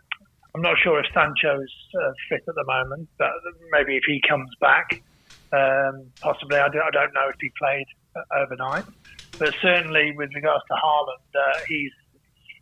[0.53, 3.31] I'm not sure if Sancho's uh, fit at the moment, but
[3.71, 5.01] maybe if he comes back,
[5.53, 6.57] um, possibly.
[6.57, 8.85] I, do, don't know if he played uh, overnight,
[9.39, 11.91] but certainly with regards to Haaland, uh, he's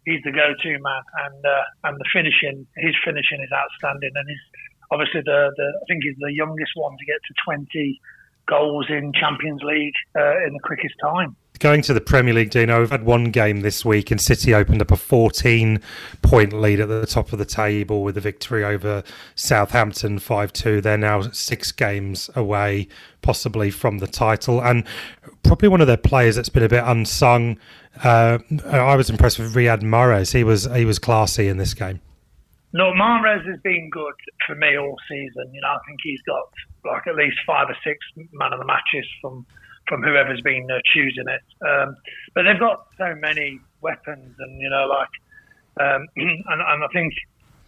[0.06, 4.46] he's the go-to man, and uh, and the finishing, his finishing is outstanding, and he's
[4.92, 8.02] obviously the, the I think he's the youngest one to get to 20
[8.48, 11.36] goals in Champions League uh, in the quickest time.
[11.60, 14.82] Going to the Premier League, Dino, we've had one game this week, and City opened
[14.82, 15.82] up a 14
[16.22, 19.04] point lead at the top of the table with a victory over
[19.36, 20.80] Southampton 5 2.
[20.80, 22.88] They're now six games away,
[23.22, 24.62] possibly from the title.
[24.62, 24.86] And
[25.44, 27.60] probably one of their players that's been a bit unsung.
[28.02, 30.32] Uh, I was impressed with Riyad Mahrez.
[30.32, 32.00] He was, he was classy in this game.
[32.72, 34.14] Look, Mahrez has been good
[34.48, 35.54] for me all season.
[35.54, 36.44] You know, I think he's got
[36.86, 37.98] like at least five or six
[38.32, 39.46] man of the matches from
[39.90, 41.42] from whoever's been uh, choosing it.
[41.68, 41.98] Um,
[42.34, 45.14] but they've got so many weapons, and you know, like,
[45.82, 47.14] um, and, and I think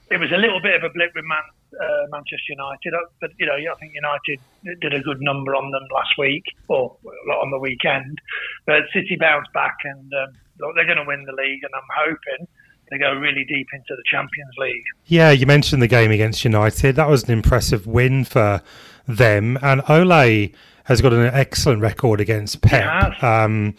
[0.10, 1.44] it was a little bit of a blip with Man,
[1.74, 4.40] uh, Manchester United, uh, but you know, I think United
[4.80, 6.96] did a good number on them last week or
[7.42, 8.20] on the weekend.
[8.66, 11.90] But City bounced back, and um, look, they're going to win the league, and I'm
[12.08, 12.48] hoping
[12.92, 14.84] they go really deep into the Champions League.
[15.06, 16.98] Yeah, you mentioned the game against United.
[16.98, 18.62] That was an impressive win for
[19.08, 19.58] them.
[19.62, 20.50] And Ole
[20.86, 23.22] has got an excellent record against Pep.
[23.24, 23.76] Um,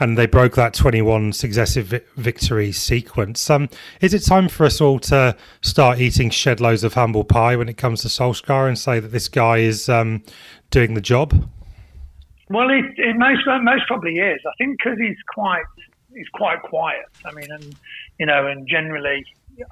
[0.00, 3.50] and they broke that 21 successive vi- victory sequence.
[3.50, 3.68] Um,
[4.00, 7.68] is it time for us all to start eating shed loads of humble pie when
[7.68, 10.22] it comes to Solskjaer and say that this guy is um,
[10.70, 11.48] doing the job?
[12.50, 14.40] Well, it, it most most probably is.
[14.46, 15.64] I think because he's quite
[16.14, 17.04] he's quite quiet.
[17.26, 17.74] I mean, and
[18.18, 19.24] you know, and generally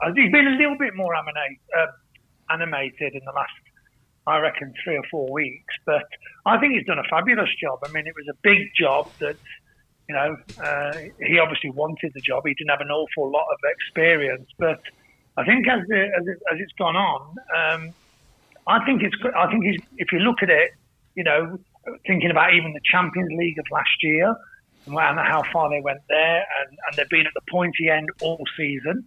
[0.03, 1.87] uh, he's been a little bit more animate, uh,
[2.51, 3.53] animated in the last,
[4.27, 5.75] I reckon, three or four weeks.
[5.85, 6.09] But
[6.45, 7.81] I think he's done a fabulous job.
[7.85, 9.37] I mean, it was a big job that.
[10.09, 12.45] You know, uh, he obviously wanted the job.
[12.47, 14.81] He didn't have an awful lot of experience, but
[15.37, 17.93] I think as the, as, it, as it's gone on, um,
[18.69, 19.17] I think it's.
[19.37, 19.81] I think he's.
[19.99, 20.71] If you look at it,
[21.17, 21.59] you know,
[22.07, 24.35] thinking about even the Champions League of last year
[24.87, 28.45] and how far they went there, and, and they've been at the pointy end all
[28.57, 29.07] season.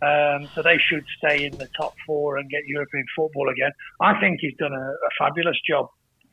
[0.00, 3.72] Um, so they should stay in the top four and get European football again.
[4.00, 5.88] I think he's done a, a fabulous job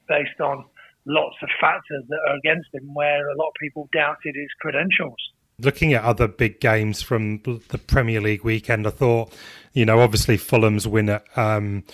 [0.08, 0.66] based on
[1.08, 5.18] lots of factors that are against him, where a lot of people doubted his credentials.
[5.58, 9.34] Looking at other big games from the Premier League weekend, I thought,
[9.74, 11.86] you know, obviously Fulham's win at um,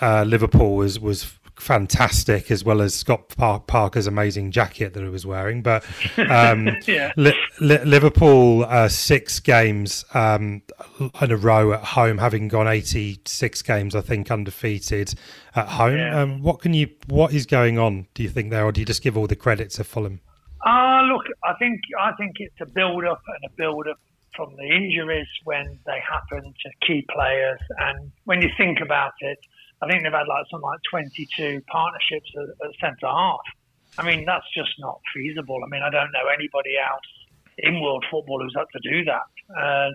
[0.00, 5.26] uh, Liverpool was was fantastic, as well as Scott Parker's amazing jacket that he was
[5.26, 5.62] wearing.
[5.62, 5.84] But
[6.18, 7.12] um, yeah.
[7.16, 10.62] Li- Li- Liverpool uh, six games um,
[11.20, 15.14] in a row at home, having gone eighty six games, I think, undefeated
[15.54, 15.96] at home.
[15.96, 16.20] Yeah.
[16.20, 16.88] Um, what can you?
[17.06, 18.06] What is going on?
[18.14, 20.20] Do you think there, or do you just give all the credit to Fulham?
[20.66, 23.98] Ah, look, I think I think it's a build up and a build up
[24.34, 29.38] from the injuries when they happen to key players, and when you think about it,
[29.84, 33.44] I think they've had like something like 22 partnerships at, at centre half.
[33.98, 35.60] I mean, that's just not feasible.
[35.64, 37.06] I mean, I don't know anybody else
[37.58, 39.28] in world football who's had to do that.
[39.54, 39.90] Uh,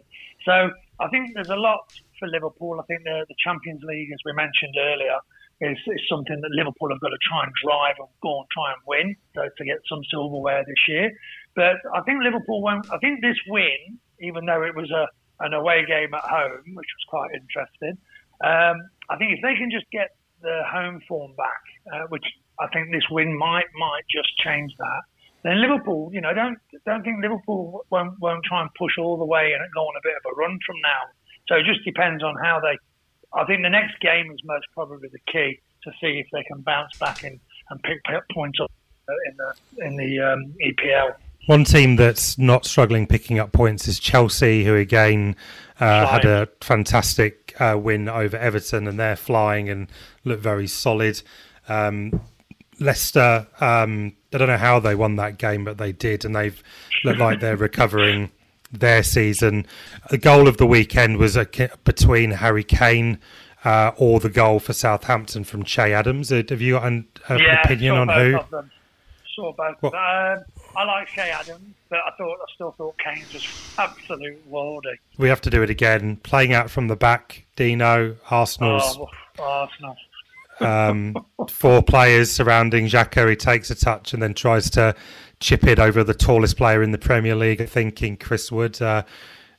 [0.46, 2.80] so I think there's a lot for Liverpool.
[2.80, 5.20] I think the, the Champions League, as we mentioned earlier,
[5.60, 8.72] is, is something that Liverpool have got to try and drive and go and try
[8.72, 11.12] and win so to get some silverware this year.
[11.56, 12.90] But I think Liverpool won't.
[12.92, 15.08] I think this win, even though it was a
[15.42, 17.98] an away game at home, which was quite interesting,
[18.44, 18.76] um,
[19.10, 21.62] I think if they can just get the home form back,
[21.92, 22.26] uh, which
[22.60, 25.02] I think this win might might just change that,
[25.44, 29.26] then Liverpool, you know, don't don't think Liverpool won't won't try and push all the
[29.26, 31.02] way and go on a bit of a run from now.
[31.48, 32.78] So it just depends on how they.
[33.34, 36.62] I think the next game is most probably the key to see if they can
[36.62, 38.02] bounce back and, and pick
[38.34, 38.72] points up
[39.08, 41.16] in the in the um, EPL.
[41.50, 45.36] One team that's not struggling picking up points is Chelsea, who again
[45.80, 49.88] uh, had a fantastic uh, win over Everton, and they're flying and
[50.24, 51.24] look very solid.
[51.68, 52.22] Um,
[52.80, 56.62] Leicester, um, I don't know how they won that game, but they did, and they've
[57.04, 58.30] looked like they're recovering
[58.72, 59.66] their season.
[60.12, 61.48] The goal of the weekend was a,
[61.84, 63.18] between Harry Kane
[63.66, 66.32] uh, or the goal for Southampton from Che Adams.
[66.32, 68.38] Uh, Have you got an, an yeah, opinion on both who?
[68.38, 68.72] Of them.
[69.36, 69.94] Saw both.
[70.76, 74.96] I like Che Adams, but I thought I still thought Kane's was absolute worldy.
[75.18, 76.18] We have to do it again.
[76.18, 79.10] Playing out from the back, Dino, Arsenal's Oh,
[79.44, 79.96] Arsenal.
[80.60, 83.30] Um, four players surrounding Xhaka.
[83.30, 84.96] He takes a touch and then tries to
[85.40, 87.68] chip it over the tallest player in the Premier League.
[87.68, 88.82] Thinking Chris Wood.
[88.82, 89.04] Uh,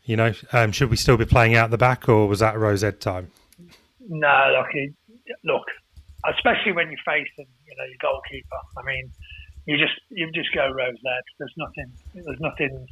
[0.04, 2.74] you know, um, should we still be playing out the back, or was that row
[2.76, 3.30] Z time?
[4.08, 4.92] No, look,
[5.44, 5.62] look,
[6.34, 8.56] especially when you're facing, you know, your goalkeeper.
[8.78, 9.10] I mean,
[9.66, 11.02] you just you just go row Z.
[11.38, 11.92] There's nothing.
[12.14, 12.86] There's nothing.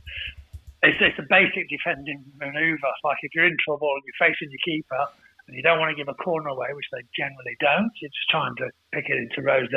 [0.83, 2.93] It's, it's a basic defending manoeuvre.
[3.05, 5.07] Like if you're in trouble and you're facing your keeper
[5.47, 8.55] and you don't want to give a corner away, which they generally don't, just trying
[8.57, 9.77] to pick it into row Z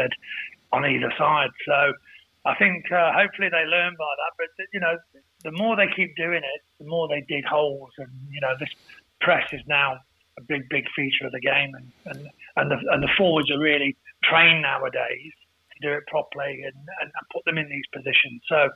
[0.73, 1.49] on either side.
[1.65, 1.93] So
[2.45, 4.31] I think uh, hopefully they learn by that.
[4.37, 4.97] But you know,
[5.43, 8.69] the more they keep doing it, the more they dig holes, and you know, this
[9.21, 9.97] press is now
[10.37, 13.59] a big, big feature of the game, and and and the, and the forwards are
[13.59, 15.33] really trained nowadays
[15.81, 18.41] do it properly and, and put them in these positions.
[18.47, 18.69] So,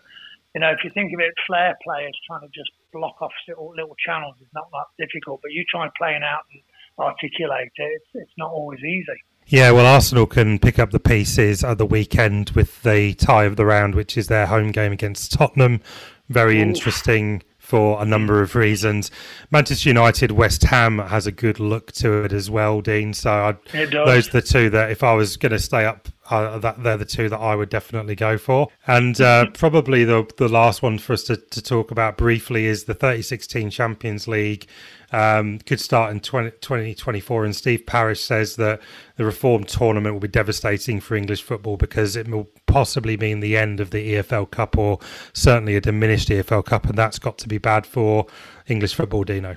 [0.54, 3.74] you know, if you think of it, flair players trying to just block off little,
[3.76, 6.62] little channels is not that difficult, but you try playing out and
[6.98, 9.20] articulate it, it's, it's not always easy.
[9.48, 13.58] Yeah, well, Arsenal can pick up the pieces at the weekend with the tie of
[13.58, 15.82] the round, which is their home game against Tottenham.
[16.30, 16.64] Very Ooh.
[16.64, 19.12] interesting for a number of reasons.
[19.52, 23.14] Manchester United, West Ham has a good look to it as well, Dean.
[23.14, 26.84] So those are the two that if I was going to stay up, uh, that
[26.84, 28.70] they're the two that I would definitely go for.
[28.88, 32.86] And uh, probably the the last one for us to, to talk about briefly is
[32.86, 34.68] the 2016 Champions League
[35.12, 37.46] um, could start in 20, 2024.
[37.46, 38.82] And Steve Parish says that
[39.16, 43.58] the reformed tournament will be devastating for English football because it will possibly mean the
[43.58, 45.00] end of the EFL Cup or
[45.34, 46.86] certainly a diminished EFL Cup.
[46.86, 48.26] And that's got to be bad for
[48.68, 49.56] English football, Dino.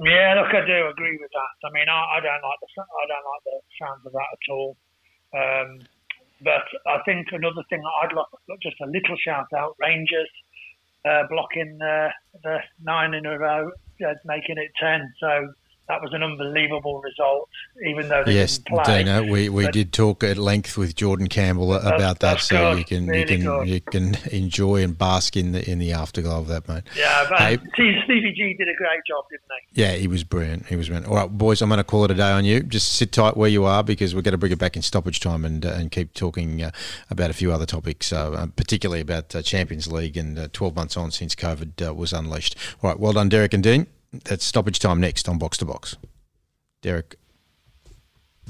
[0.00, 1.68] Yeah, look, I do agree with that.
[1.68, 4.52] I mean, I, I don't like the I don't like the sounds of that at
[4.52, 4.76] all.
[5.34, 5.80] Um,
[6.42, 10.30] but I think another thing I'd like just a little shout out: Rangers
[11.04, 12.10] uh, blocking uh,
[12.42, 13.70] the nine in a row
[14.06, 15.12] uh, making it 10.
[15.20, 15.52] So
[15.88, 17.48] that was an unbelievable result,
[17.86, 19.04] even though they yes, didn't play.
[19.04, 22.84] Dana, we, we did talk at length with Jordan Campbell about that, so good, you
[22.84, 23.68] can really you can good.
[23.68, 26.82] you can enjoy and bask in the in the afterglow of that, mate.
[26.94, 29.42] Yeah, but hey, Stevie G did a great job, didn't
[29.72, 29.82] he?
[29.82, 30.66] Yeah, he was brilliant.
[30.66, 31.10] He was brilliant.
[31.10, 32.62] All right, boys, I'm going to call it a day on you.
[32.62, 35.20] Just sit tight where you are because we're going to bring it back in stoppage
[35.20, 36.70] time and uh, and keep talking uh,
[37.10, 40.96] about a few other topics, uh, particularly about uh, Champions League and uh, 12 months
[40.96, 42.56] on since COVID uh, was unleashed.
[42.82, 43.86] All right, well done, Derek and Dean.
[44.12, 45.96] That's stoppage time next on Box to Box.
[46.80, 47.16] Derek.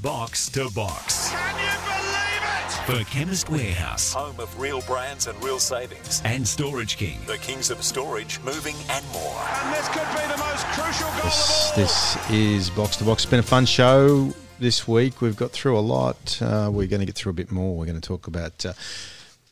[0.01, 1.31] Box to Box.
[1.31, 3.05] Can you believe it?
[3.05, 4.13] For Chemist Warehouse.
[4.13, 6.21] Home of real brands and real savings.
[6.23, 7.19] And Storage King.
[7.27, 9.35] The kings of storage, moving and more.
[9.61, 13.23] And this could be the most crucial goal this, this is Box to Box.
[13.23, 15.19] It's been a fun show this week.
[15.19, 16.41] We've got through a lot.
[16.41, 17.75] Uh, we're going to get through a bit more.
[17.75, 18.65] We're going to talk about...
[18.65, 18.73] Uh,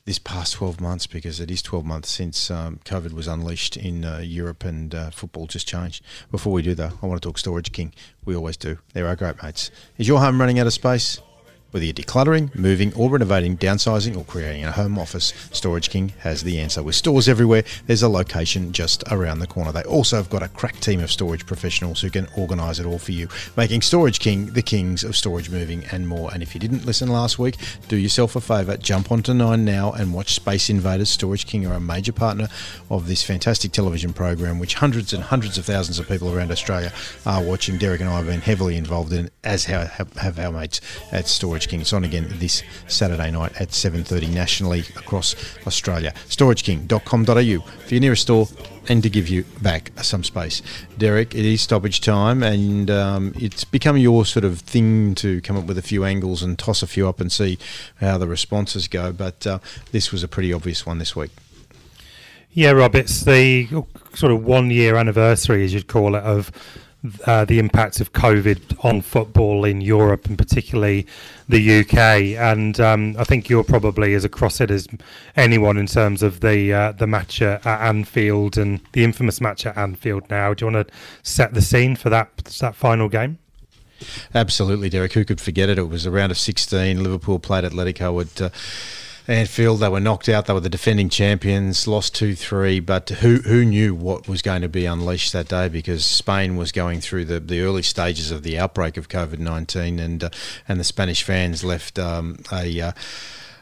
[0.07, 4.05] this past 12 months because it is 12 months since um, COVID was unleashed in
[4.05, 6.01] uh, Europe and uh, football just changed.
[6.31, 7.93] Before we do, though, I want to talk Storage King.
[8.23, 8.79] We always do.
[8.93, 9.69] They're our great mates.
[9.97, 11.19] Is your home running out of space?
[11.71, 16.43] Whether you're decluttering, moving, or renovating, downsizing, or creating a home office, Storage King has
[16.43, 16.81] the answer.
[16.81, 19.73] With stores everywhere, there's a location just around the corner.
[19.73, 22.99] They also have got a crack team of storage professionals who can organise it all
[22.99, 23.27] for you,
[23.57, 26.33] making Storage King the kings of storage moving and more.
[26.33, 27.57] And if you didn't listen last week,
[27.89, 31.09] do yourself a favour, jump onto Nine now and watch Space Invaders.
[31.09, 32.47] Storage King are a major partner
[32.89, 36.93] of this fantastic television program, which hundreds and hundreds of thousands of people around Australia
[37.25, 37.77] are watching.
[37.77, 40.79] Derek and I have been heavily involved in, as have, have our mates
[41.11, 41.56] at Storage.
[41.57, 41.81] Storage King.
[41.81, 45.33] It's on again this Saturday night at 7.30 nationally across
[45.65, 46.13] Australia.
[46.27, 48.47] StorageKing.com.au for your nearest store
[48.87, 50.61] and to give you back some space.
[50.99, 55.57] Derek, it is stoppage time and um, it's become your sort of thing to come
[55.57, 57.57] up with a few angles and toss a few up and see
[58.01, 59.57] how the responses go, but uh,
[59.91, 61.31] this was a pretty obvious one this week.
[62.51, 63.67] Yeah, Rob, it's the
[64.13, 66.51] sort of one year anniversary, as you'd call it, of
[67.25, 71.05] uh, the impact of COVID on football in Europe and particularly
[71.47, 71.97] the UK.
[72.37, 74.87] And um, I think you're probably as across it as
[75.35, 79.77] anyone in terms of the uh, the match at, Anfield and the infamous match at
[79.77, 80.29] Anfield.
[80.29, 80.93] Now, do you want to
[81.23, 83.39] set the scene for that that final game?
[84.33, 85.13] Absolutely, Derek.
[85.13, 85.79] Who could forget it?
[85.79, 87.01] It was a round of 16.
[87.01, 88.41] Liverpool played Atletico at.
[88.41, 88.49] Uh,
[89.27, 89.81] Anfield.
[89.81, 90.45] They were knocked out.
[90.45, 92.79] They were the defending champions, lost 2 3.
[92.79, 96.71] But who who knew what was going to be unleashed that day because Spain was
[96.71, 100.29] going through the, the early stages of the outbreak of COVID 19 and, uh,
[100.67, 102.81] and the Spanish fans left um, a.
[102.81, 102.91] Uh,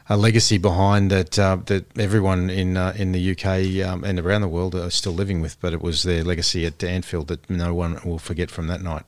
[0.08, 4.42] a legacy behind that uh, that everyone in uh, in the UK um, and around
[4.42, 7.74] the world are still living with, but it was their legacy at Anfield that no
[7.74, 9.02] one will forget from that night.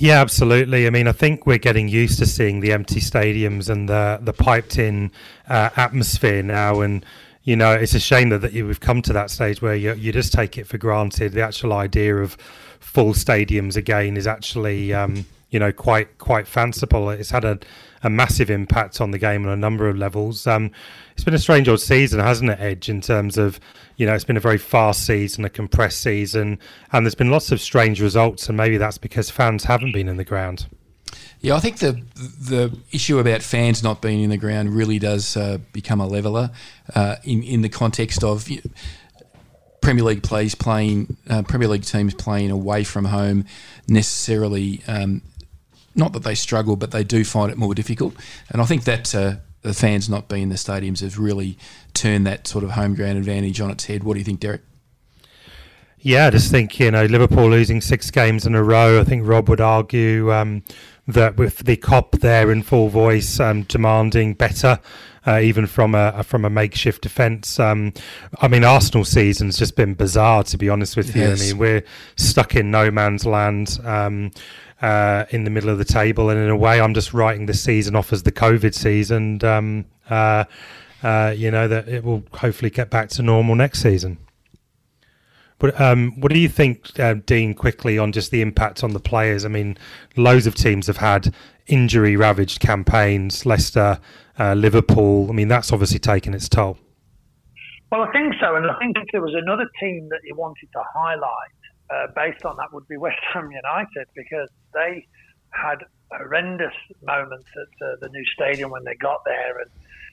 [0.00, 0.86] Yeah, absolutely.
[0.86, 4.32] I mean, I think we're getting used to seeing the empty stadiums and the the
[4.32, 5.10] piped in
[5.48, 7.04] uh, atmosphere now, and
[7.42, 10.12] you know, it's a shame that, that we've come to that stage where you you
[10.12, 11.32] just take it for granted.
[11.32, 12.34] The actual idea of
[12.78, 17.10] full stadiums again is actually um, you know, quite quite fanciful.
[17.10, 17.58] It's had a,
[18.02, 20.46] a massive impact on the game on a number of levels.
[20.46, 20.70] Um,
[21.12, 22.88] it's been a strange old season, hasn't it, Edge?
[22.88, 23.58] In terms of,
[23.96, 26.58] you know, it's been a very fast season, a compressed season,
[26.92, 30.16] and there's been lots of strange results, and maybe that's because fans haven't been in
[30.16, 30.66] the ground.
[31.40, 35.36] Yeah, I think the the issue about fans not being in the ground really does
[35.36, 36.50] uh, become a leveler
[36.94, 38.48] uh, in in the context of.
[39.80, 43.46] Premier League plays playing uh, Premier League teams playing away from home
[43.86, 45.22] necessarily um,
[45.98, 48.14] not that they struggle, but they do find it more difficult.
[48.48, 51.58] And I think that uh, the fans not being in the stadiums have really
[51.92, 54.04] turned that sort of home ground advantage on its head.
[54.04, 54.62] What do you think, Derek?
[56.00, 59.00] Yeah, I just think you know Liverpool losing six games in a row.
[59.00, 60.62] I think Rob would argue um,
[61.08, 64.78] that with the Kop there in full voice um, demanding better,
[65.26, 67.58] uh, even from a from a makeshift defence.
[67.58, 67.92] Um,
[68.40, 71.26] I mean, Arsenal season's just been bizarre to be honest with you.
[71.26, 71.84] I mean, we're
[72.14, 73.80] stuck in no man's land.
[73.82, 74.30] Um,
[74.80, 77.54] uh, in the middle of the table, and in a way, I'm just writing the
[77.54, 79.42] season off as the COVID season.
[79.44, 80.44] Um, uh,
[81.02, 84.18] uh, you know that it will hopefully get back to normal next season.
[85.58, 87.54] But um, what do you think, uh, Dean?
[87.54, 89.44] Quickly on just the impact on the players.
[89.44, 89.76] I mean,
[90.16, 91.34] loads of teams have had
[91.66, 93.44] injury-ravaged campaigns.
[93.44, 93.98] Leicester,
[94.38, 95.28] uh, Liverpool.
[95.28, 96.78] I mean, that's obviously taken its toll.
[97.90, 100.82] Well, I think so, and I think there was another team that you wanted to
[100.94, 101.50] highlight
[101.90, 105.06] uh, based on that would be West Ham United because they
[105.50, 105.78] had
[106.12, 109.70] horrendous moments at uh, the new stadium when they got there and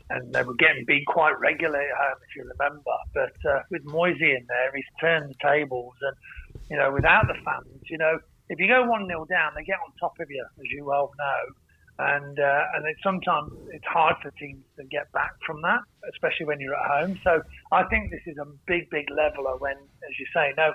[0.09, 2.91] and they were getting beat quite regularly at home, if you remember.
[3.13, 6.15] But uh, with Moisey in there, he's turned the tables, and
[6.69, 8.19] you know, without the fans, you know,
[8.49, 11.11] if you go one 0 down, they get on top of you, as you well
[11.17, 15.79] know, and uh, and it's sometimes it's hard for teams to get back from that,
[16.13, 17.19] especially when you're at home.
[17.23, 17.41] So
[17.71, 20.73] I think this is a big, big leveler when, as you say, no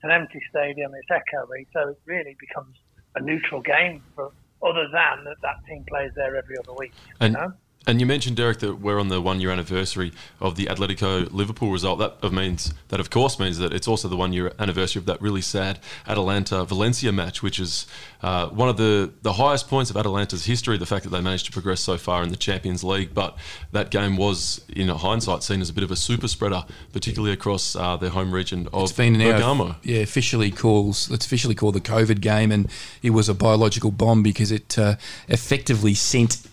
[0.00, 2.76] crowds an empty stadium, it's echoey, so it really becomes
[3.14, 6.92] a neutral game for other than that that team plays there every other week.
[7.20, 7.52] And, you know?
[7.88, 11.72] And you mentioned Derek that we're on the one year anniversary of the Atletico Liverpool
[11.72, 11.98] result.
[11.98, 15.22] That means that of course means that it's also the one year anniversary of that
[15.22, 17.86] really sad Atalanta Valencia match, which is
[18.22, 20.76] uh, one of the the highest points of Atalanta's history.
[20.76, 23.38] The fact that they managed to progress so far in the Champions League, but
[23.72, 27.74] that game was, in hindsight, seen as a bit of a super spreader, particularly across
[27.74, 29.76] uh, their home region of it's been Bergamo.
[29.82, 32.70] Yeah, officially calls it's officially called the COVID game, and
[33.02, 34.96] it was a biological bomb because it uh,
[35.28, 36.47] effectively sent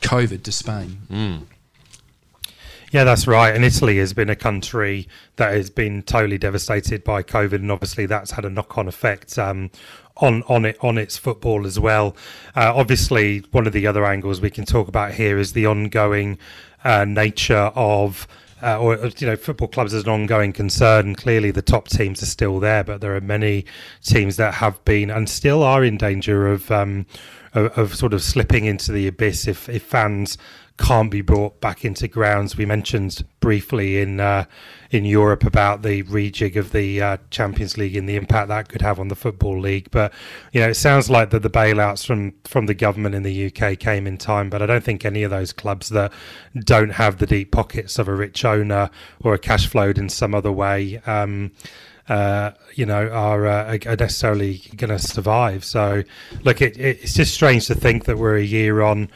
[0.00, 0.98] COVID to Spain.
[1.10, 1.42] Mm.
[2.92, 3.54] Yeah, that's right.
[3.54, 8.06] And Italy has been a country that has been totally devastated by COVID, and obviously
[8.06, 9.70] that's had a knock-on effect um,
[10.16, 12.16] on on it on its football as well.
[12.54, 16.38] Uh, obviously, one of the other angles we can talk about here is the ongoing
[16.84, 18.26] uh, nature of.
[18.62, 21.14] Uh, or you know, football clubs as an ongoing concern.
[21.14, 23.66] Clearly, the top teams are still there, but there are many
[24.02, 27.04] teams that have been and still are in danger of um,
[27.56, 30.38] of, of sort of slipping into the abyss if, if fans
[30.78, 32.56] can't be brought back into grounds.
[32.56, 34.44] We mentioned briefly in uh,
[34.90, 38.82] in Europe about the rejig of the uh, Champions League and the impact that could
[38.82, 39.90] have on the football league.
[39.90, 40.12] But
[40.52, 43.78] you know, it sounds like that the bailouts from from the government in the UK
[43.78, 44.50] came in time.
[44.50, 46.12] But I don't think any of those clubs that
[46.58, 50.34] don't have the deep pockets of a rich owner or a cash flowed in some
[50.34, 51.00] other way.
[51.06, 51.52] Um,
[52.08, 55.64] uh, you know, are, uh, are necessarily going to survive.
[55.64, 56.04] So,
[56.44, 59.08] look, it, it's just strange to think that we're a year on.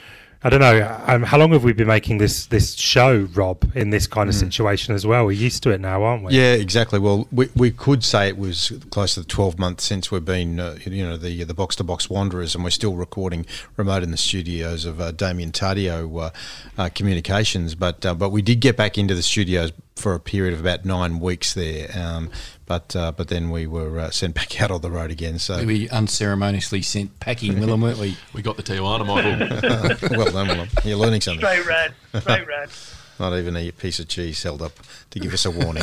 [0.43, 1.03] I don't know.
[1.07, 4.35] Um, how long have we been making this this show, Rob, in this kind of
[4.35, 4.39] mm.
[4.39, 5.27] situation as well?
[5.27, 6.33] We're used to it now, aren't we?
[6.33, 6.99] Yeah, exactly.
[6.99, 10.59] Well, we, we could say it was close to the 12 months since we've been,
[10.59, 13.45] uh, you know, the the box to box wanderers, and we're still recording
[13.77, 16.31] remote in the studios of uh, Damien Tadio uh,
[16.79, 17.75] uh Communications.
[17.75, 20.85] But uh, but we did get back into the studios for a period of about
[20.85, 21.91] nine weeks there.
[21.95, 22.31] Um,
[22.71, 25.41] but uh, but then we were uh, sent back out on the road again.
[25.41, 28.17] So we unceremoniously sent packing, Willem, weren't we?
[28.33, 30.17] We got the Tijuana model.
[30.17, 30.69] well done, Willem.
[30.85, 31.45] You're learning something.
[31.45, 32.71] Straight red, straight red.
[33.19, 34.73] Not even a piece of cheese held up
[35.11, 35.83] to give us a warning.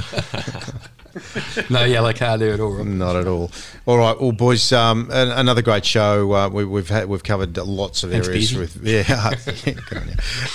[1.69, 2.71] no yellow card there at all.
[2.71, 2.87] Rob.
[2.87, 3.51] Not at all.
[3.85, 6.33] All right, well, boys, um, another great show.
[6.33, 9.05] Uh, we, have had we've covered lots of Thanks, areas with yeah.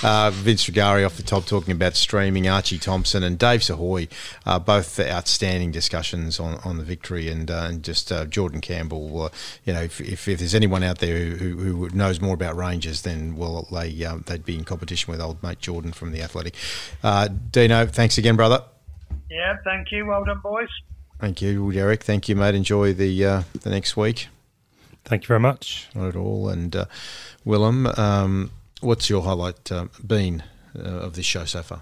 [0.03, 2.47] uh, Vince Rugari off the top talking about streaming.
[2.47, 4.09] Archie Thompson and Dave Sahoy,
[4.45, 9.23] uh, both outstanding discussions on, on the victory, and uh, and just uh, Jordan Campbell.
[9.23, 9.29] Uh,
[9.65, 13.01] you know, if, if, if, there's anyone out there who, who, knows more about Rangers,
[13.01, 13.91] then well, they
[14.25, 16.55] they'd be in competition with old mate Jordan from the Athletic.
[17.51, 18.63] Dino, thanks again, brother.
[19.33, 20.05] Yeah, thank you.
[20.05, 20.69] Well done, boys.
[21.19, 22.03] Thank you, Derek.
[22.03, 22.53] Thank you, mate.
[22.53, 24.27] Enjoy the uh, the next week.
[25.05, 25.89] Thank you very much.
[25.95, 26.49] Not at all.
[26.49, 26.85] And uh,
[27.43, 28.51] Willem, um,
[28.81, 30.43] what's your highlight uh, been
[30.77, 31.81] uh, of this show so far?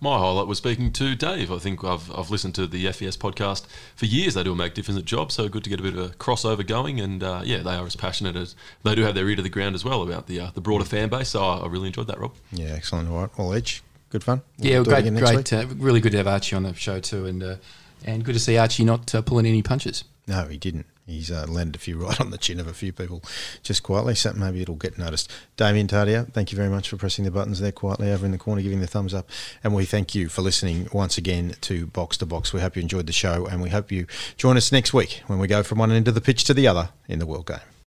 [0.00, 1.52] My highlight was speaking to Dave.
[1.52, 4.34] I think I've, I've listened to the FFS podcast for years.
[4.34, 6.98] They do a magnificent job, so good to get a bit of a crossover going.
[6.98, 8.54] And uh, yeah, they are as passionate as
[8.84, 10.84] they do have their ear to the ground as well about the uh, the broader
[10.84, 11.30] fan base.
[11.30, 12.34] So I, I really enjoyed that, Rob.
[12.52, 13.10] Yeah, excellent.
[13.10, 14.42] All right, well, Edge, good fun.
[14.58, 17.42] We'll Yeah, great, great, uh, really good to have Archie on the show too, and
[17.42, 17.56] uh,
[18.04, 20.04] and good to see Archie not uh, pulling any punches.
[20.26, 20.86] No, he didn't.
[21.06, 23.22] He's uh, landed a few right on the chin of a few people
[23.62, 25.30] just quietly, so maybe it'll get noticed.
[25.56, 28.38] Damien Tardia, thank you very much for pressing the buttons there quietly over in the
[28.38, 29.30] corner, giving the thumbs up.
[29.62, 32.52] And we thank you for listening once again to Box to Box.
[32.52, 34.06] We hope you enjoyed the show, and we hope you
[34.36, 36.66] join us next week when we go from one end of the pitch to the
[36.66, 37.60] other in the World Game.